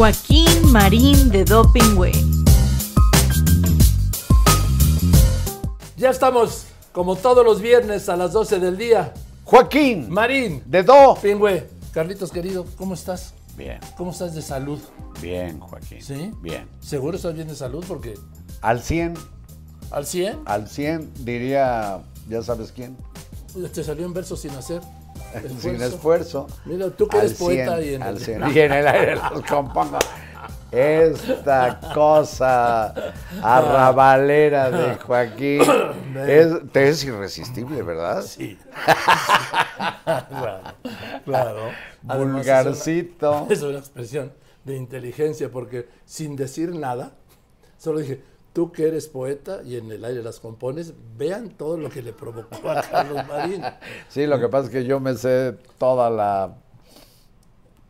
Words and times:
Joaquín 0.00 0.72
Marín 0.72 1.28
de 1.28 1.44
Doping 1.44 1.94
Way. 1.94 2.14
Ya 5.98 6.08
estamos, 6.08 6.68
como 6.90 7.16
todos 7.16 7.44
los 7.44 7.60
viernes 7.60 8.08
a 8.08 8.16
las 8.16 8.32
12 8.32 8.60
del 8.60 8.78
día. 8.78 9.12
Joaquín, 9.44 10.08
Marín, 10.08 10.62
de 10.64 10.84
Do. 10.84 11.18
Pingüe, 11.20 11.68
Carlitos 11.92 12.30
querido, 12.30 12.64
¿cómo 12.78 12.94
estás? 12.94 13.34
Bien, 13.58 13.78
¿Cómo 13.98 14.12
estás 14.12 14.34
de 14.34 14.40
salud? 14.40 14.80
bien, 15.20 15.60
Joaquín. 15.60 16.00
¿Sí? 16.00 16.32
Bien. 16.40 16.66
¿Seguro 16.80 17.18
estás 17.18 17.34
bien 17.34 17.48
de 17.48 17.54
salud? 17.54 17.84
Porque 17.86 18.14
Al 18.62 18.82
100, 18.82 19.12
al 19.90 20.06
100 20.06 20.40
al 20.46 20.66
100 20.66 21.12
diría, 21.26 22.00
ya 22.26 22.42
sabes 22.42 22.72
quién, 22.72 22.96
te 23.74 23.84
salió 23.84 24.06
en 24.06 24.14
verso 24.14 24.34
sin 24.34 24.52
hacer. 24.52 24.80
Sin 25.58 25.80
esfuerzo. 25.82 26.46
Mira, 26.64 26.90
tú 26.90 27.06
que 27.08 27.18
eres 27.18 27.34
poeta 27.34 27.76
100, 27.78 27.90
y 27.90 27.94
en 27.94 28.02
al 28.02 28.16
el- 28.16 28.20
100, 28.24 28.50
y 28.54 28.58
en 28.60 28.72
el 28.72 28.88
aire 28.88 29.16
los 29.16 29.42
compongo. 29.42 29.98
Esta 30.72 31.80
cosa 31.92 32.94
arrabalera 33.42 34.70
de 34.70 34.94
Joaquín 34.96 35.62
es, 36.28 36.46
te 36.72 36.88
es 36.88 37.02
irresistible, 37.04 37.82
¿verdad? 37.82 38.22
Sí. 38.22 38.56
claro, 40.04 40.60
claro. 41.24 41.60
Vulgarcito. 42.02 43.46
Es 43.50 43.62
una 43.62 43.78
expresión 43.78 44.32
de 44.64 44.76
inteligencia 44.76 45.50
porque 45.50 45.88
sin 46.04 46.36
decir 46.36 46.74
nada, 46.74 47.12
solo 47.78 47.98
dije, 47.98 48.22
tú 48.52 48.72
que 48.72 48.88
eres 48.88 49.08
poeta 49.08 49.62
y 49.64 49.76
en 49.76 49.90
el 49.90 50.04
aire 50.04 50.22
las 50.22 50.40
compones, 50.40 50.94
vean 51.16 51.50
todo 51.50 51.76
lo 51.76 51.90
que 51.90 52.02
le 52.02 52.12
provocó 52.12 52.70
a 52.70 52.82
Carlos 52.82 53.26
Marín. 53.26 53.62
Sí, 54.08 54.26
lo 54.26 54.40
que 54.40 54.48
pasa 54.48 54.66
es 54.66 54.72
que 54.72 54.84
yo 54.84 55.00
me 55.00 55.14
sé 55.14 55.56
toda 55.78 56.10
la 56.10 56.56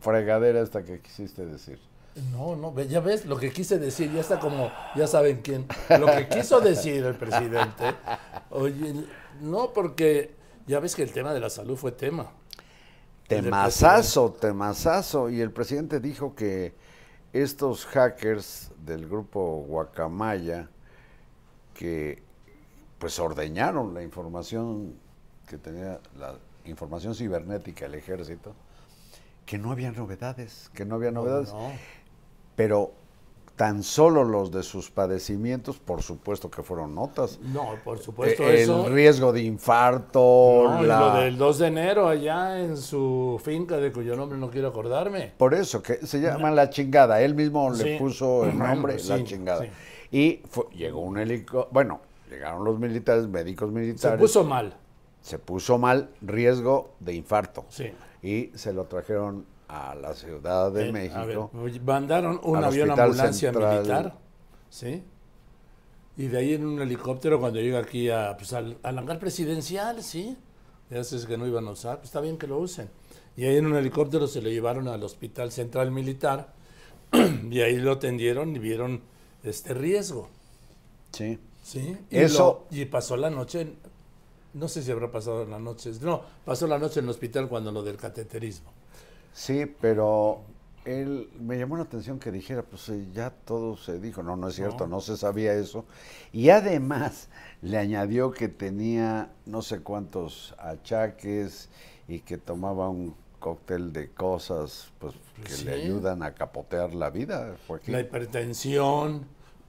fregadera 0.00 0.60
esta 0.60 0.84
que 0.84 1.00
quisiste 1.00 1.46
decir. 1.46 1.78
No, 2.33 2.56
no, 2.56 2.78
ya 2.83 3.00
ves 3.00 3.24
lo 3.24 3.38
que 3.38 3.52
quise 3.52 3.78
decir, 3.78 4.12
ya 4.12 4.20
está 4.20 4.41
como, 4.41 4.70
ya 4.97 5.06
saben 5.06 5.41
quién. 5.42 5.66
Lo 5.98 6.06
que 6.06 6.28
quiso 6.28 6.61
decir 6.61 7.05
el 7.05 7.14
presidente. 7.14 7.94
Oye, 8.50 9.06
no, 9.41 9.72
porque 9.72 10.34
ya 10.66 10.81
ves 10.81 10.94
que 10.94 11.03
el 11.03 11.12
tema 11.12 11.33
de 11.33 11.41
la 11.41 11.48
salud 11.48 11.77
fue 11.77 11.92
tema. 11.92 12.31
Temazazo, 13.28 14.33
temazazo. 14.33 15.31
Y 15.31 15.41
el 15.41 15.53
presidente 15.53 16.00
dijo 16.00 16.34
que 16.34 16.75
estos 17.33 17.86
hackers 17.86 18.73
del 18.84 19.09
grupo 19.09 19.64
Guacamaya, 19.67 20.69
que 21.75 22.22
pues 22.98 23.19
ordeñaron 23.19 23.95
la 23.95 24.03
información 24.03 24.95
que 25.48 25.59
tenía, 25.59 26.00
la 26.19 26.37
información 26.64 27.14
cibernética 27.14 27.87
del 27.87 27.95
ejército, 27.95 28.55
que 29.47 29.59
no 29.59 29.72
había 29.72 29.91
novedades, 29.91 30.70
que 30.75 30.84
no 30.84 30.97
había 30.97 31.11
novedades. 31.11 31.53
No. 31.53 31.72
Pero 32.56 32.92
tan 33.61 33.83
solo 33.83 34.25
los 34.25 34.50
de 34.50 34.62
sus 34.62 34.91
padecimientos, 34.91 35.77
por 35.78 36.00
supuesto 36.03 36.50
que 36.50 36.62
fueron 36.62 36.94
notas. 36.94 37.39
No, 37.42 37.75
por 37.84 37.98
supuesto 37.98 38.48
el 38.48 38.55
eso. 38.55 38.89
riesgo 38.89 39.34
de 39.34 39.42
infarto, 39.42 40.64
No, 40.66 40.83
la- 40.83 41.00
lo 41.00 41.20
del 41.20 41.36
2 41.36 41.58
de 41.58 41.66
enero 41.66 42.08
allá 42.08 42.58
en 42.58 42.78
su 42.78 43.38
finca 43.44 43.77
de 43.77 43.92
cuyo 43.92 44.16
nombre 44.16 44.38
no 44.38 44.48
quiero 44.50 44.69
acordarme. 44.69 45.34
Por 45.36 45.53
eso, 45.53 45.83
que 45.83 46.06
se 46.06 46.22
llama 46.22 46.50
La 46.50 46.70
Chingada. 46.70 47.20
Él 47.20 47.34
mismo 47.34 47.75
Sí. 47.75 47.84
le 47.84 47.98
puso 47.98 48.47
el 48.47 48.56
nombre 48.58 48.97
La 49.05 49.22
Chingada. 49.25 49.61
sí. 49.64 49.69
Y 50.11 50.41
fue- 50.48 50.64
llegó 50.75 51.00
un 51.00 51.19
helicóptero, 51.19 51.69
bueno, 51.70 52.00
llegaron 52.31 52.64
los 52.64 52.78
militares, 52.78 53.28
médicos 53.28 53.69
Se 53.69 53.78
militares. 53.78 54.19
puso 54.20 54.42
mal. 54.42 54.75
se 55.20 55.38
puso 55.38 55.77
mal, 55.77 56.08
riesgo 56.22 56.92
de 56.98 57.12
infarto. 57.12 57.66
Sí. 57.69 57.92
Y 58.22 58.53
se 58.55 58.72
lo 58.72 58.84
trajeron 58.84 59.44
a 59.72 59.94
la 59.94 60.14
Ciudad 60.14 60.72
de 60.72 60.88
Eh, 60.88 60.92
México. 60.92 61.50
a 61.54 61.62
ver, 61.62 61.80
mandaron 61.82 62.40
un 62.42 62.62
avión 62.64 62.90
ambulancia 62.90 63.52
Central. 63.52 63.76
militar, 63.78 64.14
¿sí? 64.68 65.02
Y 66.16 66.26
de 66.26 66.38
ahí 66.38 66.54
en 66.54 66.66
un 66.66 66.80
helicóptero 66.80 67.38
cuando 67.38 67.60
llega 67.60 67.78
aquí 67.78 68.10
a, 68.10 68.36
pues, 68.36 68.53
al, 68.53 68.78
al 68.82 68.98
hangar 68.98 69.19
presidencial, 69.19 70.03
¿sí? 70.03 70.36
Ya 70.91 71.04
sé 71.04 71.25
que 71.26 71.38
no 71.38 71.47
iban 71.47 71.69
a 71.69 71.70
usar, 71.70 71.98
pues 71.98 72.06
está 72.09 72.20
bien 72.20 72.36
que 72.36 72.47
lo 72.48 72.59
usen. 72.59 72.91
Y 73.36 73.44
ahí 73.44 73.56
en 73.56 73.66
un 73.66 73.76
helicóptero 73.76 74.26
se 74.26 74.42
lo 74.42 74.48
llevaron 74.50 74.88
al 74.88 75.03
Hospital 75.04 75.53
Central 75.53 75.92
Militar 75.92 76.53
y 77.50 77.60
ahí 77.60 77.76
lo 77.76 77.92
atendieron 77.92 78.54
y 78.56 78.59
vieron 78.59 79.00
este 79.44 79.72
riesgo, 79.72 80.28
Sí. 81.12 81.38
¿sí? 81.62 81.97
Y, 82.10 82.19
Eso- 82.19 82.66
lo- 82.70 82.76
y 82.76 82.84
pasó 82.86 83.16
la 83.16 83.30
noche, 83.30 83.60
en- 83.62 83.76
no 84.54 84.66
sé 84.66 84.82
si 84.82 84.91
habrá 84.91 85.10
pasado 85.12 85.47
la 85.47 85.59
noche, 85.60 85.92
no, 86.03 86.22
pasó 86.44 86.66
la 86.66 86.78
noche 86.78 86.98
en 86.98 87.04
el 87.06 87.10
hospital 87.10 87.48
cuando 87.48 87.70
lo 87.70 87.82
del 87.84 87.97
cateterismo. 87.97 88.72
Sí, 89.32 89.66
pero 89.80 90.42
él 90.84 91.30
me 91.41 91.58
llamó 91.58 91.76
la 91.76 91.84
atención 91.84 92.18
que 92.18 92.30
dijera, 92.32 92.62
pues 92.62 92.88
eh, 92.88 93.06
ya 93.12 93.30
todo 93.30 93.76
se 93.76 93.98
dijo, 94.00 94.22
no, 94.22 94.36
no 94.36 94.48
es 94.48 94.54
cierto, 94.54 94.86
no, 94.86 95.00
se 95.00 95.16
sabía 95.16 95.52
eso. 95.54 95.84
Y 96.32 96.50
además 96.50 97.28
le 97.62 97.78
añadió 97.78 98.30
que 98.32 98.48
tenía 98.48 99.30
no 99.46 99.62
sé 99.62 99.80
cuántos 99.80 100.54
achaques 100.58 101.68
y 102.08 102.20
que 102.20 102.38
tomaba 102.38 102.88
un 102.88 103.14
cóctel 103.38 103.92
de 103.92 104.10
cosas 104.10 104.91
pues 104.98 105.14
que 105.44 105.52
Sí. 105.52 105.64
le 105.64 105.74
ayudan 105.74 106.22
a 106.22 106.34
capotear 106.34 106.94
la 106.94 107.08
vida, 107.10 107.56
Joaquín. 107.66 107.92
La 107.94 108.00
hipertensión, 108.00 109.24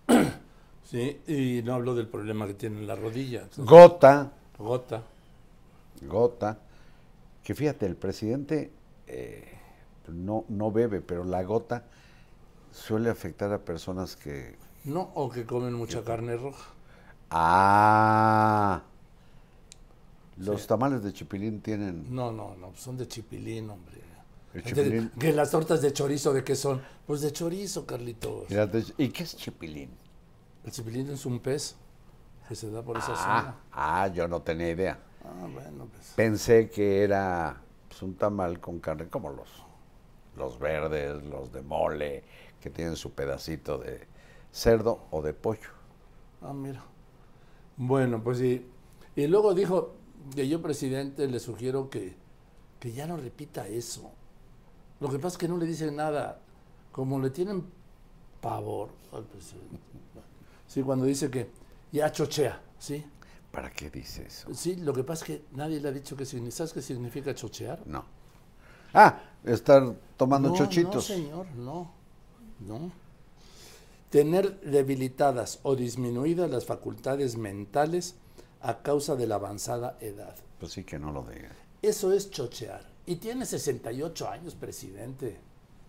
sí, 0.83 1.21
y 1.27 1.61
no 1.63 1.75
hablo 1.75 1.95
del 1.95 2.07
problema 2.07 2.47
que 2.47 2.53
tiene 2.55 2.79
en 2.79 2.87
la 2.87 2.95
rodilla, 2.95 3.47
Gota, 3.57 4.31
gota. 4.57 5.03
gota, 6.07 6.57
que 7.43 7.53
fíjate, 7.55 7.85
el 7.85 7.95
presidente 7.95 8.71
eh, 9.07 9.50
no, 10.07 10.45
no 10.49 10.71
bebe, 10.71 11.01
pero 11.01 11.23
la 11.23 11.43
gota 11.43 11.85
suele 12.71 13.09
afectar 13.09 13.51
a 13.53 13.59
personas 13.59 14.15
que 14.15 14.57
No, 14.83 15.11
o 15.15 15.29
que 15.29 15.45
comen 15.45 15.73
mucha 15.73 16.03
carne 16.03 16.35
roja. 16.37 16.71
Ah. 17.29 18.81
Los 20.37 20.61
Sí. 20.63 20.67
tamales 20.67 21.03
de 21.03 21.13
chipilín 21.13 21.61
tienen. 21.61 22.13
No, 22.13 22.31
no, 22.31 22.55
no, 22.55 22.73
son 22.75 22.97
de 22.97 23.07
chipilín, 23.07 23.69
hombre. 23.69 24.01
El 24.53 24.63
chipilín. 24.63 25.09
Que 25.19 25.31
las 25.33 25.51
tortas 25.51 25.81
de 25.81 25.93
chorizo, 25.93 26.33
¿de 26.33 26.43
qué 26.43 26.55
son? 26.55 26.81
Pues 27.05 27.21
de 27.21 27.31
chorizo, 27.31 27.85
Carlitos. 27.85 28.45
¿Y 28.97 29.09
qué 29.09 29.23
es 29.23 29.35
chipilín? 29.37 29.89
El 30.65 30.71
chipilín 30.71 31.09
es 31.09 31.25
un 31.25 31.39
pez 31.39 31.75
que 32.49 32.55
se 32.55 32.69
da 32.69 32.81
por 32.81 32.97
esa 32.97 33.13
Ah, 33.13 33.15
zona. 33.41 33.55
ah, 33.71 34.07
yo 34.07 34.27
no 34.27 34.41
tenía 34.41 34.69
idea. 34.69 34.99
Ah, 35.23 35.47
bueno, 35.53 35.87
pues. 35.91 36.13
Pensé 36.15 36.69
que 36.69 37.03
era 37.03 37.61
pues, 37.87 38.01
un 38.01 38.15
tamal 38.15 38.59
con 38.59 38.79
carne 38.79 39.07
como 39.07 39.29
los, 39.29 39.47
los 40.35 40.59
verdes, 40.59 41.23
los 41.23 41.51
de 41.51 41.61
mole, 41.61 42.23
que 42.59 42.69
tienen 42.69 42.95
su 42.95 43.11
pedacito 43.11 43.77
de 43.77 44.07
cerdo 44.51 45.05
o 45.11 45.21
de 45.21 45.33
pollo. 45.33 45.69
Ah, 46.41 46.53
mira. 46.53 46.83
Bueno, 47.77 48.23
pues 48.23 48.39
sí. 48.39 48.65
Y 49.15 49.27
luego 49.27 49.53
dijo 49.53 49.95
que 50.35 50.47
yo, 50.47 50.61
presidente, 50.61 51.27
le 51.27 51.39
sugiero 51.39 51.89
que, 51.89 52.15
que 52.79 52.91
ya 52.91 53.07
no 53.07 53.17
repita 53.17 53.67
eso. 53.67 54.11
Lo 54.99 55.09
que 55.09 55.17
pasa 55.17 55.35
es 55.35 55.37
que 55.37 55.47
no 55.47 55.57
le 55.57 55.65
dice 55.65 55.91
nada. 55.91 56.39
Como 56.91 57.19
le 57.19 57.29
tienen 57.29 57.65
pavor 58.41 58.89
al 59.13 59.23
presidente. 59.23 59.79
Sí, 60.67 60.81
cuando 60.83 61.05
dice 61.05 61.29
que 61.29 61.49
ya 61.91 62.11
chochea, 62.11 62.61
¿sí? 62.77 63.05
¿Para 63.51 63.71
qué 63.71 63.89
dice 63.89 64.25
eso? 64.25 64.53
Sí, 64.53 64.75
lo 64.77 64.93
que 64.93 65.03
pasa 65.03 65.25
es 65.25 65.27
que 65.27 65.45
nadie 65.53 65.79
le 65.79 65.89
ha 65.89 65.91
dicho 65.91 66.15
que 66.15 66.25
significa. 66.25 66.57
¿Sabes 66.57 66.73
qué 66.73 66.81
significa 66.81 67.33
chochear? 67.33 67.85
No. 67.85 68.05
Ah, 68.93 69.21
estar 69.43 69.95
tomando 70.17 70.49
no, 70.49 70.55
chochitos. 70.55 70.95
No, 71.09 71.15
señor, 71.15 71.45
no. 71.55 71.91
No. 72.59 72.91
Tener 74.09 74.59
debilitadas 74.61 75.59
o 75.63 75.75
disminuidas 75.75 76.49
las 76.51 76.65
facultades 76.65 77.37
mentales 77.37 78.15
a 78.61 78.81
causa 78.81 79.15
de 79.15 79.27
la 79.27 79.35
avanzada 79.35 79.97
edad. 80.01 80.35
Pues 80.59 80.73
sí 80.73 80.83
que 80.83 80.99
no 80.99 81.11
lo 81.11 81.23
diga. 81.23 81.51
Eso 81.81 82.13
es 82.13 82.29
chochear. 82.29 82.85
Y 83.05 83.15
tiene 83.15 83.45
68 83.45 84.29
años, 84.29 84.53
presidente. 84.53 85.39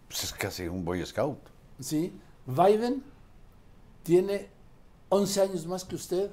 Pues 0.08 0.25
es 0.25 0.32
casi 0.32 0.66
un 0.69 0.84
boy 0.84 1.04
scout. 1.04 1.38
¿Sí? 1.81 2.12
Biden 2.46 3.02
tiene 4.02 4.49
11 5.10 5.40
años 5.43 5.66
más 5.66 5.84
que 5.84 5.96
usted. 5.96 6.31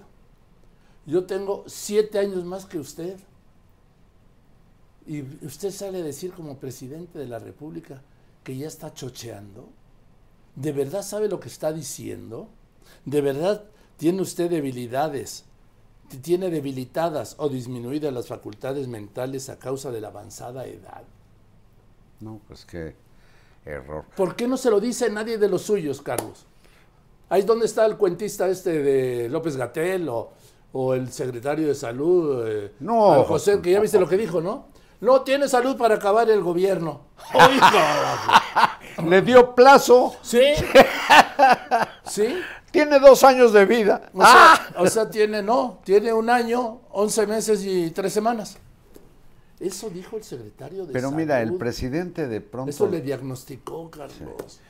Yo 1.06 1.25
tengo 1.25 1.63
7 1.68 2.18
años 2.19 2.45
más 2.45 2.66
que 2.66 2.80
usted. 2.80 3.18
Y 5.09 5.23
usted 5.44 5.71
sale 5.71 6.01
a 6.01 6.03
decir 6.03 6.31
como 6.33 6.59
presidente 6.59 7.17
de 7.17 7.25
la 7.25 7.39
República 7.39 8.00
que 8.44 8.56
ya 8.56 8.67
está 8.67 8.94
chocheando. 8.94 9.67
¿De 10.56 10.71
verdad 10.71 11.01
sabe 11.01 11.27
lo 11.27 11.39
que 11.39 11.47
está 11.47 11.73
diciendo? 11.73 12.47
¿De 13.06 13.19
verdad 13.21 13.63
tiene 13.97 14.21
usted 14.21 14.51
debilidades? 14.51 15.45
¿Tiene 16.21 16.51
debilitadas 16.51 17.33
o 17.39 17.50
disminuidas 17.50 18.13
las 18.13 18.27
facultades 18.27 18.88
mentales 18.88 19.50
a 19.50 19.57
causa 19.57 19.89
de 19.89 20.00
la 20.00 20.09
avanzada 20.09 20.67
edad? 20.67 21.01
No, 22.19 22.39
pues 22.47 22.63
qué 22.65 22.94
error. 23.65 24.06
¿Por 24.15 24.35
qué 24.35 24.47
no 24.47 24.57
se 24.57 24.69
lo 24.69 24.79
dice 24.79 25.09
nadie 25.09 25.39
de 25.39 25.50
los 25.50 25.63
suyos, 25.63 26.03
Carlos? 26.03 26.45
Ahí 27.29 27.39
es 27.39 27.47
donde 27.47 27.65
está 27.65 27.83
el 27.88 27.97
cuentista 27.97 28.47
este 28.47 28.83
de 28.83 29.27
López 29.27 29.57
Gatel 29.57 30.07
o, 30.07 30.33
o 30.71 30.94
el 30.94 31.11
secretario 31.11 31.67
de 31.67 31.73
salud, 31.73 32.47
eh, 32.47 32.73
No. 32.79 33.23
José, 33.23 33.59
que 33.59 33.71
ya 33.71 33.79
viste 33.79 34.00
lo 34.00 34.07
que 34.07 34.15
dijo, 34.15 34.39
¿no? 34.39 34.77
No 35.01 35.22
tiene 35.22 35.48
salud 35.48 35.78
para 35.78 35.96
acabar 35.96 36.30
el 36.30 36.42
gobierno. 36.42 37.01
Le 39.07 39.22
dio 39.22 39.56
plazo. 39.56 40.16
Sí. 40.22 40.42
sí. 42.06 42.36
Tiene 42.72 43.00
dos 43.00 43.24
años 43.24 43.54
de 43.54 43.66
vida. 43.66 44.10
O 44.13 44.24
sea, 44.24 44.68
o 44.78 44.88
sea, 44.88 45.10
tiene, 45.10 45.42
no, 45.42 45.80
tiene 45.84 46.13
un 46.13 46.30
año, 46.30 46.81
11 46.92 47.28
meses 47.28 47.66
y 47.66 47.92
tres 47.92 48.13
semanas. 48.13 48.57
Eso 49.60 49.90
dijo 49.90 50.16
el 50.16 50.24
secretario 50.24 50.86
de 50.86 50.94
Pero 50.94 51.12
mira, 51.12 51.42
el 51.42 51.56
presidente 51.56 52.28
de 52.28 52.40
pronto... 52.40 52.69
Eso 52.69 52.88
le 52.88 53.02
diagnosticó, 53.02 53.90
Carlos. 53.90 54.62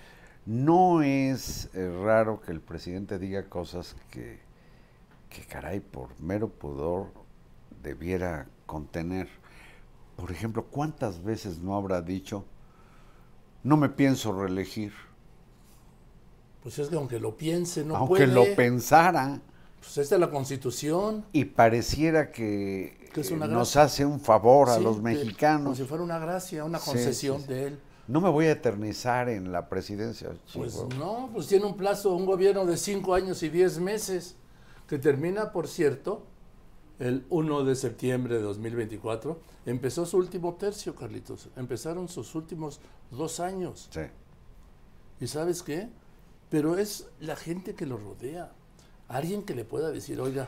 No 0.45 1.03
es 1.03 1.69
eh, 1.73 1.91
raro 2.03 2.41
que 2.41 2.51
el 2.51 2.59
presidente 2.59 3.19
diga 3.19 3.47
cosas 3.49 3.95
que, 4.09 4.39
que, 5.29 5.43
caray, 5.43 5.79
por 5.79 6.09
mero 6.19 6.49
pudor 6.49 7.07
debiera 7.83 8.47
contener. 8.65 9.27
Por 10.19 10.31
ejemplo, 10.31 10.65
¿cuántas 10.65 11.23
veces 11.23 11.59
no 11.59 11.75
habrá 11.75 12.01
dicho, 12.01 12.45
no 13.63 13.77
me 13.77 13.89
pienso 13.89 14.31
reelegir? 14.33 14.91
Pues 16.61 16.77
es 16.79 16.89
que 16.89 16.95
aunque 16.95 17.19
lo 17.19 17.37
piense, 17.37 17.85
no 17.85 17.95
Aunque 17.95 18.27
puede. 18.27 18.33
lo 18.33 18.55
pensara 18.55 19.39
Pues 19.79 19.97
esta 19.97 20.15
es 20.15 20.21
la 20.21 20.29
constitución. 20.29 21.25
y 21.31 21.45
pareciera 21.45 22.31
que, 22.31 23.09
Que 23.13 23.21
es 23.21 23.31
una 23.31 23.45
eh, 23.45 23.49
nos 23.49 23.75
hace 23.77 24.05
un 24.05 24.19
favor 24.19 24.69
a 24.69 24.75
Sí, 24.75 24.83
los 24.83 25.01
mexicanos. 25.01 25.63
Como 25.63 25.75
si 25.75 25.83
fuera 25.85 26.03
una 26.03 26.19
gracia, 26.19 26.65
una 26.65 26.79
concesión 26.79 27.37
sí, 27.37 27.47
sí. 27.47 27.53
de 27.53 27.63
él. 27.67 27.79
No 28.07 28.19
me 28.21 28.29
voy 28.29 28.47
a 28.47 28.51
eternizar 28.51 29.29
en 29.29 29.51
la 29.51 29.69
presidencia. 29.69 30.29
Pues 30.53 30.75
no, 30.97 31.29
pues 31.33 31.47
tiene 31.47 31.65
un 31.65 31.77
plazo, 31.77 32.13
un 32.15 32.25
gobierno 32.25 32.65
de 32.65 32.75
cinco 32.75 33.13
años 33.13 33.41
y 33.43 33.49
diez 33.49 33.79
meses, 33.79 34.35
que 34.87 34.97
termina, 34.97 35.51
por 35.51 35.67
cierto, 35.67 36.25
el 36.99 37.25
1 37.29 37.63
de 37.63 37.75
septiembre 37.75 38.35
de 38.35 38.41
2024. 38.41 39.39
Empezó 39.65 40.05
su 40.05 40.17
último 40.17 40.53
tercio, 40.55 40.95
Carlitos. 40.95 41.49
Empezaron 41.55 42.07
sus 42.09 42.35
últimos 42.35 42.79
dos 43.11 43.39
años. 43.39 43.87
Sí. 43.91 44.01
¿Y 45.21 45.27
sabes 45.27 45.63
qué? 45.63 45.89
Pero 46.49 46.77
es 46.77 47.07
la 47.19 47.35
gente 47.35 47.75
que 47.75 47.85
lo 47.85 47.97
rodea. 47.97 48.51
Alguien 49.07 49.43
que 49.43 49.55
le 49.55 49.65
pueda 49.65 49.91
decir, 49.91 50.19
oiga, 50.21 50.47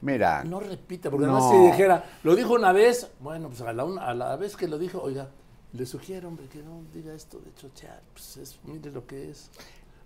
Mira, 0.00 0.42
no 0.42 0.58
repita, 0.58 1.10
porque 1.10 1.26
No. 1.26 1.36
además 1.36 1.52
si 1.52 1.58
dijera, 1.70 2.04
lo 2.24 2.34
dijo 2.34 2.54
una 2.54 2.72
vez, 2.72 3.08
bueno, 3.20 3.48
pues 3.48 3.60
a 3.60 3.72
la, 3.72 3.84
una- 3.84 4.04
a 4.06 4.14
la 4.14 4.34
vez 4.34 4.56
que 4.56 4.66
lo 4.66 4.76
dijo, 4.76 5.00
oiga, 5.00 5.28
le 5.72 5.86
sugiero, 5.86 6.26
hombre, 6.26 6.46
que 6.48 6.60
no 6.60 6.82
diga 6.92 7.14
esto 7.14 7.38
de 7.38 7.54
chochear, 7.54 8.02
pues 8.12 8.36
es, 8.38 8.58
mire 8.64 8.90
lo 8.90 9.06
que 9.06 9.30
es. 9.30 9.48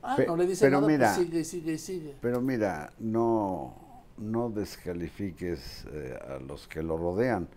Ah, 0.02 0.14
Pe- 0.16 0.26
no 0.26 0.36
le 0.36 0.46
dice 0.46 0.66
pero 0.66 0.82
nada, 0.82 0.92
mira, 0.92 1.14
pues 1.14 1.26
sigue 1.26 1.40
y 1.40 1.44
sigue 1.46 1.72
y 1.72 1.78
sigue. 1.78 2.14
Pero 2.20 2.42
mira, 2.42 2.92
no, 2.98 3.74
no 4.18 4.50
descalifiques 4.50 5.84
eh, 5.92 6.18
a 6.28 6.38
los 6.38 6.66
que 6.66 6.82
lo 6.82 6.96
rodean. 6.96 7.48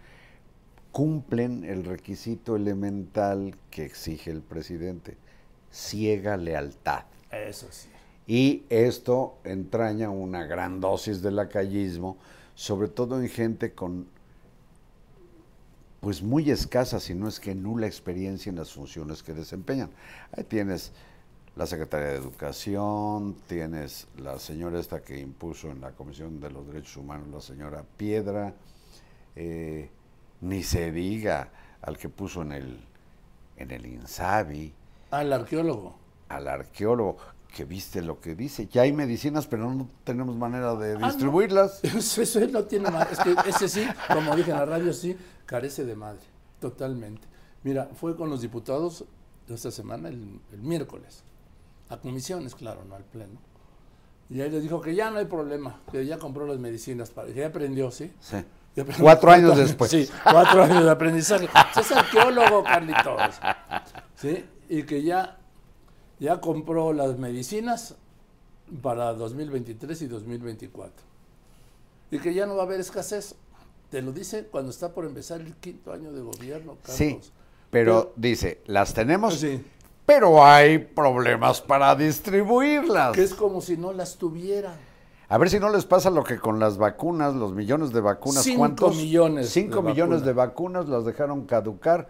Cumplen 0.91 1.63
el 1.63 1.85
requisito 1.85 2.55
elemental 2.55 3.55
que 3.69 3.85
exige 3.85 4.31
el 4.31 4.41
presidente, 4.41 5.17
ciega 5.71 6.37
lealtad. 6.37 7.03
Eso 7.31 7.67
sí. 7.69 7.89
Y 8.25 8.63
esto 8.69 9.37
entraña 9.43 10.09
una 10.09 10.45
gran 10.45 10.79
dosis 10.79 11.21
de 11.21 11.31
lacayismo, 11.31 12.17
sobre 12.55 12.87
todo 12.87 13.19
en 13.21 13.29
gente 13.29 13.73
con 13.73 14.07
pues 15.99 16.21
muy 16.21 16.49
escasa, 16.49 16.99
si 16.99 17.13
no 17.13 17.27
es 17.27 17.39
que 17.39 17.55
nula 17.55 17.87
experiencia 17.87 18.49
en 18.49 18.55
las 18.55 18.71
funciones 18.71 19.21
que 19.21 19.33
desempeñan. 19.33 19.89
Ahí 20.31 20.43
tienes 20.43 20.91
la 21.59 21.67
Secretaría 21.67 22.07
de 22.07 22.15
Educación, 22.15 23.35
tienes 23.45 24.07
la 24.17 24.39
señora 24.39 24.79
esta 24.79 25.01
que 25.01 25.19
impuso 25.19 25.69
en 25.69 25.81
la 25.81 25.91
Comisión 25.91 26.39
de 26.39 26.49
los 26.49 26.65
Derechos 26.65 26.95
Humanos, 26.95 27.27
la 27.27 27.41
señora 27.41 27.83
Piedra, 27.97 28.53
eh, 29.35 29.89
ni 30.39 30.63
se 30.63 30.93
diga 30.93 31.49
al 31.81 31.97
que 31.97 32.07
puso 32.07 32.43
en 32.43 32.53
el, 32.53 32.79
en 33.57 33.71
el 33.71 33.85
INSABI, 33.85 34.73
Al 35.11 35.33
arqueólogo. 35.33 35.97
al 36.29 36.47
arqueólogo, 36.47 37.17
que 37.53 37.65
viste 37.65 38.01
lo 38.01 38.21
que 38.21 38.35
dice. 38.35 38.67
Ya 38.67 38.83
hay 38.83 38.93
medicinas, 38.93 39.45
pero 39.45 39.69
no 39.69 39.89
tenemos 40.05 40.37
manera 40.37 40.75
de 40.75 40.97
no. 40.97 41.07
distribuirlas. 41.07 41.83
Eso, 41.83 42.21
eso 42.21 42.39
no 42.47 42.63
tiene 42.63 42.89
madre. 42.89 43.11
Es 43.11 43.19
que 43.19 43.35
ese 43.49 43.67
sí, 43.67 43.85
como 44.07 44.33
dije 44.33 44.51
en 44.51 44.57
la 44.59 44.65
radio, 44.65 44.93
sí, 44.93 45.17
carece 45.45 45.83
de 45.83 45.97
madre. 45.97 46.21
Totalmente. 46.61 47.27
Mira, 47.65 47.89
fue 47.95 48.15
con 48.15 48.29
los 48.29 48.39
diputados 48.39 49.03
esta 49.49 49.71
semana, 49.71 50.07
el, 50.07 50.39
el 50.53 50.61
miércoles. 50.61 51.25
A 51.89 51.97
comisiones, 51.97 52.55
claro, 52.55 52.83
no 52.85 52.95
al 52.95 53.03
pleno. 53.03 53.39
Y 54.29 54.41
ahí 54.41 54.51
les 54.51 54.61
dijo 54.61 54.79
que 54.79 54.93
ya 54.93 55.09
no 55.09 55.17
hay 55.17 55.25
problema, 55.25 55.81
que 55.91 56.05
ya 56.05 56.19
compró 56.19 56.45
las 56.45 56.59
medicinas, 56.59 57.09
para, 57.09 57.27
que 57.29 57.33
ya 57.33 57.47
aprendió, 57.47 57.89
¿sí? 57.89 58.13
Sí. 58.19 58.37
Aprendió. 58.79 59.03
Cuatro 59.03 59.31
años 59.31 59.57
después. 59.57 59.89
Sí, 59.89 60.07
cuatro 60.23 60.63
años 60.63 60.83
de 60.83 60.91
aprendizaje. 60.91 61.49
Es 61.77 61.91
arqueólogo, 61.91 62.63
Carlitos. 62.63 63.21
¿Sí? 64.15 64.45
Y 64.69 64.83
que 64.83 65.01
ya, 65.01 65.39
ya 66.19 66.39
compró 66.39 66.93
las 66.93 67.17
medicinas 67.17 67.95
para 68.81 69.13
2023 69.13 70.01
y 70.03 70.07
2024. 70.07 71.03
Y 72.11 72.19
que 72.19 72.33
ya 72.33 72.45
no 72.45 72.55
va 72.55 72.63
a 72.63 72.65
haber 72.65 72.79
escasez. 72.79 73.35
Te 73.89 74.03
lo 74.03 74.11
dice 74.11 74.45
cuando 74.45 74.69
está 74.69 74.93
por 74.93 75.05
empezar 75.05 75.41
el 75.41 75.55
quinto 75.55 75.91
año 75.91 76.11
de 76.11 76.21
gobierno, 76.21 76.77
Carlos. 76.83 76.95
Sí, 76.95 77.19
pero 77.71 78.13
dice, 78.15 78.61
las 78.67 78.93
tenemos, 78.93 79.39
Sí. 79.39 79.61
Pero 80.09 80.43
hay 80.43 80.79
problemas 80.79 81.61
para 81.61 81.95
distribuirlas. 81.95 83.11
Que 83.15 83.21
es 83.21 83.35
como 83.35 83.61
si 83.61 83.77
no 83.77 83.93
las 83.93 84.17
tuviera. 84.17 84.73
A 85.27 85.37
ver 85.37 85.51
si 85.51 85.59
no 85.59 85.69
les 85.69 85.85
pasa 85.85 86.09
lo 86.09 86.23
que 86.23 86.39
con 86.39 86.57
las 86.59 86.79
vacunas, 86.79 87.35
los 87.35 87.53
millones 87.53 87.93
de 87.93 88.01
vacunas. 88.01 88.41
Cinco 88.41 88.57
¿Cuántos? 88.57 88.95
millones 88.95 89.51
Cinco 89.51 89.83
de 89.83 89.89
millones 89.91 90.23
de 90.25 90.33
vacunas 90.33 90.89
las 90.89 91.05
dejaron 91.05 91.45
caducar, 91.45 92.09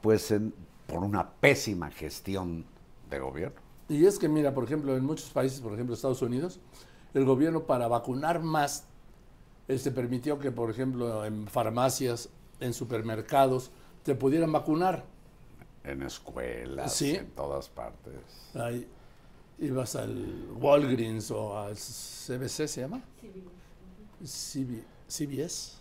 pues 0.00 0.30
en- 0.30 0.54
por 0.86 1.02
una 1.02 1.28
pésima 1.28 1.90
gestión 1.90 2.64
de 3.10 3.18
gobierno. 3.18 3.60
Y 3.88 4.06
es 4.06 4.16
que, 4.16 4.28
mira, 4.28 4.54
por 4.54 4.62
ejemplo, 4.62 4.96
en 4.96 5.04
muchos 5.04 5.30
países, 5.30 5.60
por 5.60 5.72
ejemplo, 5.72 5.96
Estados 5.96 6.22
Unidos, 6.22 6.60
el 7.14 7.24
gobierno 7.24 7.64
para 7.64 7.88
vacunar 7.88 8.40
más, 8.40 8.84
se 9.66 9.90
permitió 9.90 10.38
que, 10.38 10.52
por 10.52 10.70
ejemplo, 10.70 11.24
en 11.24 11.48
farmacias, 11.48 12.28
en 12.60 12.72
supermercados, 12.72 13.72
te 14.04 14.14
pudieran 14.14 14.52
vacunar. 14.52 15.17
En 15.90 16.02
escuelas, 16.02 16.92
Sí. 16.92 17.14
en 17.16 17.30
todas 17.30 17.68
partes. 17.68 18.14
Ahí 18.54 18.86
ibas 19.60 19.96
al 19.96 20.48
Walgreens 20.60 21.30
o 21.30 21.58
al 21.58 21.74
CBC, 21.76 22.68
¿se 22.68 22.80
llama? 22.82 23.02
CB 24.24 24.82
CBS. 25.08 25.78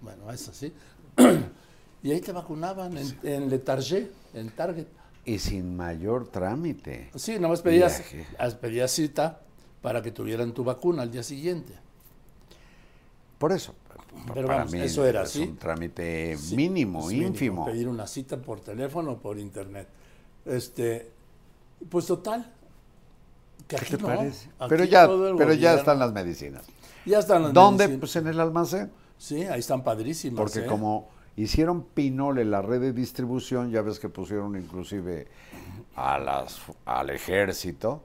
Bueno, 0.00 0.30
es 0.30 0.48
así. 0.48 0.72
y 2.02 2.10
ahí 2.10 2.20
te 2.20 2.32
vacunaban 2.32 2.96
en, 2.98 3.18
en 3.22 3.48
Le 3.50 3.58
Target, 3.58 4.08
en 4.34 4.50
Target. 4.50 4.86
Y 5.24 5.38
sin 5.38 5.76
mayor 5.76 6.28
trámite. 6.28 7.10
Sí, 7.14 7.38
nomás 7.38 7.62
pedías, 7.62 8.02
pedías 8.60 8.90
cita 8.90 9.40
para 9.80 10.02
que 10.02 10.10
tuvieran 10.10 10.52
tu 10.52 10.64
vacuna 10.64 11.02
al 11.02 11.10
día 11.12 11.22
siguiente. 11.22 11.74
Por 13.38 13.52
eso, 13.52 13.74
Pero 14.34 14.46
para 14.46 14.58
vamos, 14.58 14.72
mí 14.72 14.80
eso 14.80 15.04
era 15.06 15.22
es 15.22 15.30
así. 15.30 15.42
un 15.42 15.56
trámite 15.56 16.36
Sí, 16.38 16.56
mínimo, 16.56 17.10
ínfimo. 17.10 17.64
Pedir 17.64 17.88
una 17.88 18.06
cita 18.06 18.36
por 18.36 18.60
teléfono 18.60 19.12
o 19.12 19.18
por 19.18 19.38
internet. 19.38 19.88
Este, 20.44 21.10
pues 21.88 22.06
total. 22.06 22.50
Que 23.66 23.76
¿Qué 23.76 23.96
te 23.96 23.98
no, 23.98 24.08
parece? 24.08 24.48
Pero 24.68 24.84
ya, 24.84 25.08
pero 25.36 25.52
ya 25.54 25.74
están 25.74 25.98
las 25.98 26.12
medicinas. 26.12 26.64
Ya 27.06 27.18
están 27.18 27.42
las 27.42 27.52
¿Dónde? 27.52 27.84
medicinas. 27.84 28.00
Pues 28.00 28.16
en 28.16 28.26
el 28.28 28.40
almacén. 28.40 28.92
Sí, 29.18 29.42
ahí 29.44 29.60
están 29.60 29.82
padrísimas. 29.84 30.36
Porque 30.36 30.60
¿eh? 30.60 30.66
como 30.66 31.08
hicieron 31.36 31.84
Pinole 31.84 32.44
la 32.44 32.60
red 32.62 32.80
de 32.80 32.92
distribución, 32.92 33.70
ya 33.70 33.82
ves 33.82 33.98
que 33.98 34.08
pusieron 34.08 34.56
inclusive 34.56 35.28
a 35.96 36.18
las, 36.18 36.60
al 36.84 37.10
ejército 37.10 38.02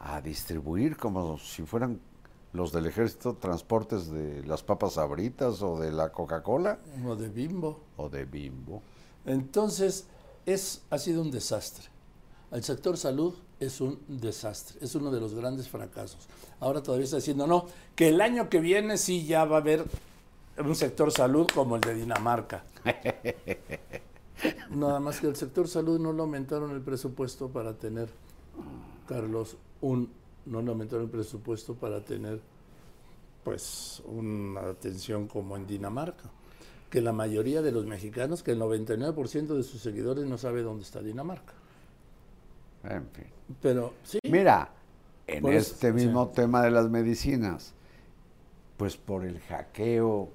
a 0.00 0.20
distribuir 0.20 0.96
como 0.96 1.38
si 1.38 1.62
fueran 1.62 2.00
los 2.52 2.72
del 2.72 2.86
ejército 2.86 3.34
transportes 3.34 4.10
de 4.10 4.42
las 4.44 4.62
papas 4.62 4.94
sabritas 4.94 5.62
o 5.62 5.78
de 5.78 5.92
la 5.92 6.10
Coca-Cola 6.10 6.78
Uno 6.96 7.14
de 7.16 7.28
bimbo. 7.28 7.80
o 7.96 8.08
de 8.08 8.24
Bimbo. 8.24 8.82
Entonces, 9.26 10.06
es, 10.46 10.82
ha 10.90 10.98
sido 10.98 11.22
un 11.22 11.30
desastre. 11.30 11.88
El 12.50 12.64
sector 12.64 12.96
salud 12.96 13.34
es 13.60 13.80
un 13.80 13.98
desastre, 14.08 14.78
es 14.80 14.94
uno 14.94 15.10
de 15.10 15.20
los 15.20 15.34
grandes 15.34 15.68
fracasos. 15.68 16.26
Ahora 16.60 16.82
todavía 16.82 17.04
está 17.04 17.16
diciendo, 17.16 17.46
no, 17.46 17.66
que 17.94 18.08
el 18.08 18.20
año 18.20 18.48
que 18.48 18.60
viene 18.60 18.96
sí 18.96 19.26
ya 19.26 19.44
va 19.44 19.56
a 19.56 19.60
haber 19.60 19.84
un 20.58 20.74
sector 20.74 21.12
salud 21.12 21.46
como 21.52 21.76
el 21.76 21.82
de 21.82 21.94
Dinamarca. 21.94 22.64
Nada 24.70 25.00
más 25.00 25.20
que 25.20 25.26
el 25.26 25.36
sector 25.36 25.68
salud 25.68 25.98
no 25.98 26.12
le 26.12 26.20
aumentaron 26.20 26.70
el 26.70 26.80
presupuesto 26.80 27.48
para 27.48 27.74
tener, 27.74 28.08
Carlos, 29.06 29.56
un, 29.80 30.10
no 30.48 30.58
aumentaron 30.58 31.04
el 31.04 31.10
presupuesto 31.10 31.74
para 31.74 32.04
tener, 32.04 32.40
pues, 33.44 34.02
una 34.06 34.62
atención 34.62 35.28
como 35.28 35.56
en 35.56 35.66
Dinamarca. 35.66 36.30
Que 36.90 37.00
la 37.02 37.12
mayoría 37.12 37.60
de 37.60 37.70
los 37.70 37.84
mexicanos, 37.84 38.42
que 38.42 38.52
el 38.52 38.60
99% 38.60 39.54
de 39.54 39.62
sus 39.62 39.80
seguidores 39.82 40.24
no 40.24 40.38
sabe 40.38 40.62
dónde 40.62 40.84
está 40.84 41.02
Dinamarca. 41.02 41.52
En 42.84 43.06
fin. 43.10 43.26
Pero 43.60 43.94
sí, 44.02 44.18
Mira, 44.24 44.70
en 45.26 45.46
este 45.48 45.88
sí. 45.88 45.92
mismo 45.92 46.28
tema 46.28 46.62
de 46.62 46.70
las 46.70 46.88
medicinas, 46.88 47.74
pues 48.76 48.96
por 48.96 49.24
el 49.24 49.40
hackeo 49.40 50.30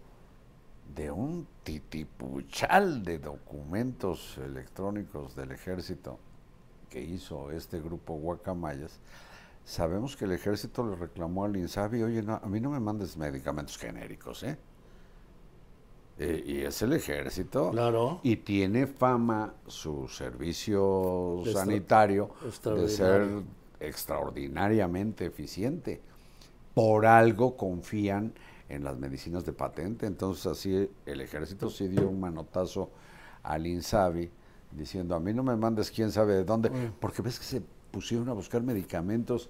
de 0.95 1.09
un 1.09 1.47
titipuchal 1.63 3.03
de 3.03 3.17
documentos 3.17 4.37
electrónicos 4.37 5.35
del 5.35 5.51
ejército, 5.51 6.19
que 6.89 7.01
hizo 7.01 7.49
este 7.51 7.79
grupo 7.79 8.13
Guacamayas, 8.13 8.99
sabemos 9.65 10.15
que 10.17 10.25
el 10.25 10.31
ejército 10.33 10.85
le 10.87 10.95
reclamó 10.95 11.45
al 11.45 11.55
INSABI, 11.55 12.03
oye, 12.03 12.21
no, 12.23 12.35
a 12.43 12.47
mí 12.47 12.59
no 12.59 12.69
me 12.69 12.79
mandes 12.79 13.15
medicamentos 13.17 13.77
genéricos, 13.77 14.43
¿eh? 14.43 14.57
Eh, 16.19 16.43
y 16.45 16.57
es 16.61 16.81
el 16.83 16.93
ejército. 16.93 17.71
Claro. 17.71 18.19
Y 18.23 18.35
tiene 18.37 18.85
fama 18.85 19.53
su 19.65 20.07
servicio 20.07 21.39
Extra- 21.43 21.61
sanitario 21.61 22.29
de 22.75 22.87
ser 22.87 23.27
extraordinariamente 23.79 25.25
eficiente. 25.25 26.01
Por 26.75 27.05
algo 27.05 27.57
confían 27.57 28.33
en 28.69 28.83
las 28.83 28.97
medicinas 28.97 29.43
de 29.45 29.53
patente. 29.53 30.05
Entonces 30.05 30.45
así 30.45 30.89
el 31.05 31.21
ejército 31.21 31.69
sí 31.69 31.87
dio 31.87 32.07
un 32.07 32.19
manotazo 32.19 32.91
al 33.41 33.65
INSABI 33.65 34.29
diciendo, 34.71 35.15
a 35.15 35.19
mí 35.19 35.33
no 35.33 35.43
me 35.43 35.55
mandes 35.55 35.89
quién 35.91 36.11
sabe 36.11 36.33
de 36.35 36.43
dónde, 36.43 36.69
Mm. 36.69 36.93
porque 36.99 37.21
ves 37.21 37.39
que 37.39 37.45
se 37.45 37.61
pusieron 37.93 38.27
a 38.27 38.33
buscar 38.33 38.63
medicamentos, 38.63 39.49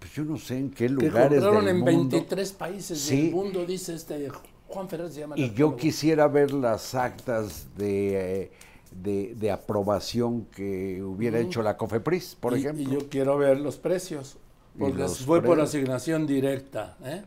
pues 0.00 0.12
yo 0.14 0.24
no 0.24 0.38
sé 0.38 0.56
en 0.58 0.70
qué 0.70 0.86
Que 0.86 0.88
lugares 0.88 1.40
compraron 1.42 1.66
del 1.66 1.76
en 1.76 1.80
mundo. 1.84 2.16
23 2.16 2.52
países 2.52 2.98
Sí. 2.98 3.22
del 3.26 3.30
mundo, 3.34 3.66
dice 3.66 3.94
este 3.94 4.30
Juan 4.68 4.88
Ferrer 4.88 5.10
se 5.12 5.20
llama. 5.20 5.38
Y 5.38 5.52
yo 5.52 5.76
quisiera 5.76 6.26
ver 6.26 6.52
las 6.52 6.94
actas 6.94 7.66
de, 7.76 8.42
eh, 8.44 8.50
de, 8.90 9.34
de 9.36 9.50
aprobación 9.50 10.46
que 10.46 11.02
hubiera 11.02 11.38
hecho 11.38 11.62
la 11.62 11.76
COFEPRIS, 11.76 12.36
por 12.40 12.56
Y- 12.56 12.60
ejemplo. 12.60 12.82
Y 12.82 12.92
yo 13.00 13.08
quiero 13.10 13.36
ver 13.36 13.60
los 13.60 13.76
precios. 13.76 14.38
Porque 14.78 14.98
los 14.98 15.18
fue 15.20 15.42
por 15.42 15.60
asignación 15.60 16.26
directa. 16.26 16.96
¿eh? 17.04 17.22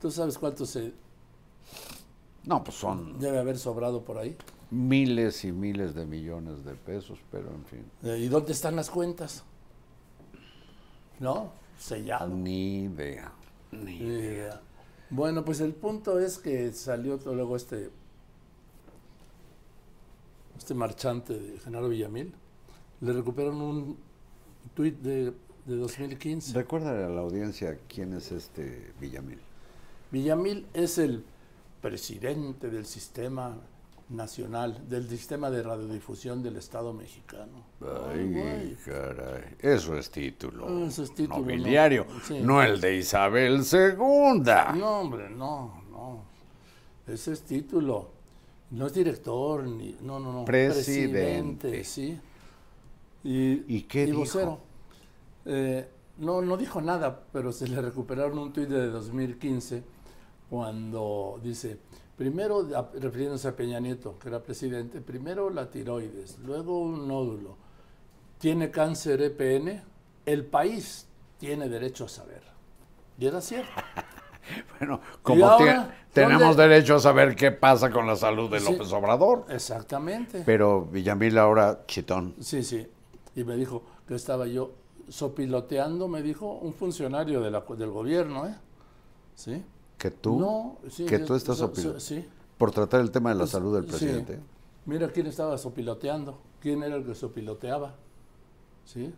¿Tú 0.00 0.10
sabes 0.10 0.36
cuánto 0.38 0.66
se 0.66 0.92
No, 2.44 2.62
pues 2.64 2.76
son 2.76 3.18
debe 3.18 3.38
haber 3.38 3.58
sobrado 3.58 4.02
por 4.02 4.18
ahí? 4.18 4.36
miles 4.70 5.44
y 5.44 5.52
miles 5.52 5.94
de 5.94 6.04
millones 6.06 6.64
de 6.64 6.74
pesos, 6.74 7.18
pero 7.30 7.48
en 7.50 7.64
fin, 7.66 7.84
Eh, 8.02 8.18
¿Y 8.18 8.26
dónde 8.28 8.50
están 8.52 8.74
las 8.74 8.90
cuentas? 8.90 9.44
¿No? 11.20 11.52
Sellado. 11.78 12.28
ni 12.34 12.84
idea. 12.84 13.32
Ni 13.72 13.98
Eh, 14.00 14.50
bueno, 15.10 15.44
pues 15.44 15.60
el 15.60 15.74
punto 15.74 16.18
es 16.18 16.38
que 16.38 16.72
salió 16.72 17.18
todo 17.18 17.34
luego 17.34 17.56
este 17.56 17.90
este 20.56 20.74
marchante 20.74 21.38
de 21.38 21.58
Genaro 21.60 21.88
Villamil. 21.88 22.32
Le 23.00 23.12
recuperaron 23.12 23.60
un 23.60 23.98
tuit 24.74 24.98
de, 25.00 25.32
de 25.66 25.76
2015. 25.76 26.54
Recuérdale 26.54 27.04
a 27.04 27.08
la 27.08 27.20
audiencia 27.20 27.78
quién 27.88 28.14
es 28.14 28.32
este 28.32 28.92
Villamil. 28.98 29.38
Villamil 30.10 30.66
es 30.72 30.98
el 30.98 31.24
presidente 31.82 32.70
del 32.70 32.86
sistema 32.86 33.58
nacional, 34.08 34.88
del 34.88 35.08
sistema 35.08 35.50
de 35.50 35.62
radiodifusión 35.62 36.42
del 36.42 36.56
Estado 36.56 36.92
mexicano. 36.92 37.64
Ay, 38.08 38.76
caray. 38.84 39.56
Eso 39.58 39.96
es 39.96 40.10
título. 40.10 40.86
Eso 40.86 41.02
es 41.02 41.14
título, 41.14 41.40
nobiliario, 41.40 42.06
no. 42.08 42.20
Sí. 42.20 42.40
no 42.40 42.62
el 42.62 42.80
de 42.80 42.96
Isabel 42.96 43.62
II. 43.70 43.98
No, 44.78 45.00
hombre, 45.00 45.28
no, 45.30 45.82
no. 45.90 46.24
Ese 47.06 47.32
es 47.32 47.42
título. 47.42 48.10
No 48.70 48.86
es 48.86 48.94
director, 48.94 49.64
ni. 49.64 49.96
No, 50.00 50.18
no, 50.18 50.32
no. 50.32 50.44
Presidente. 50.44 51.84
sí. 51.84 52.18
Y, 53.24 53.76
¿Y 53.76 53.82
qué 53.82 54.06
dijo? 54.06 54.20
vocero. 54.20 54.60
Eh, 55.44 55.88
no, 56.18 56.42
no 56.42 56.56
dijo 56.56 56.80
nada, 56.80 57.24
pero 57.32 57.52
se 57.52 57.68
le 57.68 57.80
recuperaron 57.82 58.38
un 58.38 58.52
tuit 58.52 58.68
de 58.68 58.86
2015 58.86 59.82
cuando 60.48 61.40
dice, 61.42 61.78
primero, 62.16 62.66
refiriéndose 62.94 63.48
a 63.48 63.56
Peña 63.56 63.78
Nieto, 63.80 64.18
que 64.18 64.28
era 64.28 64.42
presidente, 64.42 65.00
primero 65.00 65.50
la 65.50 65.70
tiroides, 65.70 66.38
luego 66.38 66.80
un 66.80 67.06
nódulo, 67.06 67.56
tiene 68.38 68.70
cáncer 68.70 69.20
EPN, 69.22 69.82
el 70.26 70.44
país 70.44 71.06
tiene 71.38 71.68
derecho 71.68 72.04
a 72.06 72.08
saber. 72.08 72.42
Y 73.18 73.26
era 73.26 73.40
cierto. 73.40 73.70
Bueno, 74.78 75.00
como 75.22 75.44
ahora, 75.44 75.88
te- 76.12 76.20
tenemos 76.22 76.56
dónde- 76.56 76.68
derecho 76.68 76.94
a 76.94 77.00
saber 77.00 77.34
qué 77.34 77.50
pasa 77.50 77.90
con 77.90 78.06
la 78.06 78.14
salud 78.14 78.48
de 78.48 78.60
Sí. 78.60 78.70
López 78.70 78.92
Obrador. 78.92 79.44
Exactamente. 79.48 80.44
Pero 80.46 80.82
Villamil 80.86 81.36
ahora 81.36 81.80
chitón. 81.88 82.32
Sí, 82.40 82.62
sí. 82.62 82.86
Y 83.34 83.42
me 83.42 83.56
dijo 83.56 83.82
que 84.06 84.14
estaba 84.14 84.46
yo 84.46 84.70
sopiloteando, 85.08 86.06
me 86.06 86.22
dijo 86.22 86.52
un 86.52 86.72
funcionario 86.74 87.40
de 87.40 87.50
la, 87.50 87.64
del 87.76 87.90
gobierno, 87.90 88.46
¿eh? 88.46 88.54
¿Sí? 89.34 89.64
Que 89.98 90.10
tú, 90.10 90.38
No, 90.38 90.78
sí, 90.90 91.06
que 91.06 91.18
yo- 91.20 91.24
tú 91.24 91.34
estás 91.34 91.56
so- 91.58 92.00
sí. 92.00 92.26
por 92.58 92.70
tratar 92.70 93.00
el 93.00 93.10
tema 93.10 93.30
de 93.30 93.36
la 93.36 93.40
Pues, 93.42 93.50
salud 93.50 93.74
del 93.74 93.84
sí. 93.84 93.90
presidente. 93.90 94.40
Mira 94.84 95.10
quién 95.10 95.26
estaba 95.26 95.56
sopiloteando, 95.58 96.38
quién 96.60 96.82
era 96.82 96.96
el 96.96 97.04
que 97.04 97.14
sopiloteaba. 97.14 97.94
¿Sí? 98.84 99.12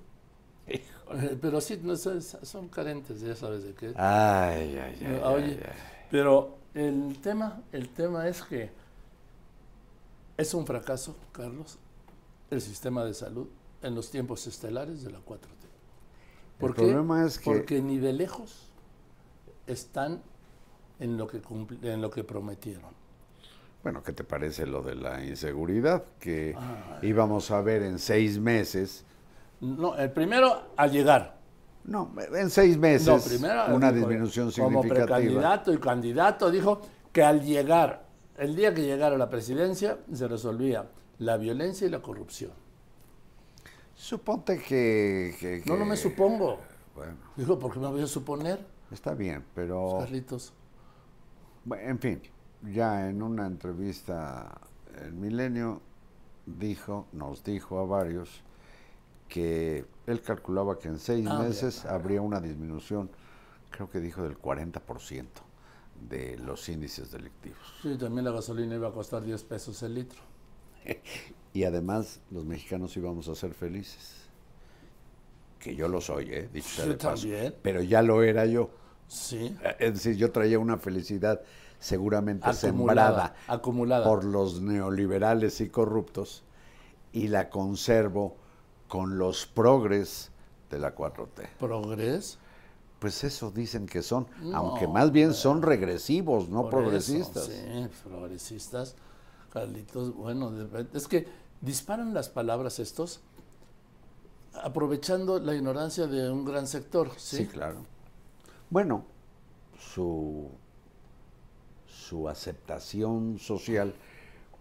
Eh, 0.66 0.82
Pero 1.40 1.60
sí, 1.60 1.80
no, 1.82 1.96
son, 1.96 2.20
son 2.22 2.68
carentes, 2.68 3.20
ya 3.20 3.34
sabes 3.34 3.64
de 3.64 3.74
qué. 3.74 3.88
Ay, 3.96 4.76
ay, 4.76 4.98
ay. 5.00 5.06
Ay, 5.06 5.20
Oye, 5.24 5.60
ay. 5.64 5.72
pero 6.10 6.56
el 6.74 7.18
tema, 7.22 7.62
el 7.72 7.88
tema 7.88 8.28
es 8.28 8.42
que 8.42 8.70
es 10.36 10.54
un 10.54 10.66
fracaso, 10.66 11.16
Carlos, 11.32 11.78
el 12.50 12.60
sistema 12.60 13.04
de 13.04 13.14
salud 13.14 13.48
en 13.82 13.94
los 13.94 14.10
tiempos 14.10 14.46
estelares 14.46 15.02
de 15.02 15.10
la 15.10 15.18
4T. 15.20 15.66
¿Por 16.58 16.70
El 16.70 16.76
problema 16.76 17.24
es 17.26 17.38
que- 17.38 17.50
Porque 17.50 17.80
ni 17.82 17.98
de 17.98 18.12
lejos 18.12 18.68
están 19.66 20.22
en 21.00 21.16
lo 21.16 21.26
que 21.26 21.40
en 21.82 22.00
lo 22.02 22.10
que 22.10 22.24
prometieron. 22.24 22.90
Bueno, 23.82 24.02
¿qué 24.02 24.12
te 24.12 24.24
parece 24.24 24.66
lo 24.66 24.82
de 24.82 24.94
la 24.96 25.24
inseguridad? 25.24 26.02
Que 26.18 26.54
Ah. 26.56 26.98
íbamos 27.02 27.50
a 27.50 27.60
ver 27.62 27.82
en 27.82 27.98
seis 27.98 28.38
meses. 28.38 29.04
No, 29.60 29.96
el 29.96 30.10
primero 30.10 30.72
al 30.76 30.90
llegar. 30.90 31.36
No, 31.84 32.12
en 32.34 32.50
seis 32.50 32.76
meses 32.76 33.06
No, 33.06 33.18
primero 33.20 33.74
una 33.74 33.90
dijo, 33.92 34.08
disminución 34.08 34.50
como 34.50 34.82
significativa. 34.82 35.06
precandidato 35.06 35.72
y 35.72 35.78
candidato 35.78 36.50
dijo 36.50 36.80
que 37.12 37.22
al 37.22 37.40
llegar, 37.42 38.04
el 38.36 38.54
día 38.56 38.74
que 38.74 38.82
llegara 38.82 39.14
a 39.14 39.18
la 39.18 39.30
presidencia, 39.30 39.98
se 40.12 40.28
resolvía 40.28 40.86
la 41.18 41.36
violencia 41.38 41.86
y 41.86 41.90
la 41.90 42.00
corrupción. 42.02 42.50
Suponte 43.94 44.58
que, 44.58 45.34
que- 45.40 45.62
No, 45.66 45.76
no 45.76 45.84
me 45.84 45.96
supongo. 45.96 46.58
Bueno, 46.94 47.14
Digo, 47.36 47.58
¿por 47.58 47.72
qué 47.72 47.78
me 47.78 47.88
voy 47.88 48.02
a 48.02 48.06
suponer, 48.06 48.58
está 48.92 49.14
bien, 49.14 49.44
pero 49.54 49.98
Carlitos? 50.00 50.52
En 51.76 51.98
fin, 51.98 52.22
ya 52.62 53.08
en 53.08 53.22
una 53.22 53.46
entrevista 53.46 54.60
el 55.02 55.12
Milenio 55.12 55.80
dijo, 56.46 57.06
nos 57.12 57.44
dijo 57.44 57.78
a 57.80 57.86
varios 57.86 58.42
que 59.28 59.86
él 60.06 60.22
calculaba 60.22 60.78
que 60.78 60.88
en 60.88 60.98
seis 60.98 61.26
Ah, 61.26 61.38
meses 61.38 61.84
habría 61.86 62.22
una 62.22 62.40
disminución, 62.40 63.10
creo 63.70 63.90
que 63.90 64.00
dijo 64.00 64.22
del 64.22 64.38
40% 64.38 65.42
de 66.08 66.38
los 66.38 66.68
índices 66.68 67.10
delictivos. 67.12 67.74
Sí, 67.82 67.96
también 67.96 68.24
la 68.26 68.30
gasolina 68.32 68.74
iba 68.74 68.88
a 68.88 68.92
costar 68.92 69.22
10 69.24 69.42
pesos 69.44 69.82
el 69.82 69.94
litro. 69.94 70.20
Y 71.54 71.64
además 71.64 72.20
los 72.30 72.44
mexicanos 72.44 72.96
íbamos 72.96 73.28
a 73.28 73.34
ser 73.34 73.54
felices. 73.54 74.30
Que 75.58 75.74
yo 75.74 75.88
lo 75.88 76.00
soy, 76.00 76.30
¿eh? 76.32 76.48
Dicho 76.52 76.68
sea 76.68 76.86
Yo 76.86 76.92
de 76.92 76.98
paso. 76.98 77.28
también. 77.28 77.54
Pero 77.62 77.82
ya 77.82 78.02
lo 78.02 78.22
era 78.22 78.46
yo. 78.46 78.70
Sí. 79.08 79.56
Eh, 79.62 79.76
Es 79.80 79.94
decir, 79.94 80.16
yo 80.16 80.30
traía 80.30 80.58
una 80.58 80.76
felicidad 80.78 81.40
seguramente 81.80 82.48
Acumulada, 82.48 82.60
sembrada 82.60 83.34
acumulada. 83.46 84.04
por 84.04 84.24
los 84.24 84.60
neoliberales 84.60 85.60
y 85.60 85.68
corruptos 85.68 86.42
y 87.12 87.28
la 87.28 87.48
conservo 87.50 88.36
con 88.88 89.18
los 89.18 89.46
progres 89.46 90.30
de 90.70 90.78
la 90.78 90.94
4T. 90.94 91.48
Progres. 91.58 92.38
Pues 92.98 93.22
eso 93.22 93.50
dicen 93.52 93.86
que 93.86 94.02
son, 94.02 94.26
No, 94.42 94.56
aunque 94.56 94.88
más 94.88 95.12
bien 95.12 95.32
son 95.32 95.62
regresivos, 95.62 96.48
no 96.48 96.68
progresistas. 96.68 97.48
eso, 97.48 97.88
sí, 97.88 97.88
progresistas. 98.08 98.96
Carlitos, 99.52 100.14
bueno, 100.16 100.52
es 100.92 101.06
que 101.08 101.26
disparan 101.60 102.12
las 102.12 102.28
palabras 102.28 102.78
estos 102.80 103.20
aprovechando 104.62 105.38
la 105.38 105.54
ignorancia 105.54 106.06
de 106.06 106.30
un 106.30 106.44
gran 106.44 106.66
sector. 106.66 107.10
Sí, 107.16 107.38
Sí, 107.38 107.46
claro. 107.46 107.84
Bueno, 108.70 109.04
su, 109.78 110.48
su 111.86 112.28
aceptación 112.28 113.38
social, 113.38 113.94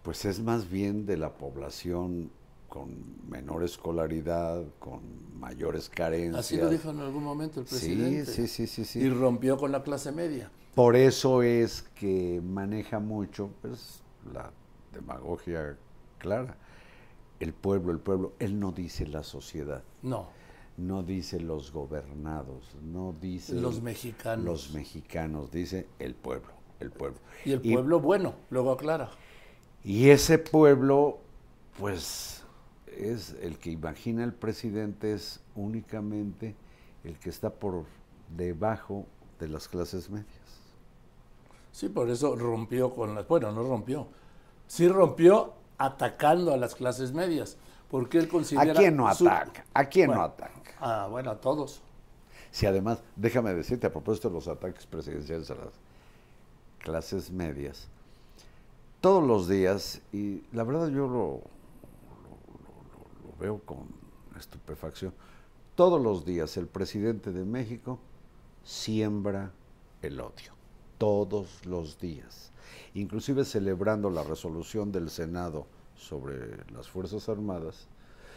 pues 0.02 0.24
es 0.24 0.40
más 0.40 0.68
bien 0.70 1.06
de 1.06 1.16
la 1.16 1.34
población 1.34 2.30
con 2.68 2.90
menor 3.28 3.64
escolaridad, 3.64 4.62
con 4.78 5.00
mayores 5.38 5.88
carencias. 5.88 6.38
Así 6.44 6.56
lo 6.56 6.68
dijo 6.68 6.90
en 6.90 7.00
algún 7.00 7.24
momento 7.24 7.60
el 7.60 7.66
Sí, 7.66 7.74
presidente. 7.74 8.26
sí, 8.26 8.46
sí, 8.46 8.66
sí, 8.66 8.84
sí. 8.84 9.00
Y 9.00 9.08
rompió 9.10 9.56
con 9.56 9.72
la 9.72 9.82
clase 9.82 10.12
media. 10.12 10.50
Por 10.74 10.94
eso 10.94 11.42
es 11.42 11.82
que 11.94 12.40
maneja 12.44 13.00
mucho 13.00 13.50
pues, 13.62 14.02
la 14.32 14.50
demagogia 14.92 15.76
clara. 16.18 16.56
El 17.40 17.52
pueblo, 17.52 17.92
el 17.92 18.00
pueblo. 18.00 18.32
Él 18.38 18.58
no 18.60 18.72
dice 18.72 19.06
la 19.06 19.22
sociedad, 19.22 19.82
No, 20.02 20.28
no 20.78 21.02
dice 21.02 21.40
los 21.40 21.72
gobernados, 21.72 22.76
no 22.82 23.14
dice 23.20 23.54
los 23.54 23.82
mexicanos. 23.82 24.44
los 24.44 24.72
mexicanos, 24.72 25.50
dice 25.50 25.88
el 25.98 26.14
pueblo, 26.14 26.48
el 26.80 26.90
pueblo. 26.90 27.18
y 27.44 27.52
el 27.52 27.60
pueblo 27.60 28.00
bueno, 28.00 28.34
luego 28.50 28.72
aclara. 28.72 29.10
y 29.84 30.08
ese 30.10 30.38
pueblo, 30.38 31.18
pues, 31.78 32.44
es 32.86 33.36
el 33.42 33.58
que 33.58 33.70
imagina 33.70 34.24
el 34.24 34.32
presidente 34.32 35.12
es 35.12 35.40
únicamente 35.56 36.54
el 37.04 37.18
que 37.18 37.30
está 37.30 37.50
por 37.50 37.84
debajo 38.36 39.06
de 39.40 39.48
las 39.48 39.68
clases 39.68 40.08
medias. 40.10 40.26
Sí, 41.72 41.88
por 41.88 42.10
eso 42.10 42.34
rompió 42.34 42.92
con 42.92 43.14
las... 43.14 43.26
Bueno, 43.28 43.52
no 43.52 43.62
rompió. 43.62 44.08
Sí 44.66 44.88
rompió 44.88 45.54
atacando 45.78 46.52
a 46.52 46.56
las 46.56 46.74
clases 46.74 47.12
medias. 47.12 47.56
Porque 47.90 48.18
él 48.18 48.28
considera... 48.28 48.72
¿A 48.72 48.74
quién 48.74 48.96
no 48.96 49.08
ataca? 49.08 49.64
¿A 49.72 49.84
quién 49.86 50.10
no 50.10 50.22
ataca? 50.22 50.74
Ah, 50.80 51.08
bueno, 51.10 51.30
a 51.30 51.40
todos. 51.40 51.80
Si 52.50 52.66
además, 52.66 53.02
déjame 53.16 53.54
decirte 53.54 53.86
a 53.86 53.92
propósito 53.92 54.28
de 54.28 54.34
los 54.34 54.48
ataques 54.48 54.86
presidenciales 54.86 55.50
a 55.50 55.54
las 55.54 55.72
clases 56.78 57.30
medias, 57.30 57.88
todos 59.00 59.22
los 59.22 59.48
días, 59.48 60.00
y 60.12 60.42
la 60.52 60.64
verdad 60.64 60.88
yo 60.88 61.06
lo, 61.06 61.40
lo 63.24 63.38
veo 63.38 63.58
con 63.60 63.86
estupefacción, 64.38 65.12
todos 65.74 66.00
los 66.02 66.24
días 66.24 66.56
el 66.56 66.66
presidente 66.66 67.32
de 67.32 67.44
México 67.44 67.98
siembra 68.64 69.52
el 70.02 70.20
odio, 70.20 70.52
todos 70.98 71.64
los 71.66 71.98
días, 72.00 72.50
inclusive 72.94 73.44
celebrando 73.44 74.10
la 74.10 74.24
resolución 74.24 74.90
del 74.90 75.10
Senado 75.10 75.66
sobre 75.98 76.56
las 76.72 76.88
Fuerzas 76.88 77.28
Armadas, 77.28 77.86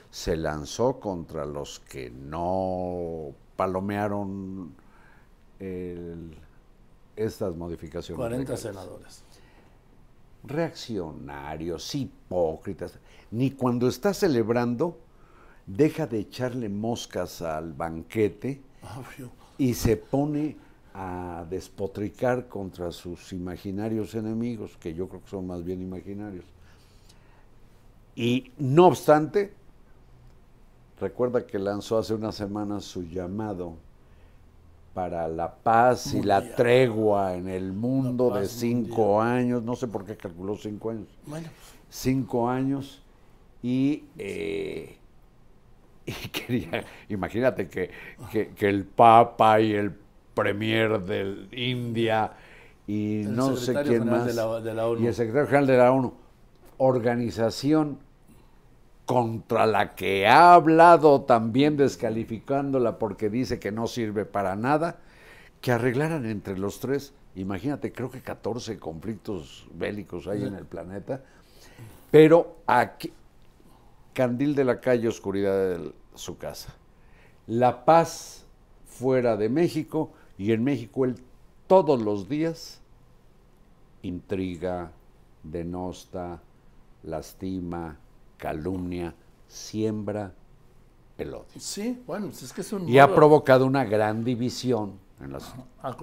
se 0.10 0.36
lanzó 0.36 1.00
contra 1.00 1.46
los 1.46 1.80
que 1.80 2.10
no 2.10 3.32
palomearon 3.56 4.74
el- 5.60 6.36
estas 7.15 7.56
modificaciones. 7.56 8.18
40 8.18 8.39
legales. 8.53 8.60
senadores. 8.62 9.24
Reaccionarios, 10.44 11.94
hipócritas. 11.96 12.98
Ni 13.32 13.51
cuando 13.51 13.88
está 13.88 14.13
celebrando 14.13 14.98
deja 15.68 16.08
de 16.08 16.20
echarle 16.20 16.68
moscas 16.68 17.41
al 17.41 17.74
banquete 17.74 18.62
Obvio. 18.82 19.30
y 19.58 19.74
se 19.75 19.98
pone 19.98 20.58
a 20.94 21.46
despotricar 21.50 22.48
contra 22.50 22.91
sus 22.91 23.32
imaginarios 23.32 24.15
enemigos, 24.15 24.75
que 24.77 24.94
yo 24.94 25.08
creo 25.08 25.22
que 25.24 25.30
son 25.30 25.48
más 25.48 25.63
bien 25.63 25.82
imaginarios. 25.82 26.46
Y 28.15 28.51
no 28.58 28.88
obstante, 28.88 29.53
recuerda 31.00 31.46
que 31.46 31.58
lanzó 31.60 31.98
hace 31.98 32.13
unas 32.13 32.36
semanas 32.36 32.84
su 32.84 33.03
llamado 33.03 33.75
para 34.94 35.27
la 35.30 35.56
paz 35.56 36.13
y 36.13 36.22
la 36.22 36.56
tregua 36.56 37.36
en 37.36 37.48
el 37.48 37.72
mundo 37.72 38.30
de 38.32 38.48
cinco 38.48 39.22
años, 39.22 39.63
no 39.63 39.75
sé 39.75 39.88
por 39.88 40.03
qué 40.06 40.18
calculó 40.18 40.58
cinco 40.58 40.89
años, 40.91 41.08
Bueno, 41.25 41.48
cinco 41.89 42.50
años. 42.50 43.01
Y, 43.63 44.03
eh, 44.18 44.98
y 46.06 46.12
quería, 46.30 46.84
imagínate 47.10 47.70
que, 47.70 47.91
que- 48.32 48.50
que 48.50 48.68
el 48.70 48.84
Papa 48.86 49.62
y 49.62 49.72
el 49.74 49.96
Premier 50.34 51.00
de 51.01 51.48
India 51.53 52.34
y 52.88 53.22
El 53.22 53.36
no 53.36 53.56
sé 53.56 53.74
quién 53.84 54.10
más 54.10 54.25
de 54.25 54.34
la- 54.34 54.60
de 54.60 54.74
la 54.74 54.88
ONU. 54.88 55.01
y 55.03 55.08
el 55.08 55.13
secretario 55.13 55.46
general 55.48 55.68
de 55.68 55.77
la 55.77 55.91
ONU, 55.94 56.13
organización 56.83 58.00
contra 59.05 59.67
la 59.67 59.93
que 59.93 60.25
ha 60.25 60.55
hablado 60.55 61.21
también 61.21 61.77
descalificándola 61.77 62.97
porque 62.97 63.29
dice 63.29 63.59
que 63.59 63.71
no 63.71 63.85
sirve 63.85 64.25
para 64.25 64.55
nada, 64.55 64.97
que 65.61 65.71
arreglaran 65.71 66.25
entre 66.25 66.57
los 66.57 66.79
tres, 66.79 67.13
imagínate, 67.35 67.91
creo 67.91 68.09
que 68.09 68.21
14 68.21 68.79
conflictos 68.79 69.67
bélicos 69.75 70.27
hay 70.27 70.43
en 70.43 70.55
el 70.55 70.65
planeta, 70.65 71.21
pero 72.09 72.57
aquí, 72.65 73.13
candil 74.13 74.55
de 74.55 74.65
la 74.65 74.79
calle, 74.79 75.07
oscuridad 75.07 75.77
de 75.77 75.91
su 76.15 76.39
casa. 76.39 76.73
La 77.45 77.85
paz 77.85 78.45
fuera 78.88 79.38
de 79.38 79.50
México 79.50 80.11
y 80.35 80.51
en 80.51 80.63
México 80.63 81.05
él 81.05 81.15
todos 81.67 82.01
los 82.01 82.27
días 82.27 82.81
intriga, 84.01 84.91
denosta, 85.44 86.41
lastima, 87.03 87.98
calumnia, 88.37 89.14
siembra 89.48 90.33
el 91.18 91.33
odio. 91.33 91.46
sí, 91.59 92.01
bueno, 92.07 92.27
pues 92.27 92.44
es 92.44 92.53
que 92.53 92.61
es 92.61 92.74
un 92.74 92.87
Y 92.90 92.98
ha 93.00 93.14
provocado 93.14 93.66
una 93.66 93.83
gran 93.83 94.24
división 94.24 94.94
en, 95.20 95.33
las- 95.33 95.53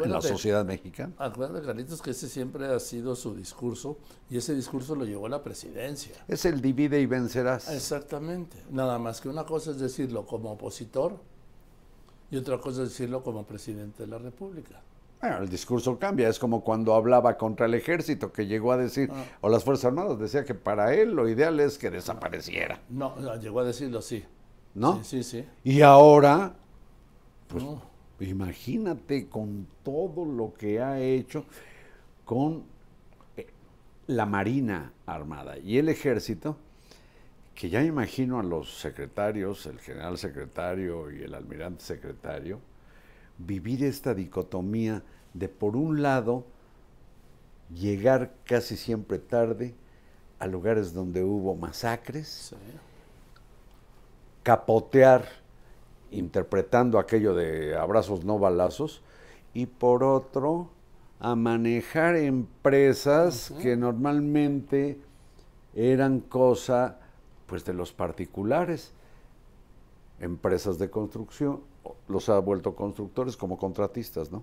en 0.05 0.13
la 0.13 0.21
sociedad 0.23 0.65
mexicana. 0.65 1.13
Acuérdate, 1.19 1.67
Carlitos, 1.67 2.01
que 2.01 2.11
ese 2.13 2.29
siempre 2.29 2.67
ha 2.67 2.79
sido 2.79 3.17
su 3.17 3.35
discurso 3.35 3.99
y 4.31 4.37
ese 4.37 4.55
discurso 4.55 4.95
lo 4.95 5.05
llevó 5.05 5.27
a 5.27 5.31
la 5.31 5.43
presidencia. 5.43 6.15
Es 6.29 6.45
el 6.45 6.61
divide 6.61 7.01
y 7.01 7.07
vencerás. 7.07 7.69
Exactamente. 7.69 8.63
Nada 8.71 8.99
más 9.01 9.21
que 9.21 9.29
una 9.29 9.45
cosa 9.45 9.73
es 9.73 9.79
decirlo 9.81 10.25
como 10.25 10.53
opositor 10.53 11.19
y 12.31 12.37
otra 12.37 12.61
cosa 12.61 12.83
es 12.85 12.91
decirlo 12.91 13.23
como 13.25 13.45
presidente 13.45 14.05
de 14.05 14.07
la 14.09 14.19
República. 14.19 14.81
Bueno, 15.21 15.39
el 15.39 15.49
discurso 15.49 15.99
cambia, 15.99 16.29
es 16.29 16.39
como 16.39 16.63
cuando 16.63 16.95
hablaba 16.95 17.37
contra 17.37 17.67
el 17.67 17.75
ejército, 17.75 18.33
que 18.33 18.47
llegó 18.47 18.71
a 18.73 18.77
decir, 18.77 19.11
Ah. 19.13 19.25
o 19.41 19.49
las 19.49 19.65
Fuerzas 19.65 19.87
Armadas, 19.87 20.19
decía 20.19 20.45
que 20.45 20.55
para 20.55 20.95
él 20.95 21.11
lo 21.13 21.29
ideal 21.29 21.59
es 21.59 21.77
que 21.77 21.91
desapareciera, 21.91 22.81
No, 22.89 23.17
no, 23.17 23.35
llegó 23.37 23.61
a 23.61 23.65
decirlo 23.65 24.01
sí. 24.01 24.25
¿no? 24.75 25.03
Sí, 25.03 25.23
sí, 25.23 25.43
sí. 25.43 25.47
Y 25.65 25.81
ahora, 25.83 26.55
pues 27.49 27.65
No. 27.65 27.83
imagínate 28.21 29.29
con 29.29 29.67
todo 29.83 30.25
lo 30.25 30.55
que 30.55 30.81
ha 30.81 31.01
hecho 31.01 31.45
con 32.25 32.63
eh, 33.37 33.47
la 34.07 34.25
Marina 34.27 34.93
Armada 35.07 35.59
y 35.59 35.79
el 35.79 35.89
Ejército, 35.89 36.57
que 37.57 37.71
ya 37.71 37.83
imagino 37.83 38.39
a 38.39 38.45
los 38.45 38.79
secretarios, 38.79 39.67
el 39.67 39.81
general 39.81 40.17
secretario 40.17 41.11
y 41.11 41.23
el 41.25 41.35
almirante 41.35 41.83
secretario, 41.83 42.61
vivir 43.39 43.85
esta 43.85 44.15
dicotomía 44.15 45.03
de, 45.35 45.49
por 45.49 45.77
un 45.77 46.03
lado, 46.03 46.45
llegar 47.73 48.35
casi 48.45 48.77
siempre 48.77 49.19
tarde 49.19 49.75
a 50.39 50.47
lugares 50.47 50.93
donde 50.93 51.25
hubo 51.25 51.55
masacres, 51.55 52.29
sí. 52.51 52.57
capotear 54.43 55.25
interpretando 56.11 56.99
aquello 56.99 57.35
de 57.35 57.77
abrazos 57.77 58.25
no 58.25 58.39
balazos 58.39 59.03
y 59.53 59.67
por 59.67 60.03
otro 60.05 60.71
a 61.21 61.35
manejar 61.35 62.17
empresas 62.17 63.53
que 63.61 63.77
normalmente 63.77 64.99
eran 65.75 66.21
cosa 66.21 66.99
pues 67.47 67.65
de 67.65 67.75
los 67.75 67.93
particulares 67.93 68.93
empresas 70.21 70.79
de 70.79 70.91
construcción 70.91 71.61
los 72.09 72.29
ha 72.29 72.39
vuelto 72.39 72.75
constructores 72.75 73.37
como 73.37 73.59
contratistas 73.59 74.31
no 74.31 74.43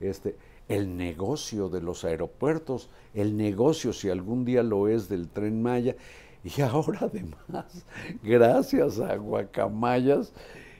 este 0.00 0.36
el 0.68 0.96
negocio 0.96 1.68
de 1.68 1.80
los 1.80 2.04
aeropuertos 2.04 2.90
el 3.14 3.36
negocio 3.36 3.92
si 3.92 4.08
algún 4.10 4.44
día 4.44 4.62
lo 4.62 4.88
es 4.88 5.08
del 5.08 5.28
tren 5.28 5.62
Maya 5.62 5.96
y 6.44 6.60
ahora 6.62 7.00
además 7.02 7.84
gracias 8.22 9.00
a 9.00 9.16
Guacamayas 9.16 10.32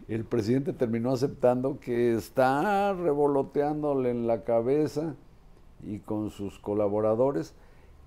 el 0.09 0.25
presidente 0.25 0.73
terminó 0.73 1.13
aceptando 1.13 1.81
que 1.81 2.15
está 2.15 2.93
revoloteándole 2.93 4.11
en 4.11 4.27
la 4.27 4.45
cabeza 4.45 5.15
y 5.83 5.99
con 5.99 6.31
sus 6.31 6.59
colaboradores 6.59 7.55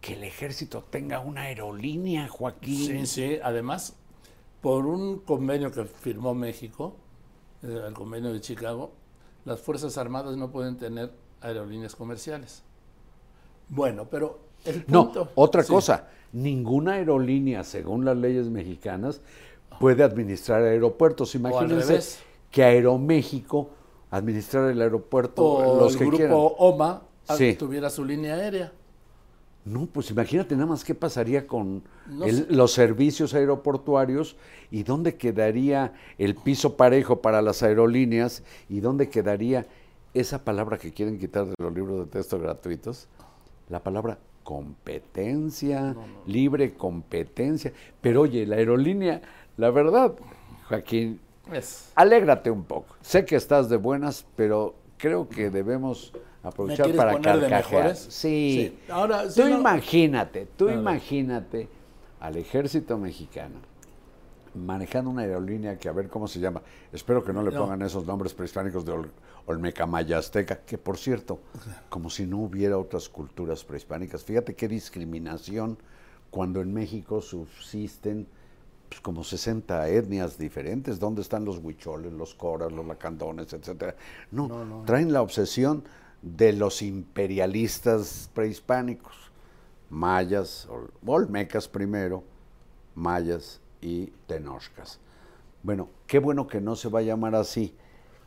que 0.02 0.14
el 0.14 0.24
ejército 0.24 0.84
tenga 0.90 1.20
una 1.20 1.44
aerolínea, 1.44 2.28
Joaquín. 2.28 3.06
Sí, 3.06 3.06
sí. 3.06 3.40
Además, 3.44 3.96
por 4.62 4.86
un 4.86 5.20
convenio 5.20 5.72
que 5.72 5.86
firmó 5.86 6.34
México, 6.34 6.96
eh, 7.64 7.84
el 7.88 7.94
convenio 7.94 8.32
de 8.34 8.42
Chicago, 8.42 8.92
las 9.46 9.60
Fuerzas 9.60 9.98
Armadas 9.98 10.36
no 10.38 10.52
pueden 10.52 10.78
tener 10.78 11.12
aerolíneas 11.42 11.96
comerciales. 11.96 12.64
Bueno, 13.70 14.08
pero 14.10 14.40
el 14.66 14.84
No, 14.88 15.06
punto... 15.06 15.30
otra 15.36 15.64
Sí. 15.64 15.72
cosa, 15.72 16.08
ninguna 16.34 16.94
aerolínea, 16.94 17.64
según 17.64 18.04
las 18.06 18.18
leyes 18.18 18.48
mexicanas, 18.50 19.22
puede 19.80 20.04
administrar 20.04 20.64
aeropuertos. 20.64 21.36
Imagínense 21.36 22.02
que 22.52 22.64
Aeroméxico 22.64 23.70
administrar 24.12 24.70
el 24.72 24.82
aeropuerto, 24.82 25.44
O 25.46 25.80
los 25.80 25.94
el 25.94 26.00
que 26.00 26.06
grupo 26.06 26.18
quieran. 26.18 26.38
OMA 26.38 27.02
Sí. 27.36 27.54
tuviera 27.54 27.90
su 27.92 28.04
línea 28.04 28.34
aérea. 28.36 28.72
No, 29.70 29.86
pues 29.86 30.10
imagínate 30.10 30.56
nada 30.56 30.66
más 30.68 30.84
qué 30.84 30.96
pasaría 30.96 31.46
con 31.46 31.84
No 32.08 32.26
el- 32.26 32.48
los 32.50 32.72
servicios 32.74 33.34
aeroportuarios 33.36 34.36
y 34.72 34.82
dónde 34.84 35.16
quedaría 35.16 35.94
el 36.18 36.34
piso 36.36 36.76
parejo 36.76 37.22
para 37.22 37.42
las 37.42 37.62
aerolíneas 37.62 38.44
y 38.68 38.80
dónde 38.80 39.10
quedaría 39.10 39.68
esa 40.16 40.44
palabra 40.44 40.78
que 40.80 40.92
quieren 40.92 41.20
quitar 41.20 41.46
de 41.46 41.54
los 41.60 41.74
libros 41.74 42.00
de 42.00 42.06
texto 42.08 42.40
gratuitos, 42.40 43.08
la 43.70 43.84
palabra 43.84 44.18
competencia, 44.44 45.96
libre 46.26 46.74
competencia. 46.74 47.72
Pero 48.02 48.22
oye, 48.22 48.48
la 48.48 48.56
aerolínea, 48.56 49.22
la 49.58 49.70
verdad, 49.70 50.14
Joaquín, 50.68 51.20
Es. 51.54 51.92
alégrate 51.96 52.50
un 52.50 52.64
poco. 52.64 52.96
Sé 53.02 53.24
que 53.26 53.36
estás 53.36 53.70
de 53.70 53.78
buenas, 53.78 54.26
pero 54.36 54.74
creo 54.98 55.30
que 55.30 55.50
debemos 55.52 56.12
¿Me 56.14 56.20
aprovechar 56.44 56.94
para 56.96 57.20
carcajear. 57.20 57.96
Sí. 57.96 58.10
Sí. 58.10 58.80
Ahora, 58.90 59.24
tú 59.28 59.48
imagínate, 59.48 60.48
tú 60.58 60.70
imagínate 60.70 61.68
al 62.20 62.38
ejército 62.38 62.98
mexicano 62.98 63.56
manejando 64.56 65.12
una 65.12 65.22
aerolínea 65.22 65.78
que 65.78 65.88
a 65.90 65.92
ver 65.92 66.08
cómo 66.10 66.28
se 66.28 66.40
llama. 66.40 66.62
Espero 66.92 67.24
que 67.24 67.32
no 67.32 67.44
le 67.44 67.52
No. 67.52 67.62
pongan 67.62 67.82
esos 67.84 68.06
nombres 68.06 68.34
prehispánicos 68.34 68.84
de 68.84 68.92
Ol- 68.94 69.12
Olmecamaya 69.46 70.18
Azteca, 70.18 70.60
que 70.66 70.78
por 70.78 70.98
cierto, 70.98 71.40
como 71.90 72.10
si 72.10 72.26
no 72.26 72.38
hubiera 72.40 72.78
otras 72.78 73.10
culturas 73.10 73.64
prehispánicas. 73.64 74.24
Fíjate 74.24 74.56
qué 74.56 74.68
discriminación 74.68 75.78
cuando 76.32 76.62
en 76.62 76.74
México 76.74 77.22
subsisten 77.22 78.28
pues, 78.90 79.02
como 79.02 79.24
60 79.24 79.88
etnias 79.90 80.38
diferentes. 80.38 81.00
¿Dónde 81.00 81.22
están 81.22 81.46
los 81.46 81.60
huicholes, 81.60 82.12
los 82.12 82.34
coras, 82.34 82.72
los 82.72 82.86
lacandones, 82.86 83.54
etcétera? 83.54 83.96
No, 84.32 84.48
No, 84.48 84.66
no. 84.66 84.84
traen 84.86 85.14
la 85.14 85.22
obsesión 85.22 85.84
de 86.22 86.54
los 86.54 86.82
imperialistas 86.82 88.30
prehispánicos, 88.34 89.16
mayas, 89.90 90.68
ol- 90.70 90.92
olmecas 91.06 91.68
primero, 91.68 92.24
mayas 92.96 93.62
y 93.82 94.08
tenochcas. 94.28 95.00
Bueno, 95.64 95.90
qué 96.08 96.20
bueno 96.20 96.48
que 96.48 96.62
no 96.62 96.76
se 96.76 96.90
va 96.90 97.00
a 97.00 97.04
llamar 97.04 97.36
así. 97.36 97.76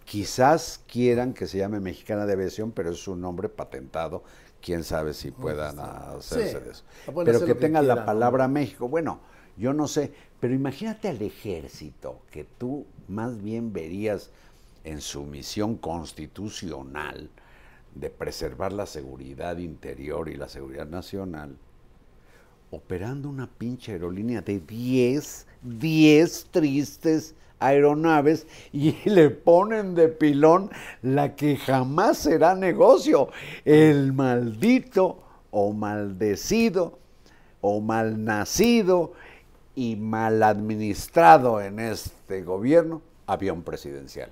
Quizás 0.05 0.83
quieran 0.87 1.33
que 1.35 1.47
se 1.47 1.59
llame 1.59 1.81
Mexicana 1.81 2.27
de 2.27 2.33
Aviación, 2.35 2.73
pero 2.73 2.91
es 2.91 3.07
un 3.09 3.21
nombre 3.21 3.49
patentado. 3.49 4.25
Quién 4.61 4.85
sabe 4.85 5.15
si 5.15 5.31
puedan 5.31 5.79
hacerse 5.81 6.61
Sí, 6.61 6.65
de 6.65 6.71
eso. 6.73 6.85
pueden 7.05 7.25
Pero 7.25 7.41
que 7.41 7.47
que 7.47 7.55
tenga 7.55 7.83
la 7.83 8.05
palabra 8.05 8.49
México. 8.49 8.89
Bueno, 8.89 9.21
yo 9.57 9.73
no 9.73 9.89
sé, 9.89 10.13
pero 10.41 10.55
imagínate 10.55 11.09
al 11.09 11.23
ejército, 11.23 12.21
que 12.31 12.45
tú 12.45 12.87
más 13.09 13.43
bien 13.43 13.73
verías 13.73 14.31
en 14.85 15.01
su 15.01 15.25
misión 15.25 15.77
constitucional 15.77 17.31
de 17.95 18.11
preservar 18.11 18.73
la 18.73 18.87
seguridad 18.87 19.59
interior 19.59 20.29
y 20.29 20.37
la 20.37 20.49
seguridad 20.49 20.87
nacional, 20.87 21.57
operando 22.71 23.29
una 23.29 23.47
pinche 23.47 23.93
aerolínea 23.93 24.41
de 24.41 24.61
10, 24.61 25.47
10 25.63 26.47
tristes 26.51 27.35
aeronaves 27.59 28.47
y 28.73 28.93
le 29.09 29.31
ponen 29.31 29.95
de 29.95 30.09
pilón 30.09 30.71
la 31.03 31.37
que 31.37 31.57
jamás 31.57 32.19
será 32.19 32.55
negocio, 32.55 33.29
el 33.65 34.13
maldito 34.13 35.23
o 35.51 35.73
maldecido 35.73 36.99
o 37.61 37.81
malnacido 37.81 39.13
y 39.75 39.97
mal 39.97 40.43
administrado 40.43 41.61
en 41.61 41.79
este 41.79 42.43
gobierno 42.43 43.01
avión 43.27 43.63
presidencial. 43.63 44.31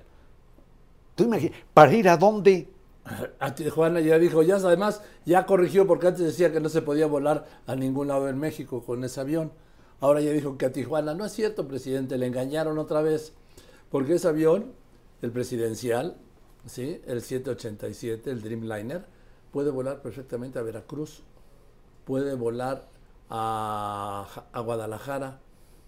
¿Tú 1.15 1.23
imaginas? 1.23 1.57
¿Para 1.73 1.93
ir 1.93 2.09
a 2.09 2.17
dónde? 2.17 2.67
A 3.39 3.55
Tijuana 3.55 3.99
ya 3.99 4.19
dijo, 4.19 4.43
ya 4.43 4.55
además 4.55 5.01
ya 5.25 5.45
corrigió 5.45 5.87
porque 5.87 6.07
antes 6.07 6.25
decía 6.25 6.51
que 6.51 6.59
no 6.59 6.69
se 6.69 6.81
podía 6.81 7.07
volar 7.07 7.47
a 7.65 7.75
ningún 7.75 8.07
lado 8.07 8.29
en 8.29 8.39
México 8.39 8.83
con 8.83 9.03
ese 9.03 9.19
avión. 9.21 9.51
Ahora 9.99 10.21
ya 10.21 10.31
dijo 10.31 10.57
que 10.57 10.65
a 10.65 10.71
Tijuana, 10.71 11.13
no 11.13 11.25
es 11.25 11.31
cierto, 11.31 11.67
presidente, 11.67 12.17
le 12.17 12.27
engañaron 12.27 12.77
otra 12.77 13.01
vez. 13.01 13.33
Porque 13.89 14.15
ese 14.15 14.27
avión, 14.27 14.73
el 15.21 15.31
presidencial, 15.31 16.17
¿sí? 16.65 17.01
el 17.05 17.21
787, 17.21 18.31
el 18.31 18.41
Dreamliner, 18.41 19.05
puede 19.51 19.69
volar 19.69 20.01
perfectamente 20.01 20.57
a 20.59 20.63
Veracruz, 20.63 21.23
puede 22.05 22.35
volar 22.35 22.87
a, 23.29 24.27
a 24.51 24.59
Guadalajara, 24.61 25.39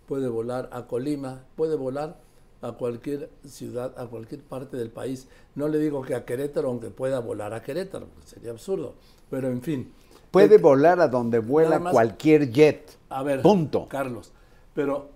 puede 0.05 0.27
volar 0.27 0.69
a 0.73 0.85
Colima, 0.85 1.45
puede 1.55 1.75
volar 1.75 2.19
a 2.63 2.71
cualquier 2.73 3.29
ciudad, 3.45 3.93
a 3.99 4.07
cualquier 4.07 4.41
parte 4.41 4.77
del 4.77 4.89
país. 4.89 5.27
No 5.55 5.67
le 5.67 5.77
digo 5.79 6.01
que 6.01 6.15
a 6.15 6.25
Querétaro, 6.25 6.69
aunque 6.69 6.89
pueda 6.89 7.19
volar 7.19 7.53
a 7.53 7.61
Querétaro, 7.61 8.07
sería 8.25 8.51
absurdo. 8.51 8.95
Pero 9.29 9.49
en 9.49 9.61
fin. 9.61 9.91
Puede 10.31 10.55
Eh, 10.55 10.59
volar 10.59 10.99
a 11.01 11.07
donde 11.07 11.39
vuela 11.39 11.77
más- 11.79 11.91
cualquier 11.93 12.49
jet. 12.51 12.97
a 13.09 13.21
ver, 13.21 13.41
Punto. 13.41 13.87
Carlos, 13.87 14.31
pero 14.73 15.09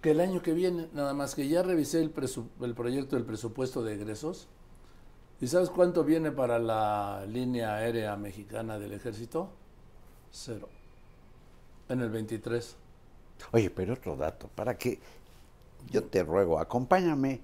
que 0.00 0.12
el 0.12 0.20
año 0.20 0.42
que 0.42 0.52
viene, 0.52 0.88
nada 0.94 1.12
más 1.14 1.34
que 1.34 1.46
ya 1.46 1.62
revisé 1.62 2.00
el, 2.00 2.12
el 2.62 2.74
proyecto 2.74 3.14
del 3.16 3.24
presupuesto 3.24 3.82
de 3.84 3.94
egresos, 3.94 4.48
¿y 5.40 5.46
sabes 5.46 5.70
cuánto 5.70 6.02
viene 6.02 6.32
para 6.32 6.58
la 6.58 7.24
línea 7.28 7.76
aérea 7.76 8.16
mexicana 8.16 8.78
del 8.78 8.92
ejército? 8.94 9.50
Cero. 10.32 10.68
En 11.88 12.00
el 12.00 12.08
23. 12.10 12.76
Oye, 13.52 13.70
pero 13.70 13.94
otro 13.94 14.16
dato, 14.16 14.48
para 14.54 14.76
que 14.76 14.98
yo 15.90 16.04
te 16.04 16.22
ruego, 16.22 16.58
acompáñame 16.58 17.40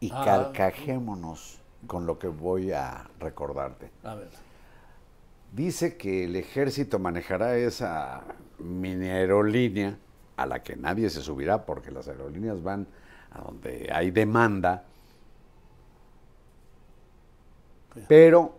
y 0.00 0.10
Ah. 0.12 0.22
carcajémonos 0.24 1.60
con 1.86 2.06
lo 2.06 2.18
que 2.18 2.28
voy 2.28 2.72
a 2.72 3.08
recordarte. 3.20 3.90
A 4.02 4.14
ver. 4.14 4.28
Dice 5.52 5.96
que 5.96 6.24
el 6.24 6.36
ejército 6.36 6.98
manejará 6.98 7.56
esa 7.56 8.24
mini 8.58 9.08
aerolínea 9.08 9.96
a 10.36 10.46
la 10.46 10.62
que 10.62 10.76
nadie 10.76 11.08
se 11.08 11.22
subirá 11.22 11.64
porque 11.64 11.90
las 11.90 12.08
aerolíneas 12.08 12.62
van 12.62 12.86
a 13.30 13.40
donde 13.42 13.88
hay 13.92 14.10
demanda, 14.10 14.84
pero 18.08 18.58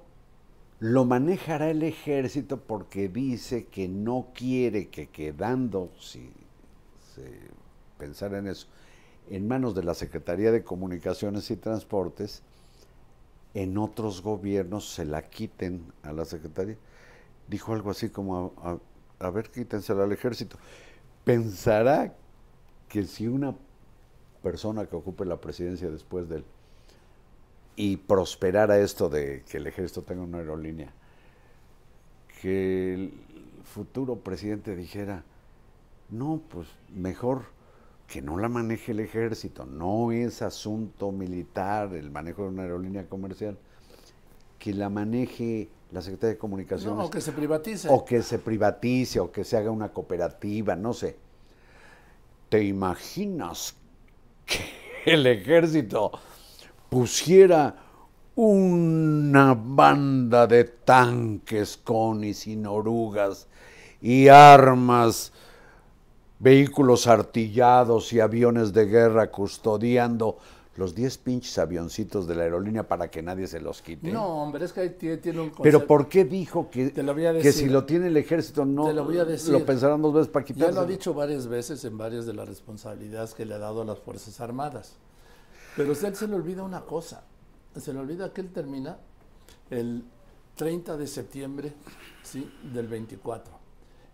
lo 0.80 1.06
manejará 1.06 1.70
el 1.70 1.84
ejército 1.84 2.58
porque 2.60 3.10
dice 3.10 3.66
que 3.66 3.88
no 3.88 4.28
quiere 4.34 4.90
que 4.90 5.08
quedando, 5.10 5.92
si 6.00 6.32
se 7.16 7.30
pensara 7.98 8.40
en 8.40 8.48
eso, 8.48 8.68
en 9.30 9.48
manos 9.48 9.76
de 9.76 9.84
la 9.84 9.94
Secretaría 9.94 10.52
de 10.52 10.64
Comunicaciones 10.64 11.50
y 11.52 11.58
Transportes, 11.58 12.44
en 13.54 13.78
otros 13.78 14.22
gobiernos 14.22 14.90
se 14.90 15.06
la 15.06 15.24
quiten 15.30 15.82
a 16.04 16.12
la 16.14 16.26
Secretaría. 16.26 16.78
Dijo 17.48 17.74
algo 17.74 17.92
así 17.92 18.10
como, 18.10 18.54
a, 18.64 18.72
a- 18.72 18.80
a 19.28 19.32
ver, 19.32 19.50
quítensela 19.52 20.04
al 20.04 20.12
ejército. 20.14 20.58
Pensará 21.26 22.16
que 22.90 23.06
si 23.06 23.28
una 23.28 23.56
persona 24.44 24.86
que 24.88 24.96
ocupe 24.96 25.26
la 25.26 25.42
presidencia 25.42 25.90
después 25.90 26.30
de 26.30 26.38
él 26.38 26.46
y 27.76 27.98
prosperara 27.98 28.80
esto 28.80 29.10
de 29.10 29.44
que 29.50 29.58
el 29.58 29.68
ejército 29.68 30.02
tenga 30.02 30.24
una 30.24 30.40
aerolínea, 30.40 30.92
que 32.42 32.94
el 32.94 33.14
futuro 33.64 34.16
presidente 34.18 34.76
dijera, 34.76 35.24
no, 36.10 36.42
pues 36.50 36.68
mejor 36.96 37.46
que 38.08 38.22
no 38.22 38.38
la 38.38 38.50
maneje 38.50 38.94
el 38.94 39.02
ejército, 39.02 39.66
no 39.66 40.12
es 40.12 40.42
asunto 40.42 41.12
militar 41.12 41.94
el 41.94 42.10
manejo 42.10 42.44
de 42.44 42.50
una 42.50 42.64
aerolínea 42.64 43.08
comercial, 43.08 43.58
que 44.58 44.74
la 44.74 44.90
maneje 44.90 45.70
la 45.92 46.02
Secretaría 46.02 46.34
de 46.34 46.38
Comunicaciones. 46.38 46.98
No, 46.98 47.06
o 47.06 47.10
que 47.10 47.22
se 47.22 47.32
privatice. 47.32 47.88
O 47.92 48.04
que 48.04 48.22
se 48.22 48.40
privatice, 48.40 49.20
o 49.20 49.32
que 49.32 49.44
se 49.44 49.58
haga 49.58 49.72
una 49.72 49.90
cooperativa, 49.90 50.76
no 50.76 50.94
sé. 50.94 51.18
¿Te 52.50 52.64
imaginas 52.64 53.76
que 54.46 55.12
el 55.14 55.28
ejército 55.28 56.12
pusiera 56.90 57.76
una 58.36 59.54
banda 59.54 60.48
de 60.48 60.64
tanques 60.64 61.76
con 61.78 62.24
y 62.24 62.34
sin 62.34 62.66
orugas 62.66 63.48
y 64.02 64.28
armas, 64.28 65.34
vehículos 66.40 67.08
artillados 67.08 68.14
y 68.14 68.20
aviones 68.20 68.74
de 68.74 68.86
guerra 68.86 69.32
custodiando 69.32 70.38
los 70.76 70.94
10 70.94 71.18
pinches 71.18 71.58
avioncitos 71.58 72.28
de 72.28 72.36
la 72.36 72.44
aerolínea 72.44 72.88
para 72.88 73.10
que 73.10 73.24
nadie 73.24 73.48
se 73.48 73.60
los 73.60 73.82
quite? 73.82 74.12
No, 74.12 74.44
hombre, 74.44 74.64
es 74.66 74.72
que 74.74 74.82
ahí 74.82 74.90
tie- 75.00 75.20
tiene 75.20 75.40
un 75.42 75.52
Pero. 75.64 75.88
¿por 75.88 76.08
qué 76.08 76.24
dijo 76.24 76.70
que, 76.70 76.92
Te 76.92 77.02
lo 77.02 77.16
voy 77.16 77.26
a 77.26 77.34
que 77.40 77.52
si 77.52 77.66
lo 77.68 77.84
tiene 77.86 78.08
el 78.08 78.18
ejército 78.18 78.64
no 78.64 78.86
Te 78.86 78.94
lo 78.94 79.04
voy 79.04 79.18
a 79.18 79.26
decir. 79.26 79.52
lo 79.54 79.66
pensarán 79.66 80.02
dos 80.04 80.14
veces 80.14 80.28
para 80.28 80.46
Ya 80.46 80.54
quitarse? 80.54 80.76
lo 80.76 80.82
ha 80.82 80.86
dicho 80.86 81.16
varias 81.16 81.48
veces 81.48 81.84
en 81.84 81.98
varias 81.98 82.28
de 82.28 82.34
las 82.36 82.48
responsabilidades 82.48 83.34
que 83.34 83.44
le 83.46 83.56
ha 83.56 83.58
dado 83.58 83.82
a 83.82 83.86
las 83.86 83.98
Fuerzas 83.98 84.40
Armadas. 84.40 84.94
Pero 85.76 85.90
a 85.90 85.92
usted 85.94 86.14
se 86.14 86.28
le 86.28 86.36
olvida 86.36 86.62
una 86.64 86.82
cosa. 86.82 87.24
Se 87.76 87.92
le 87.92 88.00
olvida 88.00 88.32
que 88.32 88.42
él 88.42 88.52
termina 88.52 88.98
el 89.72 90.04
30 90.56 90.96
de 90.96 91.08
septiembre 91.08 91.74
¿sí? 92.22 92.52
del 92.74 92.88
24. 92.88 93.52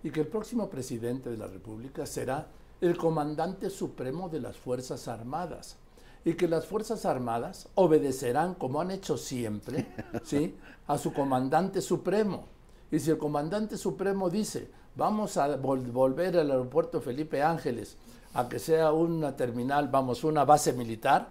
Y 0.03 0.11
que 0.11 0.21
el 0.21 0.27
próximo 0.27 0.69
presidente 0.69 1.29
de 1.29 1.37
la 1.37 1.47
República 1.47 2.05
será 2.05 2.47
el 2.81 2.97
comandante 2.97 3.69
supremo 3.69 4.27
de 4.29 4.41
las 4.41 4.57
Fuerzas 4.57 5.07
Armadas. 5.07 5.77
Y 6.25 6.33
que 6.35 6.47
las 6.47 6.65
Fuerzas 6.65 7.05
Armadas 7.05 7.67
obedecerán, 7.75 8.55
como 8.55 8.81
han 8.81 8.91
hecho 8.91 9.17
siempre, 9.17 9.87
¿sí? 10.23 10.55
a 10.87 10.97
su 10.97 11.13
comandante 11.13 11.81
supremo. 11.81 12.45
Y 12.91 12.99
si 12.99 13.11
el 13.11 13.17
comandante 13.17 13.77
supremo 13.77 14.29
dice, 14.29 14.69
vamos 14.95 15.37
a 15.37 15.57
vol- 15.57 15.91
volver 15.91 16.37
al 16.37 16.51
aeropuerto 16.51 17.01
Felipe 17.01 17.41
Ángeles 17.41 17.97
a 18.33 18.47
que 18.49 18.59
sea 18.59 18.91
una 18.91 19.35
terminal, 19.35 19.87
vamos, 19.89 20.23
una 20.23 20.43
base 20.45 20.73
militar, 20.73 21.29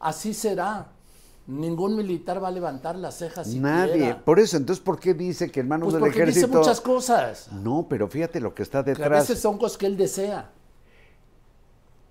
así 0.00 0.32
será. 0.34 0.92
Ningún 1.48 1.96
militar 1.96 2.42
va 2.44 2.48
a 2.48 2.50
levantar 2.50 2.94
las 2.96 3.16
cejas 3.16 3.46
siquiera. 3.46 3.86
Nadie. 3.86 4.14
Por 4.14 4.38
eso, 4.38 4.58
entonces, 4.58 4.84
¿por 4.84 5.00
qué 5.00 5.14
dice 5.14 5.50
que 5.50 5.60
en 5.60 5.68
manos 5.68 5.86
Pues 5.86 5.94
del 5.94 6.00
porque 6.02 6.22
ejército... 6.22 6.46
dice 6.46 6.58
muchas 6.58 6.80
cosas. 6.82 7.50
No, 7.52 7.86
pero 7.88 8.06
fíjate 8.06 8.38
lo 8.38 8.54
que 8.54 8.62
está 8.62 8.84
Que 8.84 8.90
a 8.90 8.94
detrás. 8.94 9.10
veces 9.28 9.40
son 9.40 9.56
cosas 9.56 9.78
que 9.78 9.86
él 9.86 9.96
desea. 9.96 10.50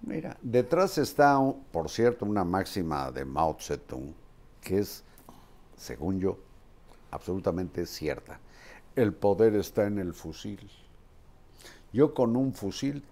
Mira, 0.01 0.37
detrás 0.41 0.97
está, 0.97 1.39
por 1.71 1.89
cierto, 1.89 2.25
una 2.25 2.43
máxima 2.43 3.11
de 3.11 3.25
Mao 3.25 3.57
Zedong, 3.59 4.13
que 4.61 4.79
es, 4.79 5.03
según 5.75 6.19
yo, 6.19 6.37
absolutamente 7.11 7.85
cierta. 7.85 8.39
El 8.95 9.13
poder 9.13 9.55
está 9.55 9.85
en 9.85 9.99
el 9.99 10.13
fusil. 10.13 10.67
Yo 11.93 12.13
con 12.13 12.35
un 12.35 12.53
fusil 12.53 13.03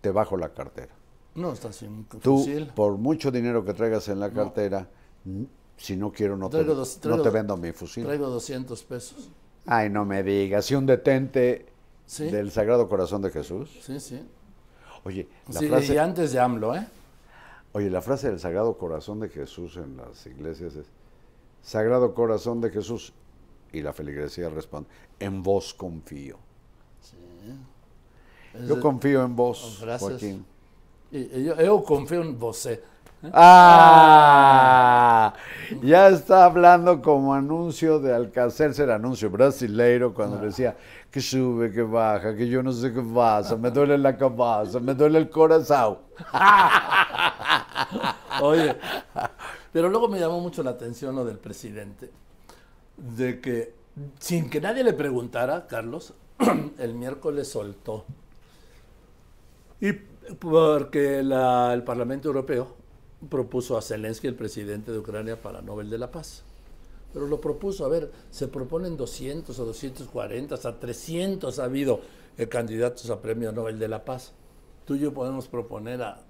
te 0.00 0.10
bajo 0.10 0.36
la 0.36 0.48
cartera. 0.54 0.92
No, 1.36 1.52
está 1.52 1.72
sin 1.72 2.04
Tú, 2.06 2.38
fusil. 2.38 2.66
por 2.74 2.96
mucho 2.98 3.30
dinero 3.30 3.64
que 3.64 3.74
traigas 3.74 4.08
en 4.08 4.18
la 4.18 4.30
cartera, 4.30 4.88
si 5.78 5.96
no 5.96 6.12
quiero, 6.12 6.36
no, 6.36 6.50
te, 6.50 6.58
Traigo 6.62 6.84
no 7.16 7.22
te 7.22 7.30
vendo 7.30 7.56
mi 7.56 7.72
fusil. 7.72 8.04
Traigo 8.04 8.28
200 8.28 8.82
pesos. 8.82 9.30
Ay, 9.64 9.88
no 9.88 10.04
me 10.04 10.22
digas, 10.22 10.66
si 10.66 10.74
un 10.74 10.84
detente 10.84 11.66
Sí. 12.04 12.24
del 12.30 12.50
Sagrado 12.50 12.88
Corazón 12.88 13.22
de 13.22 13.30
Jesús. 13.30 13.70
Sí, 13.82 13.98
sí. 14.00 14.20
Oye, 15.04 15.26
la 15.52 15.60
Sí, 15.60 15.68
frase, 15.68 15.94
y 15.94 15.98
antes 15.98 16.32
de 16.32 16.40
AMLO, 16.40 16.74
¿eh? 16.74 16.86
oye, 17.72 17.88
la 17.90 18.02
frase 18.02 18.28
del 18.28 18.40
Sagrado 18.40 18.76
Corazón 18.76 19.20
de 19.20 19.28
Jesús 19.30 19.76
en 19.76 19.96
las 19.96 20.26
iglesias 20.26 20.74
es 20.74 20.86
Sagrado 21.62 22.14
Corazón 22.14 22.60
de 22.60 22.70
Jesús 22.70 23.12
y 23.72 23.80
la 23.82 23.92
feligresía 23.92 24.48
responde, 24.50 24.88
en 25.20 25.42
vos 25.42 25.72
confío. 25.74 26.38
Yo 28.66 28.76
de- 28.76 28.80
confío 28.80 29.22
en 29.22 29.36
vos, 29.36 29.78
Gracias. 29.82 30.10
Joaquín. 30.10 30.44
y- 31.12 31.18
y 31.40 31.44
yo, 31.44 31.54
yo 31.60 31.84
confío 31.84 32.22
en 32.22 32.38
vos. 32.38 32.64
eh. 32.66 32.82
¡Ah! 33.32 35.34
Ya 35.82 36.08
está 36.08 36.44
hablando 36.46 37.02
como 37.02 37.34
anuncio 37.34 37.98
de 38.00 38.14
Alcacerse, 38.14 38.84
el 38.84 38.90
anuncio 38.90 39.30
brasileiro, 39.30 40.14
cuando 40.14 40.38
decía 40.38 40.76
que 41.10 41.20
sube, 41.20 41.70
que 41.72 41.82
baja, 41.82 42.34
que 42.36 42.48
yo 42.48 42.62
no 42.62 42.72
sé 42.72 42.92
qué 42.92 43.02
pasa, 43.02 43.56
me 43.56 43.70
duele 43.70 43.98
la 43.98 44.16
cabeza, 44.16 44.80
me 44.80 44.94
duele 44.94 45.18
el 45.18 45.28
corazón. 45.30 45.98
Oye, 48.40 48.76
pero 49.72 49.88
luego 49.88 50.08
me 50.08 50.18
llamó 50.20 50.40
mucho 50.40 50.62
la 50.62 50.70
atención 50.70 51.14
lo 51.16 51.24
del 51.24 51.38
presidente, 51.38 52.10
de 52.96 53.40
que 53.40 53.74
sin 54.18 54.48
que 54.48 54.60
nadie 54.60 54.84
le 54.84 54.92
preguntara, 54.92 55.66
Carlos, 55.66 56.14
el 56.78 56.94
miércoles 56.94 57.48
soltó. 57.48 58.04
Y 59.80 59.92
porque 59.92 61.22
la- 61.22 61.72
el 61.74 61.82
Parlamento 61.84 62.28
Europeo 62.28 62.76
propuso 63.28 63.76
a 63.76 63.82
Zelensky, 63.82 64.26
el 64.26 64.34
presidente 64.34 64.92
de 64.92 64.98
Ucrania, 64.98 65.40
para 65.40 65.60
Nobel 65.62 65.90
de 65.90 65.98
la 65.98 66.10
Paz. 66.10 66.44
Pero 67.12 67.26
lo 67.26 67.40
propuso, 67.40 67.84
a 67.84 67.88
ver, 67.88 68.12
se 68.30 68.48
proponen 68.48 68.96
200 68.96 69.58
o 69.58 69.64
240, 69.64 70.54
hasta 70.54 70.78
300 70.78 71.58
ha 71.58 71.64
habido 71.64 72.00
eh, 72.36 72.48
candidatos 72.48 73.08
a 73.10 73.20
premio 73.20 73.50
Nobel 73.50 73.78
de 73.78 73.88
la 73.88 74.04
Paz. 74.04 74.32
Tú 74.84 74.94
y 74.94 75.00
yo 75.00 75.12
podemos 75.12 75.48
proponer 75.48 76.02
a, 76.02 76.20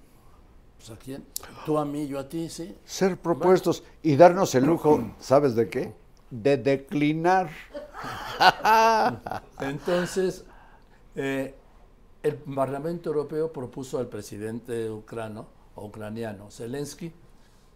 pues, 0.78 0.90
¿a 0.90 0.96
quién? 0.96 1.24
Tú 1.66 1.78
a 1.78 1.84
mí, 1.84 2.06
yo 2.06 2.18
a 2.18 2.28
ti, 2.28 2.48
sí. 2.48 2.76
Ser 2.84 3.18
propuestos 3.18 3.82
y 4.02 4.16
darnos 4.16 4.54
el 4.54 4.64
lujo, 4.64 5.14
¿sabes 5.18 5.54
de 5.54 5.68
qué? 5.68 5.94
De 6.30 6.56
declinar. 6.56 7.50
Entonces, 9.60 10.44
eh, 11.16 11.54
el 12.22 12.34
Parlamento 12.36 13.10
Europeo 13.10 13.52
propuso 13.52 13.98
al 13.98 14.06
presidente 14.06 14.90
ucrano, 14.90 15.46
o 15.78 15.86
ucraniano, 15.86 16.50
Zelensky, 16.50 17.12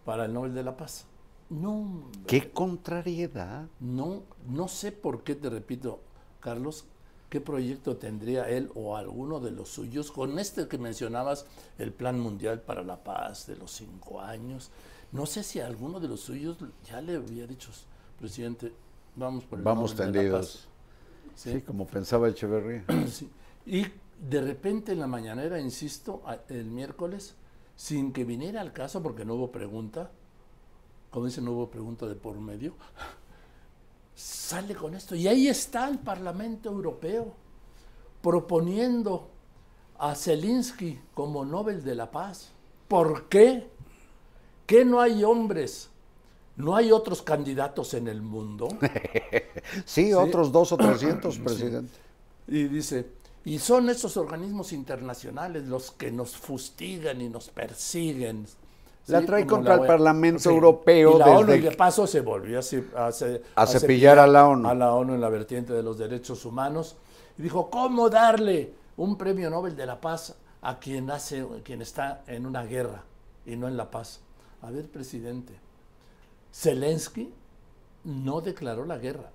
para 0.05 0.25
el 0.25 0.33
Nobel 0.33 0.53
de 0.53 0.63
la 0.63 0.75
Paz. 0.77 1.05
No, 1.49 2.09
¡Qué 2.27 2.51
contrariedad! 2.51 3.67
no, 3.79 4.23
no 4.47 4.67
sé 4.67 4.91
por 4.91 5.23
qué, 5.23 5.35
te 5.35 5.49
repito, 5.49 5.99
Carlos, 6.39 6.85
qué 7.29 7.41
proyecto 7.41 7.97
tendría 7.97 8.47
él 8.49 8.71
o 8.75 8.95
alguno 8.95 9.39
de 9.39 9.51
los 9.51 9.69
suyos 9.69 10.11
con 10.11 10.37
este 10.39 10.67
que 10.67 10.77
mencionabas, 10.77 11.45
el 11.77 11.91
Plan 11.91 12.19
Mundial 12.19 12.61
para 12.61 12.83
la 12.83 13.03
Paz 13.03 13.47
de 13.47 13.55
los 13.55 13.71
cinco 13.71 14.21
años. 14.21 14.71
No 15.11 15.25
sé 15.25 15.43
si 15.43 15.59
alguno 15.59 15.99
de 15.99 16.07
los 16.07 16.21
suyos 16.21 16.57
ya 16.85 17.01
le 17.01 17.15
había 17.17 17.45
dicho, 17.47 17.71
presidente, 18.19 18.73
vamos 19.15 19.43
por 19.45 19.59
el 19.59 19.65
Vamos 19.65 19.95
Nobel 19.95 20.11
de 20.11 20.23
la 20.29 20.37
Paz". 20.37 20.47
tendidos. 20.51 20.67
Sí, 21.35 21.61
como 21.61 21.85
pensaba 21.87 22.29
Echeverría. 22.29 22.85
Sí. 23.07 23.29
Y 23.65 23.85
de 24.29 24.41
repente 24.41 24.91
en 24.91 24.99
la 24.99 25.07
mañanera, 25.07 25.59
insisto, 25.59 26.21
el 26.49 26.65
miércoles, 26.65 27.35
sin 27.75 28.13
que 28.13 28.23
viniera 28.23 28.61
al 28.61 28.73
caso, 28.73 29.01
porque 29.01 29.25
no 29.25 29.35
hubo 29.35 29.51
pregunta, 29.51 30.11
como 31.09 31.25
dice, 31.25 31.41
no 31.41 31.51
hubo 31.51 31.69
pregunta 31.69 32.05
de 32.07 32.15
por 32.15 32.35
medio, 32.35 32.75
sale 34.15 34.75
con 34.75 34.95
esto. 34.95 35.15
Y 35.15 35.27
ahí 35.27 35.47
está 35.47 35.87
el 35.87 35.99
Parlamento 35.99 36.69
Europeo 36.69 37.33
proponiendo 38.21 39.29
a 39.99 40.15
Zelensky 40.15 40.99
como 41.13 41.45
Nobel 41.45 41.83
de 41.83 41.95
la 41.95 42.09
Paz. 42.09 42.51
¿Por 42.87 43.27
qué? 43.29 43.69
¿Que 44.65 44.85
no 44.85 45.01
hay 45.01 45.23
hombres? 45.23 45.89
¿No 46.55 46.75
hay 46.75 46.91
otros 46.91 47.21
candidatos 47.21 47.93
en 47.93 48.07
el 48.07 48.21
mundo? 48.21 48.67
Sí, 49.85 50.13
otros 50.13 50.51
dos 50.51 50.71
o 50.71 50.77
trescientos, 50.77 51.39
presidente. 51.39 51.93
Y 52.47 52.65
dice, 52.65 53.07
y 53.45 53.59
son 53.59 53.89
esos 53.89 54.15
organismos 54.17 54.71
internacionales 54.73 55.65
los 55.67 55.91
que 55.91 56.11
nos 56.11 56.37
fustigan 56.37 57.21
y 57.21 57.29
nos 57.29 57.49
persiguen. 57.49 58.45
La 59.07 59.19
Sí, 59.19 59.25
trae 59.25 59.43
como 59.45 59.57
contra 59.57 59.73
el 59.73 59.79
OEA. 59.81 59.87
Parlamento 59.87 60.49
Europeo 60.49 61.15
Y 61.15 61.19
la 61.19 61.25
ONU, 61.27 61.53
y 61.55 61.59
de 61.59 61.69
que- 61.71 61.75
paso, 61.75 62.07
se 62.07 62.21
volvió 62.21 62.59
a, 62.59 62.61
ce- 62.61 62.85
a 62.95 63.11
ce- 63.11 63.41
A 63.55 63.67
cepillar 63.67 64.17
a 64.17 64.27
la 64.27 64.47
ONU. 64.47 64.67
A 64.69 64.73
la 64.73 64.93
ONU 64.93 65.13
en 65.15 65.19
la 65.21 65.27
vertiente 65.29 65.73
de 65.73 65.83
los 65.83 65.97
derechos 65.97 66.45
humanos. 66.45 66.95
Y 67.37 67.41
dijo, 67.41 67.69
¿cómo 67.69 68.09
darle 68.09 68.73
un 68.95 69.17
premio 69.17 69.49
Nobel 69.49 69.75
de 69.75 69.85
la 69.87 69.99
Paz 69.99 70.35
a 70.61 70.79
quien, 70.79 71.11
hace, 71.11 71.45
quien 71.63 71.81
está 71.81 72.23
en 72.27 72.45
una 72.45 72.63
guerra 72.63 73.03
y 73.45 73.57
no 73.57 73.67
en 73.67 73.75
la 73.75 73.91
paz? 73.91 74.21
A 74.61 74.71
ver, 74.71 74.87
presidente, 74.87 75.53
Zelensky 76.53 77.33
no 78.05 78.39
declaró 78.39 78.85
la 78.85 78.97
guerra. 78.97 79.31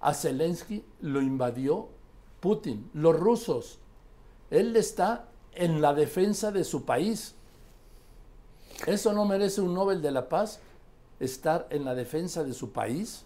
A 0.00 0.12
Zelensky 0.14 0.84
lo 1.02 1.20
invadió 1.20 1.88
Putin, 2.40 2.90
los 2.94 3.18
rusos. 3.18 3.78
Él 4.50 4.74
está 4.76 5.28
en 5.52 5.80
la 5.80 5.94
defensa 5.94 6.50
de 6.50 6.64
su 6.64 6.84
país. 6.84 7.34
¿Eso 8.86 9.12
no 9.12 9.24
merece 9.24 9.60
un 9.60 9.74
Nobel 9.74 10.02
de 10.02 10.10
la 10.10 10.28
Paz? 10.28 10.60
Estar 11.20 11.66
en 11.70 11.84
la 11.84 11.94
defensa 11.94 12.42
de 12.42 12.54
su 12.54 12.72
país. 12.72 13.24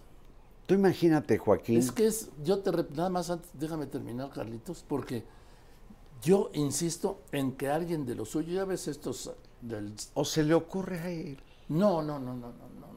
Tú 0.66 0.74
imagínate, 0.74 1.38
Joaquín. 1.38 1.79
Es 1.79 1.92
que 1.92 2.07
es, 2.07 2.31
yo 2.42 2.59
te, 2.61 2.70
nada 2.94 3.11
más 3.11 3.31
antes, 3.31 3.50
déjame 3.55 3.87
terminar, 3.87 4.31
Carlitos, 4.31 4.85
porque 4.87 5.24
yo 6.22 6.50
insisto 6.55 7.20
en 7.33 7.53
que 7.53 7.68
alguien 7.68 8.07
de 8.07 8.14
los 8.14 8.31
suyos, 8.31 8.55
ya 8.55 8.64
ves 8.64 8.88
estos 8.88 9.31
del... 9.61 9.94
¿O 10.14 10.24
se 10.24 10.42
le 10.42 10.55
ocurre 10.55 10.98
a 11.00 11.11
él? 11.11 11.38
No, 11.68 12.03
no, 12.03 12.18
no, 12.18 12.35
no, 12.35 12.48
no, 12.48 12.68
no. 12.81 12.94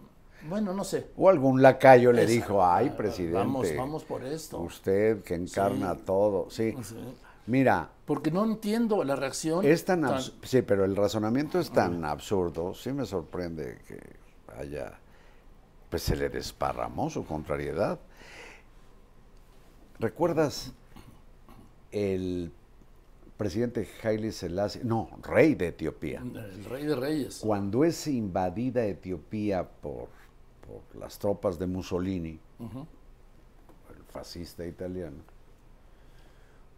Bueno, 0.47 0.73
no 0.73 0.83
sé. 0.83 1.07
O 1.17 1.29
algún 1.29 1.61
lacayo 1.61 2.11
le 2.11 2.23
Esa- 2.23 2.31
dijo, 2.31 2.65
ay, 2.65 2.91
presidente. 2.91 3.37
Vamos, 3.37 3.67
vamos 3.75 4.03
por 4.05 4.23
esto. 4.23 4.59
Usted 4.59 5.23
que 5.23 5.35
encarna 5.35 5.95
Sí. 5.95 6.01
todo. 6.05 6.49
Sí. 6.49 6.75
Sí. 6.83 6.95
Mira, 7.47 7.89
Porque 8.05 8.29
no 8.29 8.43
entiendo 8.45 9.03
la 9.03 9.15
reacción. 9.15 9.65
es 9.65 9.83
tan, 9.85 10.01
tan- 10.01 10.21
Sí, 10.43 10.61
pero 10.61 10.85
el 10.85 10.95
razonamiento 10.95 11.59
es 11.59 11.71
tan 11.71 12.03
absurdo. 12.05 12.73
Sí 12.73 12.91
me 12.91 13.05
sorprende 13.05 13.79
que 13.87 13.99
haya. 14.59 14.99
Pues 15.89 16.03
se 16.03 16.15
le 16.17 16.27
desparramó 16.29 17.09
su 17.09 17.25
contrariedad. 17.25 17.99
¿Recuerdas 19.99 20.73
el 21.91 22.51
presidente 23.37 23.87
Haile 24.03 24.31
Selassie? 24.31 24.83
No, 24.83 25.09
rey 25.23 25.55
de 25.55 25.67
Etiopía. 25.69 26.19
El 26.21 26.65
rey 26.65 26.85
de 26.85 26.95
reyes. 26.95 27.39
Cuando 27.41 27.83
es 27.83 28.05
invadida 28.07 28.83
Etiopía 28.85 29.67
por, 29.67 30.09
por 30.67 30.99
las 30.99 31.17
tropas 31.17 31.57
de 31.57 31.67
Mussolini, 31.67 32.39
el 32.59 34.03
fascista 34.09 34.65
italiano, 34.65 35.17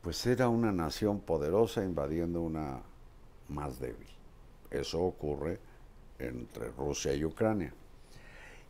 pues 0.01 0.25
era 0.25 0.47
una 0.47 0.71
nación 0.71 1.19
poderosa 1.19 1.83
invadiendo 1.83 2.41
una 2.41 2.81
más 3.49 3.79
débil. 3.79 4.07
Eso 4.71 5.01
ocurre 5.01 5.59
entre 6.19 6.69
Rusia 6.71 7.13
y 7.13 7.25
Ucrania. 7.25 7.73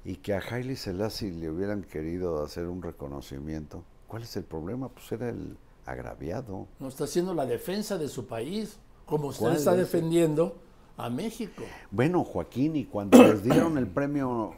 Y 0.05 0.15
que 0.17 0.33
a 0.33 0.39
Haile 0.39 0.75
Selassie 0.75 1.31
le 1.31 1.49
hubieran 1.49 1.83
querido 1.83 2.41
hacer 2.41 2.67
un 2.67 2.81
reconocimiento, 2.81 3.83
¿cuál 4.07 4.23
es 4.23 4.35
el 4.37 4.43
problema? 4.45 4.87
Pues 4.89 5.11
era 5.11 5.29
el 5.29 5.57
agraviado. 5.85 6.67
No 6.79 6.87
está 6.87 7.03
haciendo 7.03 7.33
la 7.33 7.45
defensa 7.45 7.97
de 7.97 8.07
su 8.07 8.25
país, 8.25 8.77
como 9.05 9.27
usted 9.27 9.41
¿Cuál 9.41 9.55
está 9.57 9.71
es? 9.73 9.77
defendiendo 9.79 10.55
a 10.97 11.09
México. 11.09 11.63
Bueno, 11.91 12.23
Joaquín, 12.23 12.75
y 12.75 12.85
cuando 12.85 13.21
les 13.21 13.43
dieron 13.43 13.77
el 13.77 13.87
premio 13.93 14.53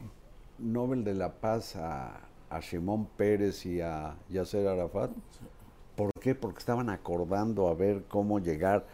Nobel 0.62 1.04
de 1.04 1.14
la 1.16 1.40
Paz 1.40 1.76
a, 1.76 2.30
a 2.50 2.60
Shimon 2.60 3.08
Pérez 3.18 3.66
y 3.66 3.82
a 3.82 4.18
Yasser 4.30 4.68
Arafat, 4.68 5.12
¿por 5.96 6.12
qué? 6.20 6.36
Porque 6.36 6.60
estaban 6.60 6.90
acordando 6.90 7.68
a 7.68 7.76
ver 7.76 8.06
cómo 8.08 8.40
llegar 8.40 8.88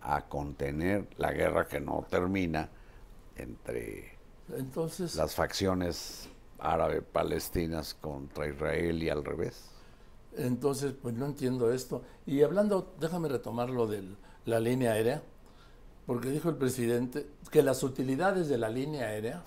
a 0.00 0.28
contener 0.28 1.08
la 1.18 1.32
guerra 1.32 1.68
que 1.68 1.80
no 1.80 2.06
termina 2.10 2.70
entre 3.36 4.18
Entonces, 4.48 5.14
las 5.14 5.34
facciones 5.34 6.28
árabe-palestinas 6.58 7.94
contra 7.94 8.48
Israel 8.48 9.02
y 9.02 9.10
al 9.10 9.24
revés. 9.24 9.70
entonces, 10.36 10.92
pues 11.00 11.14
no 11.14 11.26
entiendo 11.26 11.72
esto. 11.72 12.02
Y 12.26 12.42
hablando, 12.42 12.94
déjame 13.00 13.28
retomar 13.28 13.70
lo 13.70 13.86
de 13.86 14.16
la 14.44 14.60
línea 14.60 14.92
aérea, 14.92 15.22
porque 16.08 16.30
dijo 16.30 16.48
el 16.48 16.54
presidente 16.56 17.26
que 17.50 17.62
las 17.62 17.82
utilidades 17.82 18.48
de 18.48 18.56
la 18.56 18.70
línea 18.70 19.08
aérea, 19.08 19.44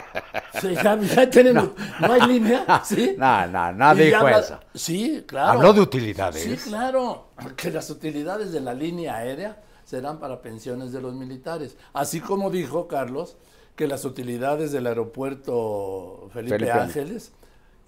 sí, 0.60 0.72
ya, 0.76 0.96
ya 0.96 1.28
tienen, 1.28 1.54
no. 1.54 1.74
hay 1.98 2.20
línea, 2.28 2.64
¿sí? 2.84 3.16
No, 3.18 3.48
no, 3.48 3.72
no 3.72 3.94
dijo 3.96 4.18
habla- 4.18 4.38
eso. 4.38 4.60
Sí, 4.72 5.24
claro. 5.26 5.58
Habló 5.58 5.72
de 5.72 5.80
utilidades. 5.80 6.40
Sí, 6.44 6.70
claro, 6.70 7.30
que 7.56 7.68
las 7.72 7.90
utilidades 7.90 8.52
de 8.52 8.60
la 8.60 8.74
línea 8.74 9.16
aérea 9.16 9.60
serán 9.84 10.20
para 10.20 10.40
pensiones 10.40 10.92
de 10.92 11.00
los 11.00 11.14
militares. 11.14 11.76
Así 11.92 12.20
como 12.20 12.48
dijo 12.48 12.86
Carlos 12.86 13.36
que 13.74 13.88
las 13.88 14.04
utilidades 14.04 14.70
del 14.70 14.86
aeropuerto 14.86 16.30
Felipe, 16.32 16.58
Felipe 16.58 16.70
Ángeles 16.70 17.32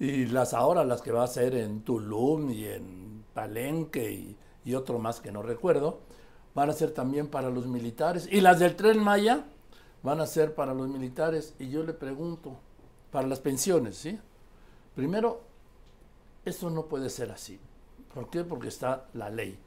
y 0.01 0.27
las 0.27 0.53
ahora 0.53 0.85
las 0.85 1.01
que 1.01 1.13
va 1.13 1.23
a 1.23 1.29
ser 1.29 1.55
en 1.55 1.83
Tulum 1.83 2.51
y 2.51 2.65
en 2.65 3.25
Palenque 3.35 4.11
y, 4.11 4.37
y 4.65 4.75
otro 4.75 4.99
más 4.99 5.21
que 5.21 5.31
no 5.31 5.43
recuerdo, 5.43 6.01
van 6.57 6.71
a 6.71 6.73
ser 6.73 6.93
también 6.93 7.29
para 7.29 7.51
los 7.51 7.67
militares. 7.67 8.27
Y 8.33 8.41
las 8.41 8.59
del 8.59 8.77
tren 8.77 8.99
Maya 8.99 9.45
van 10.03 10.23
a 10.23 10.27
ser 10.27 10.55
para 10.55 10.73
los 10.73 10.89
militares. 10.89 11.55
Y 11.59 11.69
yo 11.69 11.83
le 11.83 11.93
pregunto, 11.93 12.57
para 13.13 13.29
las 13.29 13.41
pensiones, 13.41 13.99
¿sí? 13.99 14.19
Primero, 14.95 15.43
eso 16.47 16.71
no 16.71 16.87
puede 16.87 17.11
ser 17.11 17.31
así. 17.31 17.61
¿Por 18.15 18.31
qué? 18.31 18.43
Porque 18.43 18.69
está 18.69 19.05
la 19.13 19.29
ley. 19.29 19.59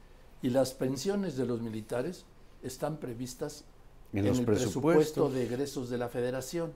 Y 0.42 0.50
las 0.50 0.72
pensiones 0.72 1.36
de 1.36 1.46
los 1.46 1.60
militares 1.60 2.24
están 2.60 2.96
previstas 2.96 3.64
En 4.12 4.18
en, 4.24 4.26
los 4.26 4.40
el 4.40 4.44
presupuesto 4.46 5.30
de 5.30 5.44
egresos 5.44 5.90
de 5.90 5.98
la 5.98 6.08
federación, 6.08 6.72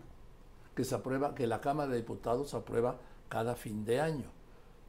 que 0.77 0.85
se 0.85 0.95
aprueba, 0.95 1.35
que 1.35 1.49
la 1.49 1.61
Cámara 1.61 1.91
de 1.91 1.97
Diputados 1.97 2.55
aprueba 2.55 3.01
cada 3.29 3.57
fin 3.57 3.85
de 3.85 4.01
año. 4.01 4.31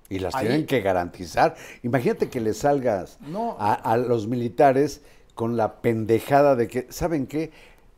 Y 0.10 0.20
las 0.20 0.36
Ahí- 0.36 0.46
tienen 0.48 0.66
que 0.66 0.82
garantizar. 0.82 1.56
Imagínate 1.84 2.30
que 2.30 2.40
le 2.40 2.54
salgas 2.54 3.18
No. 3.22 3.56
a, 3.60 3.74
a 3.74 3.98
los 3.98 4.28
militares 4.28 5.02
con 5.34 5.58
la 5.58 5.82
pendejada 5.82 6.56
de 6.56 6.68
que, 6.68 6.88
¿saben 6.92 7.26
qué? 7.28 7.52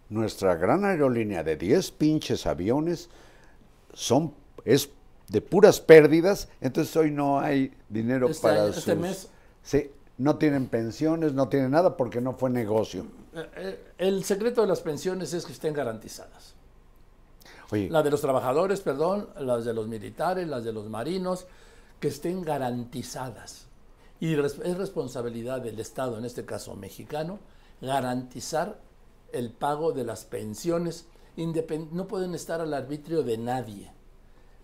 Nuestra 0.10 0.56
gran 0.56 0.86
aerolínea 0.86 1.43
de 1.43 1.58
10 1.58 1.91
pinches 1.91 2.48
aviones 2.48 3.10
son, 3.93 4.34
es 4.63 4.89
de 5.28 5.41
puras 5.41 5.82
pérdidas, 5.82 6.48
entonces 6.62 6.96
hoy 6.96 7.12
no 7.12 7.39
hay 7.41 7.74
dinero 7.89 8.30
Este 8.30 8.41
para 8.41 8.62
año- 8.63 8.70
este 8.70 8.91
sus- 8.93 8.96
mes- 9.02 9.28
Sí, 9.62 9.91
no 10.17 10.38
tienen 10.38 10.67
pensiones, 10.67 11.34
no 11.34 11.50
tienen 11.50 11.72
nada 11.72 11.98
porque 11.98 12.22
no 12.22 12.34
fue 12.34 12.50
negocio. 12.50 13.06
Eh, 13.36 13.50
eh, 13.58 13.80
El 13.98 14.24
secreto 14.24 14.62
de 14.62 14.67
las 14.67 14.80
pensiones 14.80 15.34
es 15.34 15.46
que 15.46 15.52
estén 15.52 15.74
garantizadas. 15.74 16.54
Oye, 17.72 17.89
La 17.89 18.02
de 18.02 18.10
los 18.12 18.22
trabajadores, 18.22 18.80
perdón, 18.80 19.28
las 19.39 19.65
de 19.65 19.74
los 19.74 19.89
militares, 19.89 20.48
las 20.48 20.63
de 20.63 20.72
los 20.72 20.88
marinos, 20.89 21.46
que 21.99 22.07
estén 22.10 22.41
garantizadas. 22.41 23.67
Y 24.19 24.33
es 24.33 24.77
responsabilidad 24.77 25.62
del 25.62 25.79
Estado, 25.79 26.17
en 26.17 26.25
este 26.25 26.45
caso 26.45 26.75
mexicano, 26.75 27.39
garantizar 27.81 28.79
el 29.31 29.51
pago 29.51 29.91
de 29.91 30.03
las 30.03 30.25
pensiones. 30.25 31.05
independ- 31.38 31.91
no 31.91 32.07
pueden 32.07 32.33
estar 32.33 32.62
al 32.62 32.73
arbitrio 32.73 33.21
de 33.21 33.38
nadie. 33.38 33.91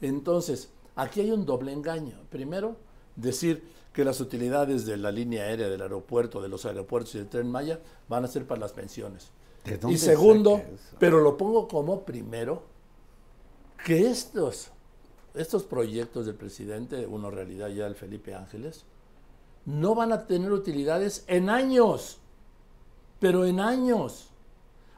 Entonces, 0.02 0.70
aquí 0.96 1.22
hay 1.22 1.30
un 1.32 1.46
doble 1.46 1.72
engaño. 1.72 2.20
Primero, 2.32 2.78
decir 3.16 3.64
que 3.94 4.04
las 4.04 4.20
utilidades 4.20 4.88
de 4.88 4.98
la 4.98 5.12
línea 5.12 5.44
aérea 5.44 5.70
del 5.70 5.84
aeropuerto, 5.84 6.42
de 6.42 6.50
los 6.50 6.66
aeropuertos 6.66 7.14
y 7.14 7.20
del 7.20 7.28
tren 7.30 7.52
Maya 7.52 7.80
van 8.10 8.26
a 8.26 8.28
ser 8.28 8.48
para 8.48 8.60
las 8.62 8.72
pensiones. 8.74 9.30
¿de 9.64 9.78
dónde 9.78 9.96
Y 9.96 10.00
segundo, 10.00 10.62
pero 10.98 11.20
lo 11.22 11.38
pongo 11.38 11.68
como 11.68 12.02
primero, 12.02 12.64
que 13.86 14.10
estos, 14.10 14.72
estos 15.34 15.64
proyectos 15.64 16.26
del 16.26 16.36
presidente, 16.36 17.06
uno 17.08 17.32
realidad 17.32 17.70
ya 17.70 17.88
el 17.88 17.96
Felipe 17.96 18.34
Ángeles, 18.36 18.86
no 19.66 19.96
van 19.96 20.12
a 20.12 20.28
tener 20.28 20.52
utilidades 20.52 21.24
en 21.28 21.50
años, 21.50 22.20
pero 23.20 23.46
en 23.46 23.60
años. 23.60 24.30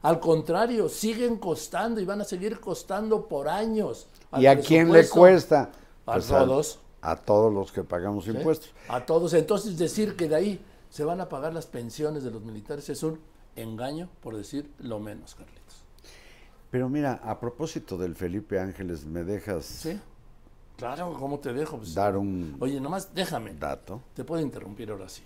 Al 0.01 0.19
contrario, 0.19 0.87
siguen 0.89 1.37
costando 1.37 1.99
y 2.01 2.05
van 2.05 2.21
a 2.21 2.25
seguir 2.25 2.59
costando 2.59 3.27
por 3.27 3.47
años. 3.49 4.07
¿Y 4.37 4.45
a 4.45 4.59
quién 4.59 4.91
le 4.91 5.07
cuesta? 5.09 5.71
A 6.05 6.13
Pues 6.13 6.31
al- 6.31 6.45
todos. 6.47 6.79
A 7.01 7.15
todos 7.15 7.53
los 7.53 7.71
que 7.71 7.83
pagamos 7.83 8.25
¿sí? 8.25 8.31
impuestos. 8.31 8.71
A 8.87 9.05
todos. 9.05 9.33
Entonces 9.33 9.77
decir 9.77 10.15
que 10.15 10.27
de 10.27 10.35
ahí 10.35 10.65
se 10.89 11.03
van 11.03 11.21
a 11.21 11.29
pagar 11.29 11.53
las 11.53 11.67
pensiones 11.67 12.23
de 12.23 12.31
los 12.31 12.43
militares 12.43 12.89
es 12.89 13.03
un 13.03 13.19
engaño, 13.55 14.09
por 14.21 14.35
decir 14.35 14.71
lo 14.79 14.99
menos, 14.99 15.35
Carlitos. 15.35 15.83
Pero 16.71 16.89
mira, 16.89 17.21
a 17.23 17.39
propósito 17.39 17.97
del 17.97 18.15
Felipe 18.15 18.59
Ángeles, 18.59 19.05
¿me 19.05 19.23
dejas 19.23 19.65
¿Sí? 19.65 19.99
Claro, 20.77 21.13
¿cómo 21.17 21.39
te 21.39 21.53
dejo? 21.53 21.77
Pues, 21.77 21.93
dar 21.93 22.17
un 22.17 22.57
Oye, 22.59 22.79
nomás 22.81 23.13
déjame. 23.13 23.53
dato? 23.53 24.01
Te 24.13 24.23
puedo 24.23 24.41
interrumpir 24.41 24.91
ahora 24.91 25.07
sí. 25.07 25.23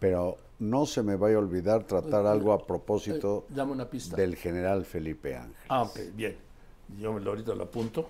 Pero 0.00 0.36
no 0.58 0.86
se 0.86 1.02
me 1.02 1.16
vaya 1.16 1.36
a 1.36 1.38
olvidar 1.40 1.84
tratar 1.84 2.26
algo 2.26 2.52
a 2.52 2.66
propósito 2.66 3.44
Eh, 3.50 3.52
dame 3.54 3.72
una 3.72 3.88
pista. 3.88 4.16
del 4.16 4.34
general 4.36 4.84
Felipe 4.84 5.36
Ángel. 5.36 5.54
Ah, 5.68 5.82
ok, 5.82 5.98
bien. 6.14 6.36
Yo 6.98 7.12
me 7.12 7.20
lo 7.20 7.30
ahorita 7.30 7.54
lo 7.54 7.64
apunto. 7.64 8.08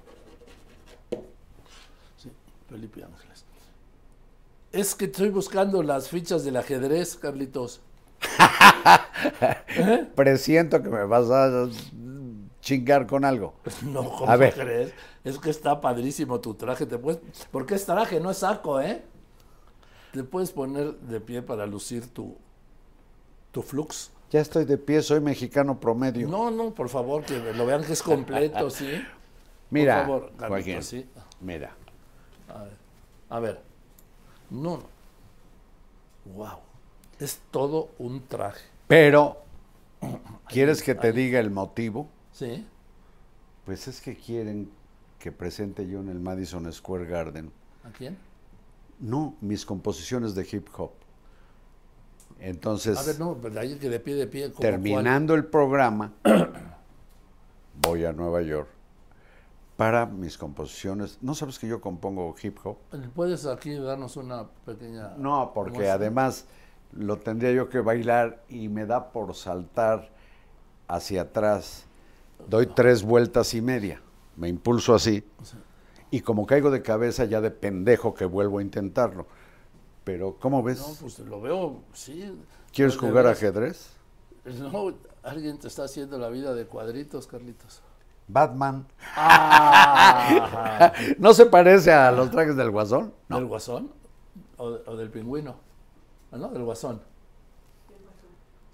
Sí, 2.17 2.31
Felipe 2.69 3.03
Ángeles. 3.05 3.45
Es 4.73 4.95
que 4.95 5.07
estoy 5.07 5.31
buscando 5.31 5.83
las 5.83 6.09
fichas 6.09 6.45
del 6.45 6.57
ajedrez, 6.57 7.17
Carlitos. 7.17 7.81
Presiento 10.15 10.83
que 10.83 10.89
me 10.89 11.05
vas 11.05 11.29
a 11.31 11.69
chingar 12.61 13.07
con 13.07 13.25
algo. 13.25 13.55
No, 13.83 14.11
¿cómo 14.11 14.31
A 14.31 14.37
ver. 14.37 14.55
crees? 14.55 14.93
Es 15.25 15.39
que 15.39 15.51
está 15.51 15.81
padrísimo 15.81 16.41
tu 16.41 16.55
traje. 16.55 16.87
Te 16.87 16.99
puedes, 16.99 17.21
porque 17.51 17.75
es 17.75 17.85
traje, 17.87 18.21
no 18.21 18.31
es 18.31 18.39
saco, 18.39 18.81
¿eh? 18.81 19.03
Te 20.13 20.25
puedes 20.25 20.51
poner 20.53 20.95
de 20.97 21.21
pie 21.21 21.43
para 21.43 21.67
lucir 21.67 22.09
tu, 22.13 22.37
tu 23.53 23.63
flux. 23.63 24.11
Ya 24.31 24.41
estoy 24.41 24.65
de 24.65 24.79
pie, 24.79 25.03
soy 25.03 25.21
mexicano 25.21 25.79
promedio. 25.81 26.29
No, 26.29 26.51
no, 26.51 26.73
por 26.73 26.89
favor, 26.89 27.25
que 27.25 27.39
lo 27.53 27.67
vean 27.67 27.83
que 27.85 27.93
es 27.93 28.03
completo, 28.03 28.71
¿sí? 28.71 28.89
Mira, 29.71 30.07
por 30.07 30.31
favor, 30.33 30.49
Joaquín, 30.49 30.83
sí. 30.83 31.09
mira, 31.41 31.71
A 32.49 32.63
ver, 32.65 32.77
a 33.29 33.39
ver. 33.41 33.61
No, 34.51 34.79
no. 34.79 36.33
Wow. 36.35 36.59
Es 37.21 37.41
todo 37.53 37.91
un 37.99 38.27
traje. 38.27 38.63
pero 38.89 39.37
¿quieres 40.49 40.83
que 40.83 40.95
te 40.97 41.13
diga 41.13 41.39
el 41.39 41.51
motivo? 41.51 42.09
¿Sí? 42.41 42.67
Pues 43.67 43.87
es 43.87 44.01
que 44.01 44.17
quieren 44.17 44.71
que 45.19 45.31
presente 45.31 45.87
yo 45.87 46.01
en 46.01 46.09
el 46.09 46.21
Madison 46.21 46.73
Square 46.73 47.05
Garden. 47.05 47.53
¿A 47.85 47.91
quién? 47.91 48.17
No, 48.99 49.35
mis 49.43 49.67
composiciones 49.67 50.35
de 50.35 50.49
hip 50.51 50.69
hop. 50.79 50.93
Entonces, 52.39 52.97
A 52.97 53.03
ver, 53.03 53.21
no, 53.21 53.37
pero 53.37 53.61
ahí 53.61 53.77
que 53.77 53.91
de 53.91 54.01
pie 54.01 54.15
de 54.15 54.27
pie. 54.27 54.49
terminando 54.59 55.35
el 55.35 55.45
programa, 55.45 56.15
voy 57.83 58.07
a 58.07 58.15
Nueva 58.15 58.41
York 58.41 58.69
para 59.77 60.07
mis 60.07 60.39
composiciones. 60.39 61.19
¿No 61.21 61.35
sabes 61.35 61.59
que 61.59 61.69
yo 61.69 61.83
compongo 61.83 62.35
hip 62.43 62.57
hop? 62.65 62.79
cuál. 62.89 63.11
¿Puedes 63.15 63.45
aquí 63.45 63.75
darnos 63.75 64.17
una 64.17 64.49
pequeña. 64.65 65.11
No, 65.19 65.53
porque 65.55 65.73
muestra? 65.73 65.93
además 65.93 66.47
lo 66.93 67.19
tendría 67.19 67.53
yo 67.53 67.69
que 67.69 67.81
bailar 67.81 68.43
y 68.49 68.71
me 68.71 68.87
da 68.87 69.13
por 69.13 69.35
saltar 69.35 70.09
hacia 70.89 71.21
atrás. 71.21 71.85
Doy 72.49 72.67
tres 72.67 73.03
vueltas 73.03 73.55
y 73.55 73.61
media. 73.61 74.01
Me 74.37 74.49
impulso 74.49 74.95
así. 74.95 75.25
Y 76.11 76.21
como 76.21 76.47
caigo 76.47 76.71
de 76.71 76.83
cabeza 76.83 77.25
ya 77.25 77.41
de 77.41 77.51
pendejo 77.51 78.15
que 78.15 78.25
vuelvo 78.25 78.59
a 78.59 78.63
intentarlo. 78.63 79.27
Pero, 80.05 80.37
¿cómo 80.41 80.63
ves? 80.63 80.81
No, 80.81 80.95
pues 81.01 81.19
lo 81.21 81.41
veo, 81.41 81.83
sí. 81.93 82.37
¿Quieres 82.73 82.97
jugar 82.97 83.27
ajedrez? 83.27 83.91
No, 84.45 84.95
alguien 85.23 85.59
te 85.59 85.69
está 85.69 85.85
haciendo 85.85 86.19
la 86.19 86.29
vida 86.31 86.55
de 86.55 86.67
cuadritos, 86.67 87.27
Carlitos. 87.27 87.83
Batman. 88.27 88.87
Ah, 89.17 90.93
¿No 91.19 91.35
se 91.35 91.47
parece 91.47 91.93
a 91.93 92.11
los 92.13 92.31
trajes 92.31 92.57
del 92.57 92.71
guasón? 92.71 93.13
¿Del 93.29 93.47
guasón? 93.47 93.91
¿O, 94.57 94.67
o 94.87 94.97
del 94.97 95.11
pingüino? 95.11 95.57
¿No? 96.33 96.49
Del 96.49 96.63
guasón. 96.63 97.01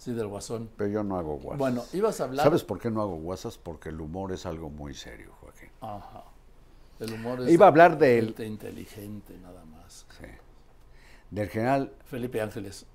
Sí, 0.06 0.12
del 0.14 0.28
guasón. 0.28 0.70
Pero 0.76 0.88
yo 0.88 1.02
no 1.02 1.16
hago 1.18 1.36
guasas. 1.36 1.58
Bueno, 1.58 1.82
ibas 1.92 2.20
a 2.20 2.24
hablar. 2.24 2.44
¿Sabes 2.44 2.62
por 2.62 2.78
qué 2.78 2.92
no 2.92 3.02
hago 3.02 3.16
guasas? 3.16 3.58
Porque 3.58 3.88
el 3.88 4.00
humor 4.00 4.30
es 4.30 4.46
algo 4.46 4.70
muy 4.70 4.94
serio, 4.94 5.32
Joaquín. 5.40 5.68
Ajá. 5.80 6.22
El 7.00 7.12
humor 7.12 7.40
es. 7.40 7.50
Iba 7.50 7.66
a 7.66 7.68
hablar 7.70 7.98
del- 7.98 8.26
gente 8.26 8.46
inteligente, 8.46 9.36
nada 9.38 9.64
más. 9.64 10.06
Sí. 10.16 10.26
Del 11.32 11.48
general 11.48 11.92
Felipe 12.04 12.40
Ángeles. 12.40 12.86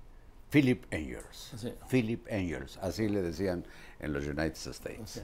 Philip 0.48 0.84
Engels. 0.90 1.52
Sí. 1.58 1.74
Philip 1.90 2.26
Engels, 2.28 2.78
así 2.78 3.08
le 3.10 3.20
decían 3.20 3.66
en 4.00 4.12
los 4.14 4.24
United 4.26 4.56
States. 4.56 5.10
Sí. 5.10 5.20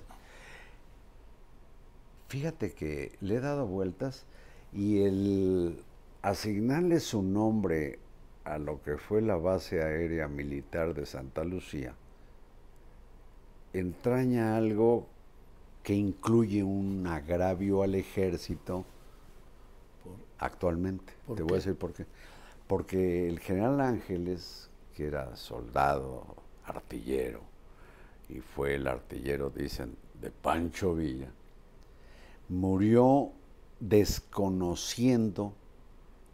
Fíjate 2.28 2.72
que 2.72 3.16
le 3.22 3.36
he 3.36 3.40
dado 3.40 3.66
vueltas 3.66 4.24
y 4.74 5.00
el 5.04 5.82
asignarle 6.20 7.00
su 7.00 7.22
nombre 7.22 7.98
a 8.54 8.58
lo 8.58 8.82
que 8.82 8.96
fue 8.98 9.22
la 9.22 9.36
base 9.36 9.82
aérea 9.82 10.28
militar 10.28 10.94
de 10.94 11.06
Santa 11.06 11.44
Lucía 11.44 11.94
entraña 13.72 14.56
algo 14.56 15.06
que 15.82 15.94
incluye 15.94 16.62
un 16.62 17.06
agravio 17.06 17.82
al 17.82 17.94
ejército 17.94 18.84
actualmente. 20.38 21.12
¿Por 21.26 21.36
Te 21.36 21.42
qué? 21.42 21.48
voy 21.48 21.52
a 21.54 21.56
decir 21.56 21.76
por 21.76 21.92
qué. 21.92 22.06
Porque 22.66 23.28
el 23.28 23.40
general 23.40 23.80
Ángeles, 23.80 24.70
que 24.94 25.06
era 25.06 25.34
soldado, 25.36 26.36
artillero, 26.64 27.40
y 28.28 28.40
fue 28.40 28.74
el 28.74 28.86
artillero, 28.86 29.50
dicen, 29.50 29.96
de 30.20 30.30
Pancho 30.30 30.94
Villa, 30.94 31.28
murió 32.48 33.32
desconociendo 33.80 35.54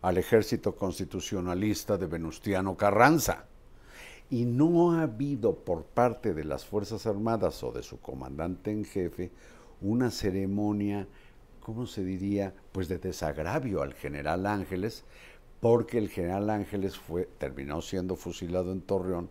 al 0.04 0.18
ejército 0.18 0.76
constitucionalista 0.76 1.96
de 1.96 2.06
Venustiano 2.06 2.76
Carranza. 2.76 3.46
Y 4.28 4.44
no 4.44 4.92
ha 4.92 5.04
habido 5.04 5.54
por 5.54 5.84
parte 5.84 6.34
de 6.34 6.44
las 6.44 6.66
Fuerzas 6.66 7.06
Armadas 7.06 7.62
o 7.64 7.72
de 7.72 7.82
su 7.82 7.98
comandante 8.00 8.70
en 8.70 8.84
jefe 8.84 9.30
una 9.80 10.10
ceremonia, 10.10 11.08
¿cómo 11.60 11.86
se 11.86 12.04
diría? 12.04 12.52
Pues 12.72 12.86
de 12.88 12.98
desagravio 12.98 13.80
al 13.80 13.94
general 13.94 14.44
Ángeles, 14.44 15.04
porque 15.60 15.96
el 15.96 16.10
general 16.10 16.50
Ángeles 16.50 16.98
fue, 16.98 17.26
terminó 17.38 17.80
siendo 17.80 18.14
fusilado 18.14 18.72
en 18.72 18.82
Torreón 18.82 19.30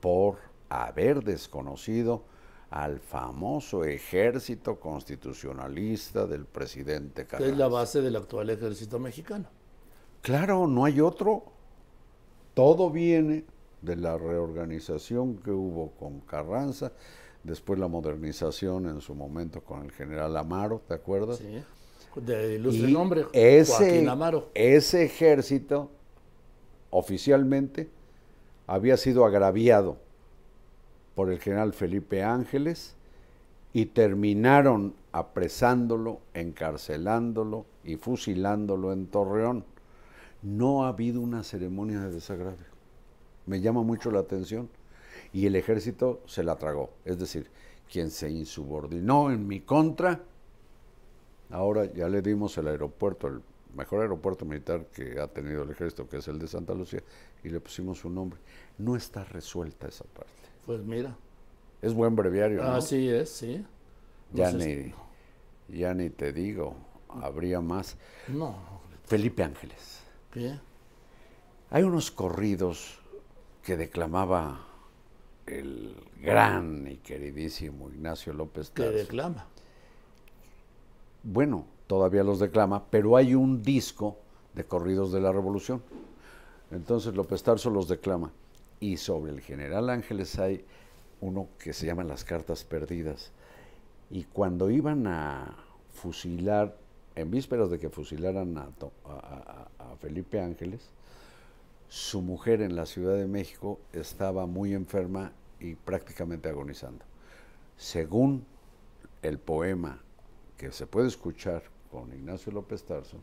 por 0.00 0.38
haber 0.70 1.22
desconocido 1.22 2.24
al 2.70 3.00
famoso 3.00 3.84
ejército 3.84 4.80
constitucionalista 4.80 6.26
del 6.26 6.46
presidente 6.46 7.26
Que 7.26 7.50
es 7.50 7.56
la 7.58 7.68
base 7.68 8.00
del 8.00 8.16
actual 8.16 8.48
ejército 8.48 8.98
mexicano. 8.98 9.46
Claro, 10.24 10.66
no 10.66 10.86
hay 10.86 11.02
otro. 11.02 11.42
Todo 12.54 12.90
viene 12.90 13.44
de 13.82 13.94
la 13.94 14.16
reorganización 14.16 15.36
que 15.36 15.50
hubo 15.50 15.90
con 15.98 16.20
Carranza, 16.20 16.92
después 17.42 17.78
la 17.78 17.88
modernización 17.88 18.88
en 18.88 19.02
su 19.02 19.14
momento 19.14 19.60
con 19.60 19.82
el 19.82 19.92
general 19.92 20.34
Amaro, 20.38 20.80
¿te 20.88 20.94
acuerdas? 20.94 21.36
Sí. 21.36 21.62
De 22.16 22.54
ilustre 22.54 22.90
nombre, 22.90 23.26
ese, 23.34 23.72
Joaquín 23.72 24.08
Amaro. 24.08 24.48
ese 24.54 25.04
ejército 25.04 25.90
oficialmente 26.88 27.90
había 28.66 28.96
sido 28.96 29.26
agraviado 29.26 29.98
por 31.14 31.30
el 31.30 31.38
general 31.38 31.74
Felipe 31.74 32.22
Ángeles 32.22 32.94
y 33.74 33.86
terminaron 33.86 34.94
apresándolo, 35.12 36.20
encarcelándolo 36.32 37.66
y 37.84 37.96
fusilándolo 37.96 38.90
en 38.90 39.06
Torreón. 39.08 39.73
No 40.44 40.84
ha 40.84 40.88
habido 40.88 41.20
una 41.22 41.42
ceremonia 41.42 42.00
de 42.00 42.12
desagravio. 42.12 42.66
Me 43.46 43.60
llama 43.60 43.82
mucho 43.82 44.10
la 44.10 44.20
atención. 44.20 44.68
Y 45.32 45.46
el 45.46 45.56
ejército 45.56 46.22
se 46.26 46.44
la 46.44 46.56
tragó. 46.56 46.90
Es 47.04 47.18
decir, 47.18 47.48
quien 47.90 48.10
se 48.10 48.30
insubordinó 48.30 49.30
en 49.30 49.48
mi 49.48 49.60
contra, 49.60 50.20
ahora 51.50 51.86
ya 51.92 52.08
le 52.08 52.20
dimos 52.20 52.58
el 52.58 52.68
aeropuerto, 52.68 53.28
el 53.28 53.40
mejor 53.74 54.02
aeropuerto 54.02 54.44
militar 54.44 54.86
que 54.86 55.18
ha 55.18 55.26
tenido 55.26 55.62
el 55.62 55.70
ejército, 55.70 56.08
que 56.08 56.18
es 56.18 56.28
el 56.28 56.38
de 56.38 56.46
Santa 56.46 56.74
Lucía, 56.74 57.02
y 57.42 57.48
le 57.48 57.58
pusimos 57.58 57.98
su 57.98 58.10
nombre. 58.10 58.38
No 58.76 58.96
está 58.96 59.24
resuelta 59.24 59.88
esa 59.88 60.04
parte. 60.04 60.30
Pues 60.66 60.82
mira. 60.82 61.16
Es 61.80 61.94
buen 61.94 62.14
breviario, 62.14 62.62
¿no? 62.62 62.72
Así 62.72 63.08
es, 63.08 63.30
sí. 63.30 63.64
ya, 64.32 64.50
Entonces, 64.50 64.92
ni, 65.68 65.78
ya 65.78 65.94
ni 65.94 66.10
te 66.10 66.32
digo, 66.32 66.76
habría 67.08 67.60
más. 67.60 67.96
No. 68.28 68.56
Felipe 69.04 69.42
Ángeles. 69.42 70.03
Hay 71.70 71.82
unos 71.82 72.10
corridos 72.10 72.98
que 73.62 73.76
declamaba 73.76 74.66
el 75.46 75.94
gran 76.20 76.86
y 76.86 76.96
queridísimo 76.96 77.90
Ignacio 77.90 78.32
López 78.32 78.70
Que 78.70 78.82
Tarso. 78.84 78.98
declama. 78.98 79.46
Bueno, 81.22 81.66
todavía 81.86 82.22
los 82.24 82.38
declama, 82.38 82.84
pero 82.90 83.16
hay 83.16 83.34
un 83.34 83.62
disco 83.62 84.18
de 84.54 84.64
corridos 84.64 85.12
de 85.12 85.20
la 85.20 85.32
Revolución. 85.32 85.82
Entonces 86.70 87.14
López 87.14 87.42
Tarso 87.42 87.70
los 87.70 87.88
declama. 87.88 88.30
Y 88.80 88.96
sobre 88.98 89.32
el 89.32 89.40
general 89.40 89.88
Ángeles 89.88 90.38
hay 90.38 90.64
uno 91.20 91.48
que 91.58 91.72
se 91.72 91.86
llama 91.86 92.04
Las 92.04 92.24
Cartas 92.24 92.64
Perdidas. 92.64 93.32
Y 94.10 94.24
cuando 94.24 94.70
iban 94.70 95.06
a 95.06 95.56
fusilar, 95.94 96.76
en 97.14 97.30
vísperas 97.30 97.70
de 97.70 97.78
que 97.78 97.88
fusilaran 97.88 98.58
a, 98.58 98.66
To- 98.78 98.92
a- 99.06 99.68
a- 99.78 99.83
Felipe 99.96 100.40
Ángeles, 100.40 100.90
su 101.88 102.22
mujer 102.22 102.62
en 102.62 102.76
la 102.76 102.86
Ciudad 102.86 103.16
de 103.16 103.26
México 103.26 103.78
estaba 103.92 104.46
muy 104.46 104.74
enferma 104.74 105.32
y 105.60 105.74
prácticamente 105.74 106.48
agonizando. 106.48 107.04
Según 107.76 108.44
el 109.22 109.38
poema 109.38 110.00
que 110.56 110.72
se 110.72 110.86
puede 110.86 111.08
escuchar 111.08 111.62
con 111.90 112.12
Ignacio 112.12 112.52
López 112.52 112.84
Tarso, 112.84 113.18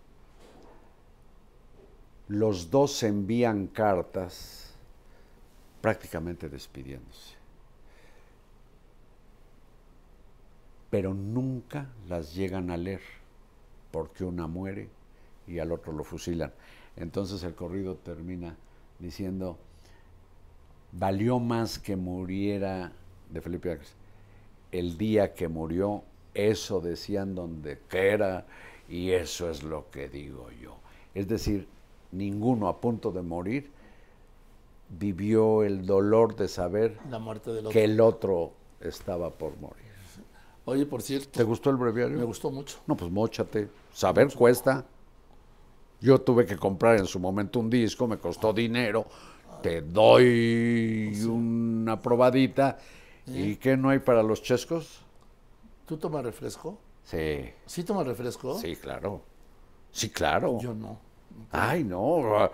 los 2.27 2.71
dos 2.71 3.03
envían 3.03 3.67
cartas 3.67 4.73
prácticamente 5.81 6.47
despidiéndose. 6.47 7.35
Pero 10.89 11.13
nunca 11.13 11.89
las 12.07 12.33
llegan 12.33 12.69
a 12.69 12.77
leer, 12.77 13.01
porque 13.91 14.23
una 14.23 14.47
muere 14.47 14.89
y 15.51 15.59
al 15.59 15.71
otro 15.71 15.91
lo 15.93 16.03
fusilan. 16.03 16.51
Entonces 16.95 17.43
el 17.43 17.53
corrido 17.55 17.95
termina 17.95 18.55
diciendo, 18.99 19.57
valió 20.91 21.39
más 21.39 21.79
que 21.79 21.95
muriera 21.95 22.91
de 23.29 23.41
Felipe 23.41 23.71
Ángeles. 23.71 23.95
El 24.71 24.97
día 24.97 25.33
que 25.33 25.47
murió, 25.47 26.03
eso 26.33 26.79
decían 26.79 27.35
donde 27.35 27.79
quiera 27.89 28.45
y 28.87 29.11
eso 29.11 29.49
es 29.49 29.63
lo 29.63 29.89
que 29.91 30.07
digo 30.09 30.49
yo. 30.61 30.75
Es 31.13 31.27
decir, 31.27 31.67
ninguno 32.11 32.67
a 32.67 32.79
punto 32.79 33.11
de 33.11 33.21
morir 33.21 33.71
vivió 34.89 35.63
el 35.63 35.85
dolor 35.85 36.35
de 36.35 36.47
saber 36.47 36.97
La 37.09 37.19
muerte 37.19 37.51
del 37.51 37.59
otro. 37.65 37.71
que 37.71 37.83
el 37.83 37.99
otro 37.99 38.53
estaba 38.79 39.29
por 39.29 39.57
morir. 39.57 39.81
Oye, 40.65 40.85
por 40.85 41.01
cierto, 41.01 41.29
¿Te 41.31 41.43
gustó 41.43 41.69
el 41.69 41.75
breviario? 41.77 42.17
me 42.17 42.23
gustó 42.23 42.51
mucho. 42.51 42.77
No, 42.85 42.95
pues 42.95 43.11
mochate. 43.11 43.67
Saber 43.93 44.31
cuesta. 44.33 44.85
Yo 46.01 46.19
tuve 46.19 46.45
que 46.47 46.57
comprar 46.57 46.97
en 46.97 47.05
su 47.05 47.19
momento 47.19 47.59
un 47.59 47.69
disco, 47.69 48.07
me 48.07 48.17
costó 48.17 48.51
dinero. 48.51 49.05
Te 49.61 49.81
doy 49.81 51.15
una 51.23 52.01
probadita. 52.01 52.79
¿Y 53.27 53.55
qué 53.57 53.77
no 53.77 53.89
hay 53.89 53.99
para 53.99 54.23
los 54.23 54.41
chescos? 54.41 55.01
¿Tú 55.85 55.97
tomas 55.97 56.23
refresco? 56.23 56.77
Sí, 57.03 57.51
¿Sí 57.65 57.83
tomas 57.83 58.07
refresco? 58.07 58.57
sí, 58.57 58.75
claro. 58.75 59.21
Sí, 59.91 60.09
claro. 60.09 60.57
Yo 60.59 60.73
no. 60.73 60.97
Ay, 61.51 61.83
no. 61.83 62.49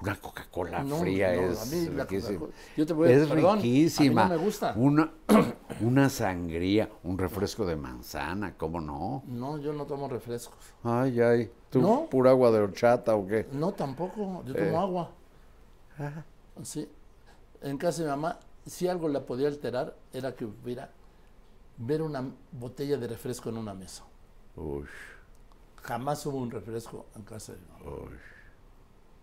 Una 0.00 0.14
Coca-Cola 0.14 0.84
No, 0.84 0.98
fría 0.98 1.34
no, 1.34 1.42
es 1.50 1.60
a 1.60 1.64
mí 1.74 1.86
la 1.88 2.04
riquísima. 2.04 2.46
Yo 2.76 2.86
te 2.86 2.92
voy 2.92 3.08
a- 3.08 3.12
es 3.16 3.26
perdón, 3.28 3.50
a 3.50 3.56
mí 3.56 3.62
riquísima. 3.62 4.24
no 4.24 4.30
me 4.30 4.36
gusta. 4.36 4.72
Una, 4.76 5.10
una 5.80 6.08
sangría, 6.08 6.88
un 7.02 7.18
refresco 7.18 7.66
de 7.66 7.74
manzana, 7.76 8.54
¿cómo 8.56 8.80
no? 8.80 9.24
No, 9.26 9.58
yo 9.58 9.72
no 9.72 9.86
tomo 9.86 10.08
refrescos. 10.08 10.56
Ay, 10.84 11.20
ay. 11.20 11.50
¿Tú 11.70 11.80
¿No? 11.82 12.06
pura 12.08 12.30
agua 12.30 12.50
de 12.52 12.60
horchata 12.60 13.14
o 13.16 13.26
qué? 13.26 13.48
No, 13.52 13.72
tampoco. 13.72 14.42
Yo 14.46 14.54
tomo 14.54 14.66
Eh. 14.66 14.76
agua. 14.76 15.10
Sí. 16.62 16.88
En 17.62 17.76
casa 17.76 17.98
de 18.02 18.04
mi 18.04 18.10
mamá, 18.10 18.38
si 18.66 18.86
algo 18.86 19.08
la 19.08 19.26
podía 19.26 19.48
alterar, 19.48 19.96
era 20.12 20.34
que 20.34 20.44
hubiera 20.44 20.90
ver 21.76 22.02
una 22.02 22.24
botella 22.52 22.96
de 22.96 23.08
refresco 23.08 23.48
en 23.48 23.56
una 23.58 23.74
mesa. 23.74 24.04
Uy, 24.56 24.84
Jamás 25.82 26.24
hubo 26.26 26.38
un 26.38 26.50
refresco 26.50 27.06
en 27.16 27.22
casa 27.22 27.52
de 27.52 27.58
mi 27.58 27.66
mamá. 27.84 27.96
uy. 28.02 28.18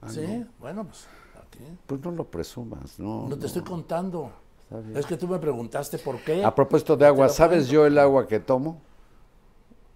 Ah, 0.02 0.10
sí, 0.10 0.22
no. 0.22 0.48
bueno, 0.60 0.84
pues 0.86 1.08
aquí. 1.42 1.64
Pues 1.86 2.02
no 2.02 2.12
lo 2.12 2.26
presumas, 2.26 3.00
no. 3.00 3.28
No 3.28 3.38
te 3.38 3.48
estoy 3.48 3.64
contando. 3.64 4.32
Está 4.64 4.80
bien. 4.80 4.98
Es 4.98 5.06
que 5.06 5.18
tú 5.18 5.28
me 5.28 5.40
preguntaste 5.40 5.98
por 5.98 6.20
qué. 6.24 6.44
A 6.44 6.54
propósito 6.54 6.98
de 6.98 7.06
agua, 7.06 7.30
¿sabes 7.30 7.68
yo 7.68 7.86
el 7.86 7.98
agua 7.98 8.28
que 8.28 8.40
tomo? 8.40 8.82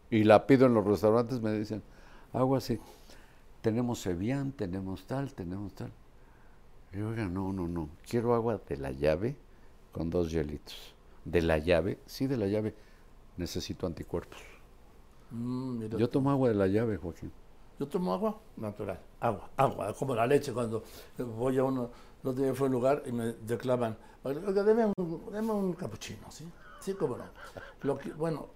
Y 0.09 0.23
la 0.23 0.47
pido 0.47 0.65
en 0.65 0.73
los 0.73 0.85
restaurantes, 0.85 1.41
me 1.41 1.51
dicen, 1.53 1.83
agua 2.33 2.59
sí. 2.61 2.79
Tenemos 3.61 4.05
Evian, 4.07 4.51
tenemos 4.53 5.05
tal, 5.05 5.33
tenemos 5.33 5.73
tal. 5.73 5.91
Y 6.93 6.97
yo, 6.99 7.09
oiga, 7.09 7.27
no, 7.27 7.51
no, 7.53 7.67
no. 7.67 7.89
Quiero 8.09 8.33
agua 8.33 8.59
de 8.67 8.77
la 8.77 8.91
llave 8.91 9.35
con 9.91 10.09
dos 10.09 10.31
hielitos. 10.31 10.95
De 11.25 11.41
la 11.41 11.57
llave, 11.57 11.99
sí, 12.05 12.25
de 12.25 12.37
la 12.37 12.47
llave. 12.47 12.73
Necesito 13.37 13.85
anticuerpos. 13.85 14.39
Mm, 15.31 15.85
Yo 15.97 16.09
tomo 16.09 16.31
agua 16.31 16.49
de 16.49 16.55
la 16.55 16.67
llave, 16.67 16.97
Joaquín. 16.97 17.31
Yo 17.79 17.87
tomo 17.87 18.13
agua 18.13 18.35
natural, 18.57 18.99
agua, 19.21 19.49
agua, 19.55 19.93
como 19.93 20.13
la 20.13 20.27
leche. 20.27 20.51
Cuando 20.51 20.83
voy 21.17 21.57
a 21.57 21.63
uno, 21.63 21.89
no 22.23 22.33
te 22.33 22.53
fue 22.53 22.65
a 22.65 22.69
un 22.69 22.73
lugar 22.73 23.03
y 23.05 23.11
me 23.13 23.33
declaman, 23.33 23.95
oiga, 24.23 24.63
deme 24.63 24.91
un, 24.97 25.29
deme 25.31 25.51
un 25.53 25.73
capuchino, 25.73 26.29
¿sí? 26.29 26.45
Sí, 26.81 26.93
cómo 26.93 27.15
no. 27.17 27.23
Lo 27.83 27.97
que, 27.97 28.11
bueno, 28.11 28.47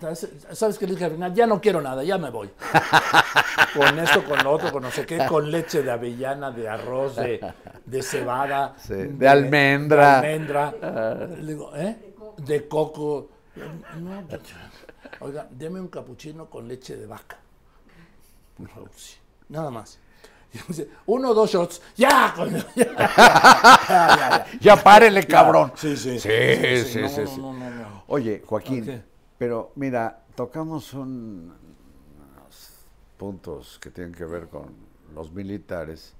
¿sabes- 0.00 0.28
¿sabes 0.52 0.78
qué 0.78 0.86
le 0.86 0.92
dije 0.92 1.04
al 1.06 1.12
final? 1.12 1.34
Ya 1.34 1.46
no 1.48 1.60
quiero 1.60 1.80
nada, 1.80 2.04
ya 2.04 2.16
me 2.16 2.30
voy. 2.30 2.48
con 3.76 3.98
esto, 3.98 4.24
con 4.24 4.42
lo 4.44 4.52
otro, 4.52 4.70
con 4.70 4.82
no 4.84 4.90
sé 4.92 5.04
qué, 5.04 5.26
con 5.28 5.50
leche 5.50 5.82
de 5.82 5.90
avellana, 5.90 6.52
de 6.52 6.68
arroz, 6.68 7.16
de, 7.16 7.52
de 7.84 8.02
cebada. 8.02 8.74
Sí, 8.78 8.94
de 8.94 9.28
almendra. 9.28 10.20
de 10.20 10.28
almendra. 10.28 11.26
Le 11.26 11.44
digo, 11.46 11.74
¿eh? 11.74 12.14
De 12.38 12.68
coco. 12.68 13.28
No, 14.00 14.22
oiga, 15.20 15.48
deme 15.50 15.80
un 15.80 15.88
capuchino 15.88 16.48
con 16.48 16.68
leche 16.68 16.96
de 16.96 17.06
vaca. 17.06 17.36
Nada 19.48 19.70
más. 19.70 19.98
Uno 21.06 21.30
o 21.30 21.34
dos 21.34 21.50
shots. 21.50 21.80
¡Ya! 21.96 22.34
ya, 22.36 22.46
ya, 22.46 22.66
ya, 22.76 22.94
ya. 22.96 24.46
Ya 24.60 24.82
párele, 24.82 25.24
cabrón. 25.26 25.72
Sí, 25.76 25.96
sí. 25.96 26.18
Sí, 26.18 26.28
sí, 26.84 27.00
no, 27.00 27.08
sí, 27.08 27.20
no, 27.20 27.26
sí. 27.26 27.40
no, 27.40 27.52
no, 27.52 27.70
no. 27.70 28.04
Oye, 28.08 28.42
Joaquín, 28.44 29.02
pero 29.38 29.72
mira, 29.76 30.22
tocamos 30.34 30.92
un- 30.94 31.52
unos 32.36 32.70
puntos 33.16 33.78
que 33.80 33.90
tienen 33.90 34.12
que 34.14 34.24
ver 34.24 34.48
con 34.48 34.74
los 35.14 35.30
militares 35.32 36.14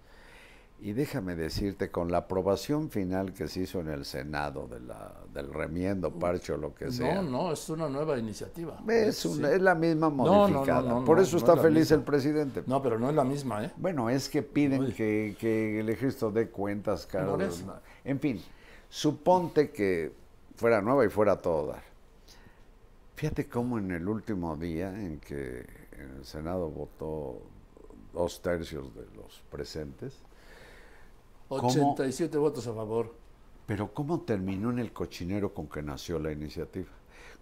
Y 0.83 0.95
déjame 0.95 1.35
decirte, 1.37 1.91
con 1.91 2.11
la 2.11 2.19
aprobación 2.19 2.89
final 2.91 3.35
que 3.35 3.49
se 3.49 3.61
hizo 3.61 3.81
en 3.81 3.89
el 3.91 4.07
Senado 4.07 4.67
de 4.67 4.81
la, 4.81 5.13
del 5.35 5.53
remiendo, 5.53 6.11
parche 6.11 6.55
o 6.55 6.57
lo 6.57 6.75
que 6.75 6.91
sea. 6.91 7.17
No, 7.21 7.31
no, 7.49 7.53
es 7.53 7.69
una 7.69 7.87
nueva 7.91 8.19
iniciativa. 8.19 8.83
Es, 8.89 9.19
Sí. 9.19 9.29
una- 9.29 9.51
es 9.51 9.61
la 9.61 9.75
misma 9.75 10.09
No, 10.09 10.17
no, 10.17 10.25
no, 10.25 10.49
modificada. 10.49 10.89
no, 10.89 11.05
Por 11.05 11.21
eso 11.21 11.37
está 11.37 11.53
es 11.53 11.61
feliz 11.61 11.81
misma. 11.81 11.97
el 11.97 12.03
presidente. 12.03 12.63
No, 12.67 12.83
pero 12.83 12.99
no 12.99 13.11
es 13.11 13.15
la 13.15 13.25
misma, 13.25 13.63
¿eh? 13.67 13.73
Bueno, 13.77 14.09
es 14.09 14.31
que 14.31 14.43
piden 14.43 14.85
Uy. 14.85 14.93
que, 14.95 15.37
que 15.39 15.81
el 15.81 15.91
ejército 15.91 16.31
dé 16.31 16.49
cuentas, 16.49 17.07
Carlos. 17.07 17.63
En 18.05 18.19
fin, 18.19 18.41
suponte 18.89 19.71
que 19.73 20.13
fuera 20.57 20.81
nueva 20.81 21.05
y 21.05 21.11
fuera 21.11 21.37
todo 21.43 21.67
dar. 21.67 21.83
Fíjate 23.17 23.49
cómo 23.49 23.77
en 23.79 23.91
el 23.91 24.09
último 24.09 24.57
día 24.57 24.89
en 24.99 25.21
que 25.21 25.67
en 25.93 26.11
el 26.17 26.25
Senado 26.25 26.71
votó 26.71 27.43
dos 28.15 28.41
tercios 28.41 28.95
de 28.95 29.05
los 29.15 29.43
presentes, 29.51 30.23
¿Cómo? 31.59 31.93
87 31.93 32.39
votos 32.39 32.67
a 32.69 32.73
favor. 32.73 33.13
pero 33.67 33.93
cómo 33.93 34.21
terminó 34.21 34.71
en 34.71 34.79
el 34.79 34.93
cochinero 34.93 35.53
con 35.53 35.69
que 35.69 35.83
nació 35.83 36.19
la 36.19 36.33
iniciativa, 36.33 36.89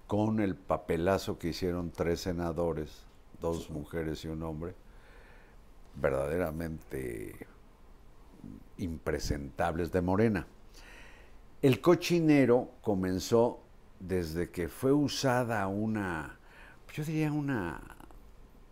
con 0.06 0.40
el 0.40 0.56
papelazo 0.56 1.38
que 1.38 1.48
hicieron 1.48 1.90
tres 1.90 2.20
senadores, 2.20 3.02
dos 3.40 3.70
mujeres 3.70 4.24
y 4.24 4.28
un 4.28 4.42
hombre, 4.42 4.74
verdaderamente 5.94 7.46
impresentables 8.78 9.92
de 9.92 10.00
Morena. 10.00 10.46
El 11.60 11.80
cochinero 11.80 12.70
comenzó 12.82 13.60
desde 14.00 14.50
que 14.50 14.68
fue 14.68 14.92
usada 14.92 15.66
una, 15.66 16.38
yo 16.94 17.04
diría 17.04 17.32
una, 17.32 17.80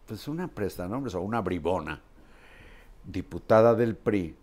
pues 0.07 0.29
una 0.29 0.49
prestanombres 0.49 1.15
o 1.15 1.21
una 1.21 1.41
bribona, 1.41 2.01
diputada 3.05 3.75
del 3.75 3.97
PRI, 3.97 4.37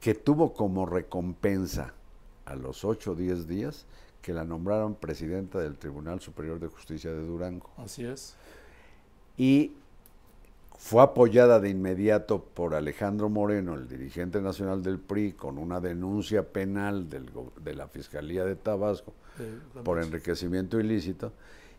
que 0.00 0.14
tuvo 0.14 0.54
como 0.54 0.86
recompensa 0.86 1.92
a 2.46 2.54
los 2.56 2.84
8 2.84 3.12
o 3.12 3.14
10 3.14 3.46
días 3.46 3.86
que 4.22 4.32
la 4.32 4.44
nombraron 4.44 4.94
presidenta 4.94 5.58
del 5.60 5.76
Tribunal 5.76 6.20
Superior 6.20 6.58
de 6.58 6.68
Justicia 6.68 7.10
de 7.12 7.24
Durango. 7.24 7.70
Así 7.78 8.04
es. 8.04 8.34
Y 9.36 9.72
fue 10.76 11.02
apoyada 11.02 11.60
de 11.60 11.68
inmediato 11.70 12.42
por 12.42 12.74
Alejandro 12.74 13.28
Moreno, 13.28 13.74
el 13.74 13.88
dirigente 13.88 14.40
nacional 14.40 14.82
del 14.82 14.98
PRI, 14.98 15.32
con 15.32 15.58
una 15.58 15.80
denuncia 15.80 16.42
penal 16.52 17.08
del 17.08 17.30
de 17.62 17.74
la 17.74 17.86
Fiscalía 17.88 18.44
de 18.44 18.56
Tabasco 18.56 19.12
Eh, 19.38 19.58
por 19.84 20.02
enriquecimiento 20.02 20.78
ilícito. 20.80 21.32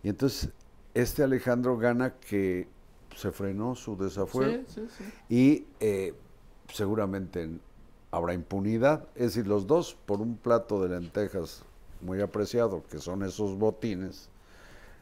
Y 0.03 0.09
entonces 0.09 0.49
este 0.93 1.23
Alejandro 1.23 1.77
gana 1.77 2.15
que 2.15 2.67
se 3.15 3.31
frenó 3.31 3.75
su 3.75 3.95
desafuero 3.97 4.63
Sí, 4.67 4.81
sí, 4.87 4.87
sí. 4.97 5.03
y 5.29 5.65
eh, 5.79 6.13
seguramente 6.73 7.49
habrá 8.11 8.33
impunidad. 8.33 9.07
Es 9.15 9.33
decir, 9.33 9.47
los 9.47 9.65
dos 9.65 9.97
por 10.05 10.21
un 10.21 10.35
plato 10.37 10.81
de 10.83 10.89
lentejas 10.89 11.63
muy 12.01 12.21
apreciado, 12.21 12.83
que 12.89 12.99
son 12.99 13.23
esos 13.23 13.57
botines, 13.57 14.29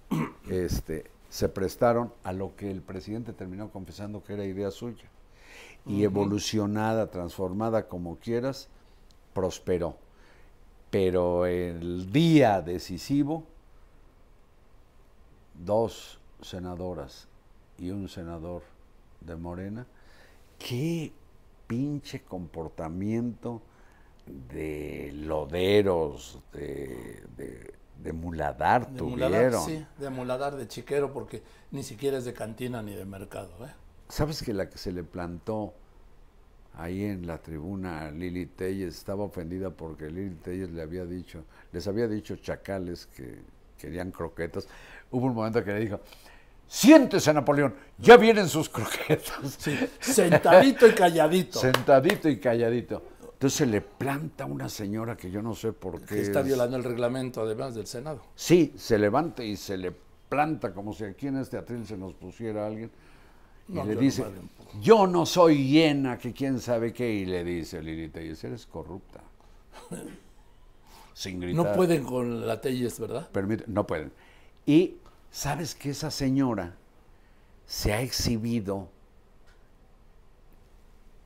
este, 0.49 1.09
se 1.29 1.49
prestaron 1.49 2.13
a 2.23 2.33
lo 2.33 2.55
que 2.55 2.71
el 2.71 2.81
presidente 2.81 3.33
terminó 3.33 3.71
confesando 3.71 4.23
que 4.23 4.33
era 4.33 4.45
idea 4.45 4.71
suya. 4.71 5.09
Y 5.85 6.03
evolucionada, 6.03 7.09
transformada 7.09 7.87
como 7.87 8.17
quieras, 8.17 8.67
prosperó. 9.33 9.95
Pero 10.91 11.45
el 11.45 12.11
día 12.11 12.61
decisivo, 12.61 13.43
dos 15.65 16.19
senadoras 16.41 17.27
y 17.77 17.89
un 17.89 18.09
senador 18.09 18.61
de 19.21 19.35
Morena, 19.35 19.87
qué 20.57 21.11
pinche 21.69 22.23
comportamiento 22.23 23.61
de 24.25 25.11
loderos, 25.13 26.41
de, 26.51 27.23
de, 27.37 27.73
de 28.01 28.13
muladar 28.13 28.89
De 28.89 28.97
tuvieron. 28.97 29.11
muladar, 29.11 29.53
sí, 29.53 29.85
de 29.99 30.09
muladar, 30.09 30.55
de 30.55 30.67
chiquero, 30.67 31.13
porque 31.13 31.43
ni 31.71 31.83
siquiera 31.83 32.17
es 32.17 32.25
de 32.25 32.33
cantina 32.33 32.81
ni 32.81 32.95
de 32.95 33.05
mercado, 33.05 33.51
¿eh? 33.67 33.71
¿Sabes 34.07 34.41
que 34.41 34.53
la 34.53 34.67
que 34.67 34.79
se 34.79 34.91
le 34.91 35.03
plantó 35.03 35.73
ahí 36.73 37.03
en 37.05 37.27
la 37.27 37.37
tribuna 37.37 38.07
a 38.07 38.11
Lili 38.11 38.47
Telles 38.47 38.97
estaba 38.97 39.23
ofendida 39.25 39.69
porque 39.69 40.09
Lili 40.09 40.35
Telles 40.37 40.71
le 40.71 40.81
había 40.81 41.05
dicho, 41.05 41.43
les 41.71 41.87
había 41.87 42.07
dicho 42.07 42.35
chacales 42.37 43.05
que 43.05 43.43
querían 43.77 44.11
croquetas? 44.11 44.67
Hubo 45.11 45.27
un 45.27 45.35
momento 45.35 45.63
que 45.63 45.73
le 45.73 45.79
dijo, 45.81 45.99
siéntese 46.69 47.33
Napoleón, 47.33 47.75
ya 47.97 48.15
vienen 48.15 48.47
sus 48.47 48.69
croquetas. 48.69 49.57
Sí, 49.57 49.75
sentadito 49.99 50.87
y 50.87 50.91
calladito. 50.93 51.59
Sentadito 51.59 52.29
y 52.29 52.39
calladito. 52.39 53.03
Entonces 53.33 53.57
se 53.57 53.65
le 53.65 53.81
planta 53.81 54.45
una 54.45 54.69
señora 54.69 55.17
que 55.17 55.31
yo 55.31 55.41
no 55.41 55.55
sé 55.55 55.73
por 55.73 55.99
qué. 56.01 56.15
que 56.15 56.21
está 56.21 56.41
es- 56.41 56.45
violando 56.45 56.77
el 56.77 56.83
reglamento, 56.83 57.41
además 57.41 57.73
del 57.75 57.87
Senado. 57.87 58.21
Sí, 58.35 58.73
se 58.77 58.97
levanta 58.97 59.43
y 59.43 59.57
se 59.57 59.77
le 59.77 59.91
planta 60.29 60.73
como 60.73 60.93
si 60.93 61.05
aquí 61.05 61.27
en 61.27 61.37
este 61.37 61.57
atril 61.57 61.85
se 61.85 61.97
nos 61.97 62.13
pusiera 62.13 62.67
alguien. 62.67 62.91
Y 63.67 63.73
No, 63.73 63.85
le 63.85 63.95
dice, 63.95 64.23
no 64.23 64.29
vale 64.29 64.41
yo 64.81 65.07
no 65.07 65.25
soy 65.25 65.67
hiena, 65.69 66.17
que 66.17 66.33
quién 66.33 66.59
sabe 66.59 66.91
qué. 66.93 67.11
Y 67.11 67.25
le 67.25 67.43
dice 67.43 67.81
Lili 67.81 68.09
Telles, 68.09 68.43
eres 68.43 68.65
corrupta. 68.65 69.21
Sin 71.13 71.39
gritar. 71.39 71.65
No 71.65 71.73
pueden 71.73 72.03
con 72.03 72.45
la 72.47 72.61
Telles, 72.61 72.99
¿verdad? 72.99 73.29
Permite- 73.31 73.65
no 73.67 73.85
pueden. 73.85 74.11
Y 74.65 74.95
sabes 75.31 75.75
que 75.75 75.91
esa 75.91 76.11
señora 76.11 76.75
se 77.65 77.93
ha 77.93 78.01
exhibido 78.01 78.87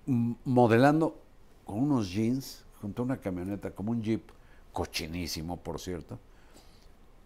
modelando 0.06 1.16
con 1.66 1.80
unos 1.80 2.10
jeans 2.12 2.64
junto 2.82 3.02
a 3.02 3.06
una 3.06 3.18
camioneta, 3.18 3.72
como 3.72 3.92
un 3.92 4.02
jeep, 4.04 4.30
cochinísimo, 4.74 5.58
por 5.58 5.80
cierto, 5.80 6.20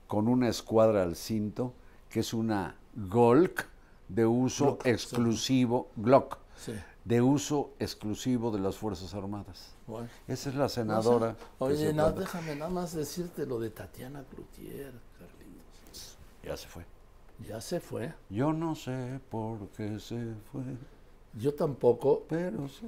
con 0.08 0.28
una 0.28 0.50
escuadra 0.50 1.02
al 1.04 1.16
cinto, 1.16 1.74
que 2.10 2.20
es 2.20 2.34
una 2.34 2.76
Golk 2.96 3.66
de 4.08 4.26
uso 4.26 4.66
Glock, 4.66 4.84
sí. 4.84 4.90
exclusivo, 4.90 5.90
Glock, 5.96 6.38
Sí. 6.58 6.74
de 7.06 7.22
uso 7.22 7.72
exclusivo 7.80 8.52
de 8.52 8.60
las 8.60 8.76
Fuerzas 8.78 9.14
Armadas. 9.14 9.74
Bueno. 9.88 10.10
Esa 10.28 10.50
es 10.50 10.56
la 10.56 10.70
senadora. 10.70 11.36
Oye, 11.60 11.78
se 11.78 11.94
no, 11.94 12.12
déjame 12.12 12.56
nada 12.56 12.70
más 12.70 12.94
decirte 12.94 13.46
lo 13.46 13.60
de 13.60 13.70
Tatiana 13.70 14.24
Cloutier. 14.30 14.94
Ya 16.44 16.58
se 16.58 16.68
fue. 16.68 16.86
Ya 17.40 17.62
se 17.62 17.80
fue. 17.80 18.14
Yo 18.30 18.54
no 18.54 18.76
sé 18.76 19.20
por 19.30 19.70
qué 19.70 20.00
se 20.00 20.34
fue. 20.52 20.64
Yo 21.34 21.54
tampoco. 21.54 22.26
Pero 22.28 22.68
sí. 22.68 22.88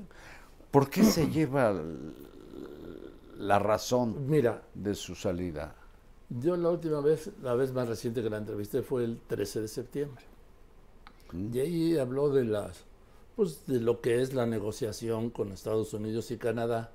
¿Por 0.71 0.89
qué 0.89 1.03
se 1.03 1.27
lleva 1.31 1.73
la 3.37 3.59
razón 3.59 4.27
Mira, 4.27 4.63
de 4.73 4.95
su 4.95 5.15
salida? 5.15 5.75
yo 6.29 6.55
la 6.57 6.69
última 6.69 7.01
vez, 7.01 7.31
la 7.41 7.55
vez 7.55 7.73
más 7.73 7.87
reciente 7.87 8.21
que 8.21 8.29
la 8.29 8.37
entrevisté 8.37 8.83
fue 8.83 9.03
el 9.03 9.19
13 9.19 9.61
de 9.61 9.67
septiembre. 9.67 10.23
Y 11.33 11.59
ahí 11.59 11.97
habló 11.97 12.29
de 12.29 12.43
las, 12.45 12.85
pues 13.35 13.65
de 13.65 13.79
lo 13.79 14.01
que 14.01 14.21
es 14.21 14.33
la 14.33 14.45
negociación 14.45 15.29
con 15.31 15.51
Estados 15.51 15.93
Unidos 15.93 16.29
y 16.31 16.37
Canadá, 16.37 16.91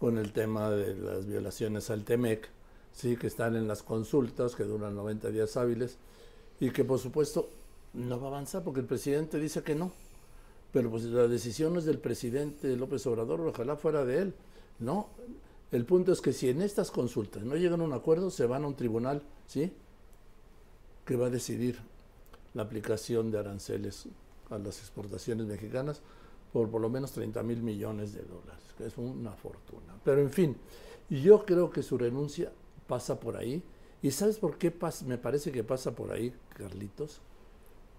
con 0.00 0.18
el 0.18 0.32
tema 0.32 0.70
de 0.70 0.94
las 0.94 1.26
violaciones 1.26 1.90
al 1.90 2.04
TEMEC, 2.04 2.50
sí, 2.94 3.16
que 3.16 3.26
están 3.26 3.56
en 3.56 3.68
las 3.68 3.82
consultas, 3.82 4.54
que 4.54 4.64
duran 4.64 4.94
90 4.94 5.30
días 5.30 5.56
hábiles, 5.56 5.98
y 6.60 6.70
que 6.70 6.84
por 6.84 6.98
supuesto 6.98 7.50
no 7.92 8.18
va 8.18 8.26
a 8.26 8.30
avanzar 8.30 8.62
porque 8.62 8.80
el 8.80 8.86
presidente 8.86 9.38
dice 9.38 9.62
que 9.62 9.74
no. 9.74 9.92
Pero 10.72 10.90
pues 10.90 11.04
la 11.04 11.28
decisión 11.28 11.76
es 11.76 11.84
del 11.84 11.98
presidente 11.98 12.74
López 12.76 13.06
Obrador, 13.06 13.40
ojalá 13.40 13.76
fuera 13.76 14.04
de 14.04 14.18
él. 14.22 14.34
No, 14.78 15.08
el 15.70 15.84
punto 15.84 16.12
es 16.12 16.20
que 16.20 16.32
si 16.32 16.48
en 16.48 16.62
estas 16.62 16.90
consultas 16.90 17.42
no 17.44 17.56
llegan 17.56 17.80
a 17.80 17.84
un 17.84 17.92
acuerdo, 17.92 18.30
se 18.30 18.46
van 18.46 18.64
a 18.64 18.68
un 18.68 18.74
tribunal, 18.74 19.22
¿sí? 19.46 19.72
Que 21.04 21.16
va 21.16 21.26
a 21.26 21.30
decidir 21.30 21.78
la 22.54 22.62
aplicación 22.62 23.30
de 23.30 23.38
aranceles 23.38 24.06
a 24.50 24.58
las 24.58 24.78
exportaciones 24.78 25.46
mexicanas 25.46 26.00
por 26.52 26.70
por 26.70 26.80
lo 26.80 26.88
menos 26.88 27.12
30 27.12 27.42
mil 27.42 27.62
millones 27.62 28.12
de 28.14 28.22
dólares, 28.22 28.62
que 28.78 28.86
es 28.86 28.96
una 28.96 29.32
fortuna. 29.32 29.94
Pero 30.04 30.20
en 30.20 30.30
fin, 30.30 30.56
yo 31.10 31.44
creo 31.44 31.70
que 31.70 31.82
su 31.82 31.98
renuncia 31.98 32.52
pasa 32.86 33.20
por 33.20 33.36
ahí. 33.36 33.62
¿Y 34.02 34.10
sabes 34.10 34.38
por 34.38 34.58
qué 34.58 34.76
pas- 34.76 35.02
me 35.02 35.18
parece 35.18 35.50
que 35.52 35.64
pasa 35.64 35.92
por 35.94 36.12
ahí, 36.12 36.34
Carlitos? 36.56 37.20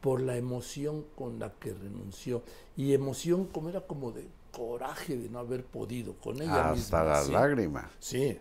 Por 0.02 0.22
la 0.22 0.38
emoción 0.38 1.06
con 1.16 1.40
la 1.40 1.52
que 1.54 1.74
renunció. 1.74 2.44
Y 2.78 2.94
emoción 2.94 3.46
como 3.48 3.70
era 3.70 3.82
como 3.82 4.12
de 4.12 4.28
coraje 4.52 5.18
de 5.18 5.30
no 5.30 5.40
haber 5.40 5.66
podido 5.66 6.14
con 6.16 6.42
ella. 6.42 6.72
Hasta 6.72 7.04
la 7.04 7.24
¿sí? 7.24 7.32
lágrima. 7.32 7.90
Sí, 8.00 8.38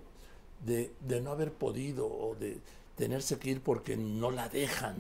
de, 0.65 0.93
de 1.01 1.21
no 1.21 1.31
haber 1.33 1.53
podido 1.53 2.07
o 2.07 2.35
de 2.35 2.59
tenerse 2.97 3.39
que 3.39 3.51
ir 3.51 3.63
porque 3.63 3.97
no 3.97 4.31
la 4.31 4.49
dejan. 4.49 4.97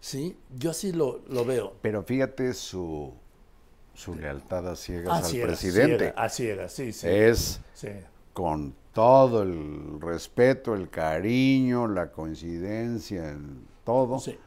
¿Sí? 0.00 0.36
Yo 0.58 0.70
así 0.70 0.92
lo, 0.92 1.20
lo 1.28 1.44
veo. 1.44 1.74
Pero 1.82 2.02
fíjate 2.02 2.54
su, 2.54 3.12
su 3.94 4.14
lealtad 4.14 4.68
a 4.68 4.76
ciegas 4.76 5.22
al 5.22 5.24
Así 5.24 5.38
era, 5.38 5.46
presidente. 5.48 5.98
ciega, 6.06 6.14
así 6.22 6.46
era, 6.46 6.68
sí, 6.68 6.92
sí. 6.92 7.06
Es 7.08 7.60
sí. 7.74 7.88
Con 8.32 8.74
todo 8.92 9.42
el 9.42 10.00
respeto, 10.00 10.74
el 10.74 10.90
cariño, 10.90 11.88
la 11.88 12.10
coincidencia, 12.12 13.30
en 13.30 13.66
todo, 13.84 14.18
Sí, 14.18 14.38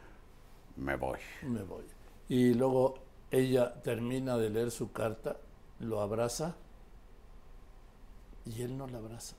me 0.76 0.96
voy. 0.96 1.18
me 1.42 1.62
voy. 1.62 1.84
Y 2.28 2.54
luego 2.54 2.94
ella 3.30 3.74
termina 3.82 4.36
de 4.36 4.50
leer 4.50 4.70
su 4.70 4.92
carta 4.92 5.36
lo 5.80 6.00
abraza 6.00 6.54
y 8.44 8.62
él 8.62 8.76
no 8.78 8.86
la 8.86 8.98
abraza. 8.98 9.34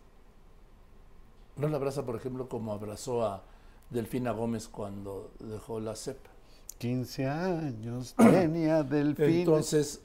No 1.55 1.67
la 1.67 1.77
abraza, 1.77 2.05
por 2.05 2.15
ejemplo, 2.15 2.47
como 2.47 2.71
abrazó 2.73 3.25
a 3.25 3.43
Delfina 3.89 4.31
Gómez 4.31 4.67
cuando 4.67 5.31
dejó 5.39 5.79
la 5.79 5.95
CEP. 5.95 6.17
15 6.77 7.25
años 7.27 8.13
tenía 8.17 8.83
Delfina. 8.83 9.27
Entonces, 9.29 10.01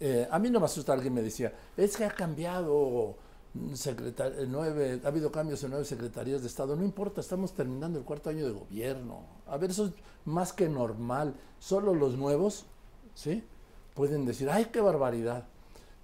eh, 0.00 0.26
a 0.30 0.38
mí 0.38 0.50
no 0.50 0.60
me 0.60 0.66
asusta, 0.66 0.92
alguien 0.92 1.12
me 1.12 1.22
decía, 1.22 1.52
es 1.76 1.96
que 1.96 2.04
ha 2.04 2.10
cambiado 2.10 3.16
nueve, 3.54 5.00
ha 5.04 5.08
habido 5.08 5.30
cambios 5.30 5.62
en 5.62 5.70
nueve 5.70 5.84
secretarías 5.84 6.42
de 6.42 6.48
Estado, 6.48 6.74
no 6.76 6.84
importa, 6.84 7.20
estamos 7.20 7.52
terminando 7.52 7.98
el 7.98 8.04
cuarto 8.04 8.30
año 8.30 8.44
de 8.44 8.52
gobierno. 8.52 9.24
A 9.46 9.56
ver, 9.56 9.70
eso 9.70 9.86
es 9.86 9.92
más 10.24 10.52
que 10.52 10.68
normal. 10.68 11.34
Solo 11.58 11.94
los 11.94 12.16
nuevos, 12.16 12.66
¿sí? 13.14 13.44
Pueden 13.94 14.26
decir, 14.26 14.50
ay, 14.50 14.66
qué 14.66 14.80
barbaridad. 14.80 15.46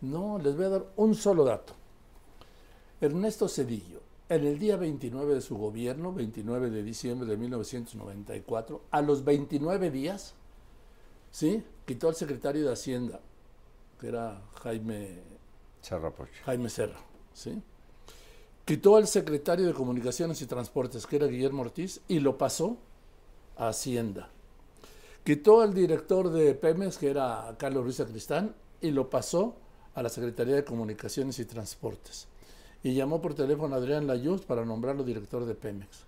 No, 0.00 0.38
les 0.38 0.56
voy 0.56 0.66
a 0.66 0.70
dar 0.70 0.86
un 0.96 1.14
solo 1.14 1.44
dato. 1.44 1.74
Ernesto 3.00 3.48
Cedillo, 3.48 4.00
en 4.28 4.46
el 4.46 4.58
día 4.58 4.76
29 4.76 5.34
de 5.34 5.40
su 5.40 5.56
gobierno, 5.56 6.12
29 6.12 6.70
de 6.70 6.82
diciembre 6.82 7.28
de 7.28 7.36
1994, 7.36 8.82
a 8.90 9.02
los 9.02 9.24
29 9.24 9.90
días, 9.90 10.34
¿sí? 11.30 11.64
Quitó 11.84 12.08
al 12.08 12.14
secretario 12.14 12.64
de 12.66 12.72
Hacienda, 12.72 13.20
que 13.98 14.08
era 14.08 14.42
Jaime 14.62 15.22
Charrapoche. 15.82 16.42
Jaime 16.44 16.68
Serra, 16.68 17.00
¿sí? 17.32 17.62
Quitó 18.64 18.96
al 18.96 19.06
secretario 19.08 19.66
de 19.66 19.74
Comunicaciones 19.74 20.40
y 20.42 20.46
Transportes, 20.46 21.06
que 21.06 21.16
era 21.16 21.26
Guillermo 21.26 21.62
Ortiz, 21.62 22.00
y 22.06 22.20
lo 22.20 22.38
pasó 22.38 22.76
a 23.56 23.68
Hacienda. 23.68 24.28
Quitó 25.24 25.60
al 25.60 25.74
director 25.74 26.30
de 26.30 26.54
Pemex, 26.54 26.96
que 26.96 27.10
era 27.10 27.54
Carlos 27.58 27.84
Ruiz 27.84 27.96
Sacristán, 27.96 28.54
y 28.80 28.90
lo 28.90 29.10
pasó 29.10 29.56
a 29.94 30.02
la 30.02 30.08
Secretaría 30.08 30.54
de 30.54 30.64
Comunicaciones 30.64 31.38
y 31.38 31.44
Transportes. 31.44 32.26
Y 32.82 32.94
llamó 32.94 33.20
por 33.20 33.34
teléfono 33.34 33.74
a 33.74 33.78
Adrián 33.78 34.06
Layuz 34.06 34.42
para 34.42 34.64
nombrarlo 34.64 35.04
director 35.04 35.44
de 35.44 35.54
Pemex. 35.54 36.04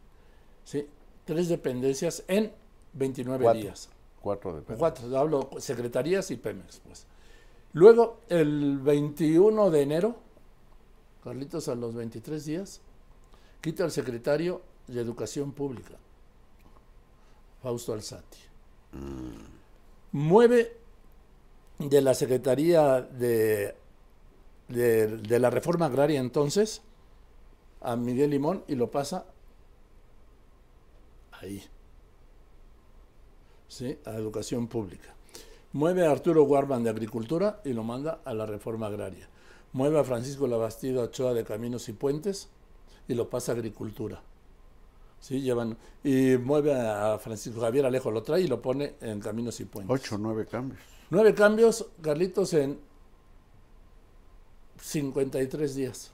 ¿Sí? 0.64 0.86
Tres 1.24 1.48
dependencias 1.48 2.22
en 2.28 2.52
29 2.94 3.42
Cuatro. 3.44 3.60
días. 3.60 3.88
Cuatro 4.20 4.54
de 4.54 4.62
Cuatro, 4.62 5.18
hablo 5.18 5.50
secretarías 5.58 6.30
y 6.30 6.36
Pemex, 6.36 6.80
pues. 6.86 7.06
Luego, 7.74 8.20
el 8.28 8.78
21 8.78 9.70
de 9.70 9.82
enero, 9.82 10.16
Carlitos, 11.22 11.68
a 11.68 11.74
los 11.74 11.94
23 11.94 12.44
días, 12.44 12.80
quita 13.60 13.84
al 13.84 13.90
secretario 13.90 14.62
de 14.88 15.00
Educación 15.00 15.52
Pública, 15.52 15.94
Fausto 17.62 17.92
Alzati. 17.92 18.38
Mueve 20.12 20.76
de 21.78 22.00
la 22.00 22.14
Secretaría 22.14 23.00
de, 23.00 23.74
de, 24.68 25.16
de 25.18 25.38
la 25.38 25.50
Reforma 25.50 25.86
Agraria 25.86 26.20
entonces 26.20 26.82
a 27.80 27.96
Miguel 27.96 28.30
Limón 28.30 28.64
y 28.68 28.74
lo 28.74 28.90
pasa 28.90 29.24
ahí. 31.32 31.62
¿sí? 33.72 33.98
a 34.04 34.12
educación 34.12 34.68
pública. 34.68 35.14
Mueve 35.72 36.06
a 36.06 36.10
Arturo 36.10 36.44
Guarman 36.44 36.84
de 36.84 36.90
Agricultura 36.90 37.60
y 37.64 37.72
lo 37.72 37.82
manda 37.82 38.20
a 38.24 38.34
la 38.34 38.44
reforma 38.44 38.88
agraria. 38.88 39.26
Mueve 39.72 39.98
a 39.98 40.04
Francisco 40.04 40.46
Labastida 40.46 41.02
Ochoa 41.02 41.32
de 41.34 41.44
Caminos 41.44 41.88
y 41.88 41.92
Puentes 41.94 42.48
y 43.08 43.14
lo 43.14 43.28
pasa 43.30 43.52
a 43.52 43.54
Agricultura. 43.54 44.22
¿Sí? 45.20 45.40
Llevan, 45.40 45.78
y 46.02 46.36
mueve 46.36 46.74
a 46.74 47.16
Francisco 47.18 47.60
Javier 47.60 47.86
Alejo, 47.86 48.10
lo 48.10 48.22
trae 48.22 48.42
y 48.42 48.48
lo 48.48 48.60
pone 48.60 48.96
en 49.00 49.20
Caminos 49.20 49.60
y 49.60 49.64
Puentes. 49.66 49.94
Ocho, 49.94 50.18
nueve 50.18 50.46
cambios. 50.46 50.80
Nueve 51.10 51.32
cambios, 51.34 51.86
Carlitos, 52.00 52.52
en 52.54 52.78
53 54.80 55.74
días. 55.74 56.10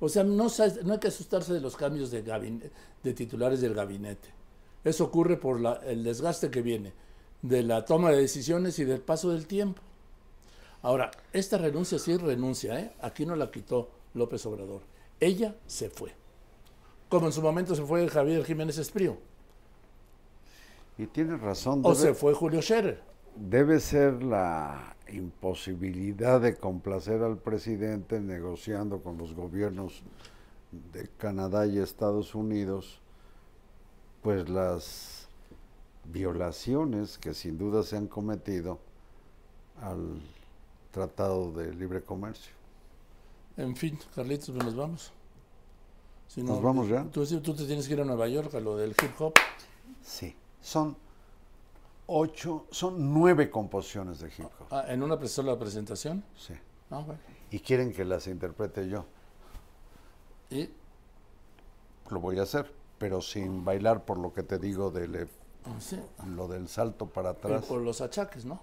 O 0.00 0.08
sea, 0.08 0.24
no, 0.24 0.48
se- 0.48 0.82
no 0.82 0.94
hay 0.94 0.98
que 0.98 1.08
asustarse 1.08 1.52
de 1.52 1.60
los 1.60 1.76
cambios 1.76 2.10
de, 2.10 2.24
gabine- 2.24 2.70
de 3.02 3.12
titulares 3.12 3.60
del 3.60 3.74
gabinete. 3.74 4.30
Eso 4.82 5.04
ocurre 5.04 5.36
por 5.36 5.60
la- 5.60 5.74
el 5.84 6.02
desgaste 6.02 6.50
que 6.50 6.62
viene 6.62 6.94
de 7.42 7.62
la 7.62 7.84
toma 7.84 8.10
de 8.10 8.16
decisiones 8.18 8.78
y 8.78 8.84
del 8.84 9.00
paso 9.02 9.30
del 9.30 9.46
tiempo. 9.46 9.82
Ahora, 10.82 11.10
esta 11.32 11.58
renuncia 11.58 11.98
sí 11.98 12.12
es 12.12 12.22
renuncia, 12.22 12.78
¿eh? 12.80 12.92
Aquí 13.00 13.26
no 13.26 13.36
la 13.36 13.50
quitó 13.50 13.90
López 14.14 14.44
Obrador. 14.46 14.82
Ella 15.18 15.54
se 15.66 15.90
fue. 15.90 16.14
Como 17.08 17.26
en 17.26 17.32
su 17.32 17.42
momento 17.42 17.74
se 17.74 17.82
fue 17.82 18.08
Javier 18.08 18.44
Jiménez 18.44 18.78
Esprío. 18.78 19.18
Y 20.96 21.06
tienes 21.06 21.40
razón. 21.40 21.80
O 21.84 21.94
se 21.94 22.14
fue 22.14 22.32
Julio 22.34 22.62
Scherer. 22.62 23.02
Debe 23.36 23.80
ser 23.80 24.22
la 24.22 24.96
imposibilidad 25.08 26.40
de 26.40 26.56
complacer 26.56 27.22
al 27.22 27.38
presidente 27.38 28.20
negociando 28.20 29.02
con 29.02 29.18
los 29.18 29.34
gobiernos 29.34 30.02
de 30.92 31.08
Canadá 31.18 31.66
y 31.66 31.78
Estados 31.78 32.34
Unidos, 32.34 33.00
pues 34.22 34.48
las 34.48 35.28
violaciones 36.04 37.18
que 37.18 37.34
sin 37.34 37.58
duda 37.58 37.82
se 37.82 37.96
han 37.96 38.06
cometido 38.06 38.78
al 39.80 40.20
Tratado 40.90 41.52
de 41.52 41.72
Libre 41.74 42.02
Comercio. 42.02 42.52
En 43.56 43.76
fin, 43.76 43.98
Carlitos, 44.14 44.50
pues 44.50 44.64
nos 44.64 44.74
vamos. 44.76 45.12
Si 46.26 46.42
¿Nos 46.42 46.62
vamos 46.62 46.88
ya? 46.88 47.04
Tú, 47.10 47.24
tú 47.40 47.54
te 47.54 47.64
tienes 47.66 47.86
que 47.88 47.94
ir 47.94 48.00
a 48.00 48.04
Nueva 48.04 48.28
York 48.28 48.54
a 48.54 48.60
lo 48.60 48.76
del 48.76 48.90
hip 48.90 49.20
hop. 49.20 49.34
Sí, 50.02 50.34
son 50.60 50.96
ocho, 52.06 52.66
son 52.70 53.12
nueve 53.12 53.50
composiciones 53.50 54.20
de 54.20 54.28
hip 54.28 54.44
hop. 54.60 54.66
Ah, 54.70 54.84
¿En 54.88 55.02
una 55.02 55.18
sola 55.26 55.58
presentación? 55.58 56.24
Sí. 56.36 56.54
Ah, 56.90 57.02
bueno. 57.04 57.20
Y 57.50 57.58
quieren 57.60 57.92
que 57.92 58.04
las 58.04 58.26
interprete 58.28 58.88
yo. 58.88 59.04
Y 60.50 60.70
Lo 62.10 62.20
voy 62.20 62.38
a 62.38 62.42
hacer, 62.42 62.72
pero 62.98 63.20
sin 63.20 63.64
bailar 63.64 64.04
por 64.04 64.18
lo 64.18 64.32
que 64.32 64.42
te 64.42 64.58
digo 64.58 64.90
de 64.90 65.08
le- 65.08 65.28
ah, 65.64 65.76
sí, 65.80 66.00
lo 66.34 66.48
del 66.48 66.68
salto 66.68 67.06
para 67.06 67.34
pero 67.34 67.54
atrás. 67.56 67.68
por 67.68 67.80
los 67.80 68.00
achaques, 68.00 68.44
¿no? 68.44 68.60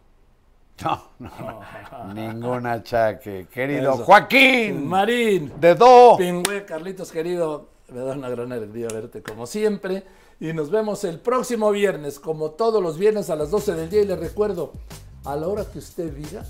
No, 0.83 1.01
no, 1.19 1.31
no. 1.39 2.13
Ningún 2.13 2.67
achaque. 2.67 3.47
Querido 3.51 3.95
Eso. 3.95 4.03
Joaquín, 4.03 4.87
Marín, 4.87 5.53
de 5.59 5.75
Do. 5.75 6.15
Pingüe, 6.17 6.65
Carlitos 6.65 7.11
querido, 7.11 7.69
me 7.91 8.01
da 8.01 8.13
una 8.13 8.29
gran 8.29 8.51
alegría 8.51 8.87
verte 8.89 9.23
como 9.23 9.47
siempre. 9.47 10.03
Y 10.39 10.53
nos 10.53 10.69
vemos 10.69 11.03
el 11.03 11.19
próximo 11.19 11.71
viernes, 11.71 12.19
como 12.19 12.51
todos 12.51 12.81
los 12.81 12.99
viernes 12.99 13.31
a 13.31 13.35
las 13.35 13.49
12 13.49 13.73
del 13.73 13.89
día. 13.89 14.01
Y 14.03 14.05
les 14.05 14.19
recuerdo, 14.19 14.71
a 15.25 15.35
la 15.35 15.47
hora 15.47 15.65
que 15.65 15.79
usted 15.79 16.13
diga, 16.13 16.45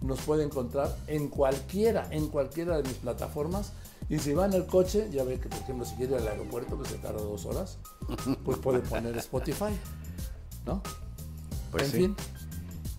nos 0.00 0.20
puede 0.22 0.42
encontrar 0.42 0.94
en 1.06 1.28
cualquiera, 1.28 2.08
en 2.10 2.28
cualquiera 2.28 2.76
de 2.76 2.82
mis 2.82 2.94
plataformas. 2.94 3.72
Y 4.08 4.18
si 4.18 4.32
va 4.32 4.46
en 4.46 4.54
el 4.54 4.66
coche, 4.66 5.08
ya 5.12 5.22
ve 5.22 5.38
que, 5.38 5.48
por 5.48 5.58
ejemplo, 5.58 5.84
si 5.84 5.94
quiere 5.94 6.14
ir 6.16 6.22
al 6.22 6.28
aeropuerto, 6.28 6.78
que 6.80 6.88
se 6.88 6.96
tarda 6.96 7.20
dos 7.22 7.44
horas, 7.46 7.78
pues 8.44 8.58
puede 8.58 8.80
poner 8.80 9.16
Spotify, 9.18 9.78
¿no? 10.66 10.82
Pues 11.70 11.84
en 11.84 11.90
sí. 11.90 11.98
fin. 11.98 12.16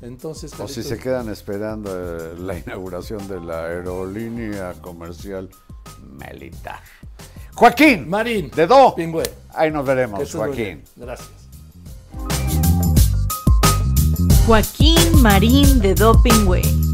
Entonces, 0.02 0.58
O 0.60 0.68
si 0.68 0.82
se 0.82 0.98
quedan 0.98 1.30
esperando 1.30 1.90
eh, 1.92 2.36
la 2.40 2.58
inauguración 2.66 3.28
de 3.28 3.42
la 3.42 3.66
aerolínea 3.66 4.74
comercial 4.82 5.50
militar. 6.12 6.80
Joaquín, 7.54 8.10
Marín, 8.10 8.50
de 8.56 8.68
Do. 8.68 8.96
Pingüe, 8.96 9.24
Ahí 9.54 9.72
nos 9.72 9.86
veremos, 9.86 10.32
Joaquín. 10.32 10.84
Gracias. 10.96 11.30
Joaquín 14.46 15.22
Marín 15.22 15.80
de 15.80 15.94
Dopingway. 15.94 16.89